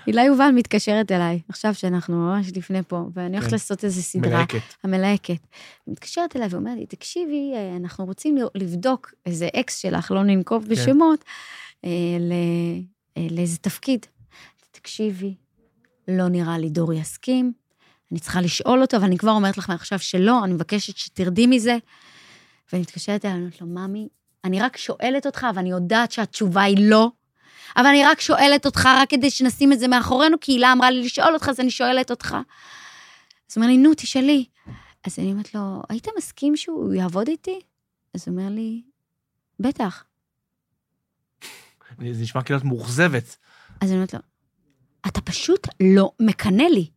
הילה 0.08 0.24
יובל 0.24 0.50
מתקשרת 0.56 1.12
אליי, 1.12 1.42
עכשיו 1.50 1.76
שאנחנו 1.76 2.18
ממש 2.18 2.52
לפני 2.56 2.84
פה, 2.88 3.04
ואני 3.14 3.38
הולכת 3.38 3.50
כן. 3.50 3.56
לעשות 3.56 3.84
איזו 3.84 4.04
סדרה. 4.04 4.30
מלהקת. 4.30 4.60
המלהקת. 4.84 5.48
מתקשרת 5.88 6.36
אליי 6.36 6.48
ואומרת 6.52 6.78
לי, 6.78 6.86
תקשיבי, 6.86 7.52
אה, 7.56 7.76
אנחנו 7.76 8.06
רוצים 8.06 8.38
לבדוק 8.56 9.14
איזה 9.26 9.48
אקס 9.56 9.78
שלך, 9.78 10.12
לא 10.12 10.24
ננקוב 10.24 10.64
כן. 10.64 10.70
בשמות, 10.70 11.24
אה, 11.86 11.90
אה, 13.18 13.28
לאיזה 13.32 13.58
תפקיד. 13.58 14.06
תקשיבי, 14.72 15.36
לא 16.08 16.28
נראה 16.28 16.58
לי 16.58 16.70
דור 16.70 16.94
יסכים, 16.94 17.52
אני 18.12 18.20
צריכה 18.20 18.42
לשאול 18.42 18.82
אותו, 18.82 18.98
אבל 18.98 19.06
אני 19.06 19.18
כבר 19.18 19.32
אומרת 19.32 19.58
לך 19.58 19.70
מעכשיו 19.70 20.00
שלא, 20.00 20.44
אני 20.44 20.54
מבקשת 20.54 20.98
שתרדי 20.98 21.48
מזה. 21.48 21.78
ואני 22.72 22.82
מתקשרת 22.82 23.26
אליי, 23.26 23.36
אני 23.36 23.42
אומרת 23.42 23.62
לו, 23.62 23.68
ממי, 23.68 24.08
אני 24.44 24.62
רק 24.62 24.78
שואלת 24.78 25.26
אותך, 25.26 25.48
ואני 25.56 25.70
יודעת 25.70 26.12
שהתשובה 26.12 26.64
היא 26.64 26.90
לא, 26.90 27.12
אבל 27.76 27.86
אני 27.86 28.06
רק 28.06 28.22
שואלת 28.22 28.66
אותך, 28.66 28.86
רק 28.86 29.10
כדי 29.10 29.30
שנשים 29.30 29.74
את 29.74 29.80
זה 29.80 29.88
מאחורינו, 29.88 30.38
כי 30.42 30.52
הילה 30.52 30.72
אמרה 30.72 30.92
לי 30.92 31.02
לשאול 31.02 31.34
אותך, 31.34 31.50
אז 31.50 31.60
אני 31.60 31.72
שואלת 31.72 32.12
אותך. 32.12 32.38
אז 33.50 33.58
הוא 33.58 33.64
אומר 33.64 33.68
לי, 33.68 33.78
נו, 33.78 33.94
תשאלי. 33.98 34.46
אז 35.04 35.20
אני 35.20 35.32
אומרת 35.32 35.54
לו, 35.54 35.82
היית 35.90 36.08
מסכים 36.18 36.56
שהוא 36.56 36.94
יעבוד 36.94 37.28
איתי? 37.28 37.60
אז 38.14 38.28
הוא 38.28 38.38
אומר 38.38 38.50
לי, 38.50 38.82
בטח. 39.60 40.04
זה 42.00 42.24
נשמע 42.24 42.42
כאילו 42.42 42.60
את 42.60 42.64
מאוכזבת. 42.64 43.38
אז 43.82 43.90
אני 43.90 43.96
אומרת 43.96 44.14
לו, 44.14 44.20
אתה 45.08 45.22
פשוט 45.22 45.68
לא 45.80 46.12
מקנא 46.20 46.64
לי. 46.64 46.90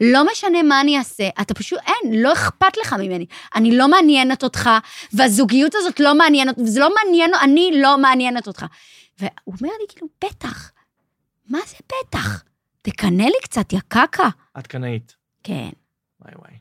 לא 0.00 0.26
משנה 0.32 0.62
מה 0.62 0.80
אני 0.80 0.98
אעשה, 0.98 1.28
אתה 1.40 1.54
פשוט, 1.54 1.78
אין, 1.86 2.22
לא 2.22 2.32
אכפת 2.32 2.76
לך 2.76 2.92
ממני. 2.92 3.26
אני 3.54 3.76
לא 3.76 3.88
מעניינת 3.88 4.42
אותך, 4.42 4.70
והזוגיות 5.12 5.74
הזאת 5.74 6.00
לא 6.00 6.14
מעניינת, 6.14 6.58
וזה 6.58 6.80
לא 6.80 6.90
מעניין, 6.94 7.30
אני 7.42 7.70
לא 7.82 7.98
מעניינת 7.98 8.46
אותך. 8.46 8.64
והוא 9.18 9.54
אומר 9.60 9.72
לי, 9.80 9.86
כאילו, 9.88 10.06
בטח. 10.24 10.72
מה 11.48 11.58
זה 11.66 11.76
בטח? 11.86 12.42
תקנא 12.82 13.22
לי 13.22 13.38
קצת, 13.42 13.72
יא 13.72 13.80
קקה. 13.88 14.28
את 14.58 14.66
קנאית. 14.66 15.16
כן, 15.42 15.70
וואי 16.20 16.34
וואי. 16.38 16.52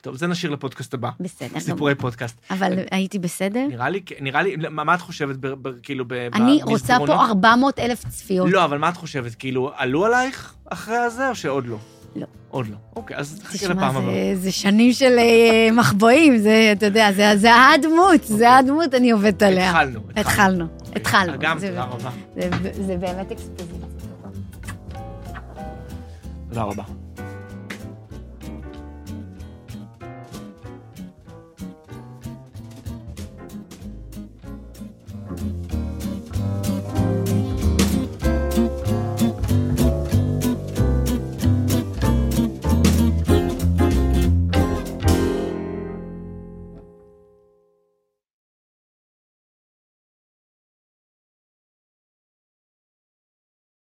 טוב, 0.00 0.16
זה 0.16 0.26
נשאיר 0.26 0.52
לפודקאסט 0.52 0.94
הבא. 0.94 1.10
בסדר. 1.20 1.60
סיפורי 1.66 1.94
פודקאסט. 1.94 2.40
אבל 2.50 2.78
הייתי 2.90 3.18
בסדר? 3.18 3.66
נראה 3.68 3.88
לי, 3.88 4.02
נראה 4.20 4.42
לי, 4.42 4.56
מה 4.56 4.84
מה 4.84 4.94
את 4.94 5.00
חושבת, 5.00 5.36
ב, 5.36 5.46
ב, 5.46 5.80
כאילו, 5.82 6.04
ב, 6.08 6.12
אני 6.12 6.60
רוצה? 6.62 6.96
פה 7.06 7.24
400 7.24 7.78
אלף 7.78 8.04
צפיות. 8.08 8.48
לא, 8.50 8.64
אבל 8.64 8.78
מה 8.78 8.88
את 8.88 8.96
חושבת? 8.96 9.34
כאילו, 9.34 9.72
עלו 9.76 10.06
עלייך 10.06 10.54
אחרי 10.64 10.96
הזה, 10.96 11.28
או 11.28 11.34
שעוד 11.34 11.66
לא? 11.66 11.78
לא. 12.16 12.26
עוד 12.50 12.68
לא. 12.68 12.76
אוקיי, 12.96 13.16
אז 13.16 13.40
תשמע, 13.52 13.74
לפעם 13.74 13.96
הבאה. 13.96 14.32
זה, 14.34 14.52
שנים 14.52 14.92
של 14.92 15.18
אה, 15.18 15.68
מחבואים, 15.72 16.38
זה, 16.38 16.72
אתה 16.76 16.86
יודע, 16.86 17.12
זה, 17.12 17.36
זה 17.36 17.50
הדמות, 17.54 18.24
זה 18.24 18.56
הדמות, 18.56 18.94
אני 18.94 19.10
עובדת 19.10 19.42
עליה. 19.42 19.70
התחלנו. 19.70 20.00
התחלנו, 20.16 20.64
התחלנו. 20.96 21.32
גם 21.40 21.58
זה- 21.58 21.68
תודה 21.68 21.84
רבה. 21.84 22.10
זה 22.86 22.96
באמת 22.96 23.32
אקספוזיציה. 23.32 23.78
תודה 26.48 26.62
רבה. 26.62 26.82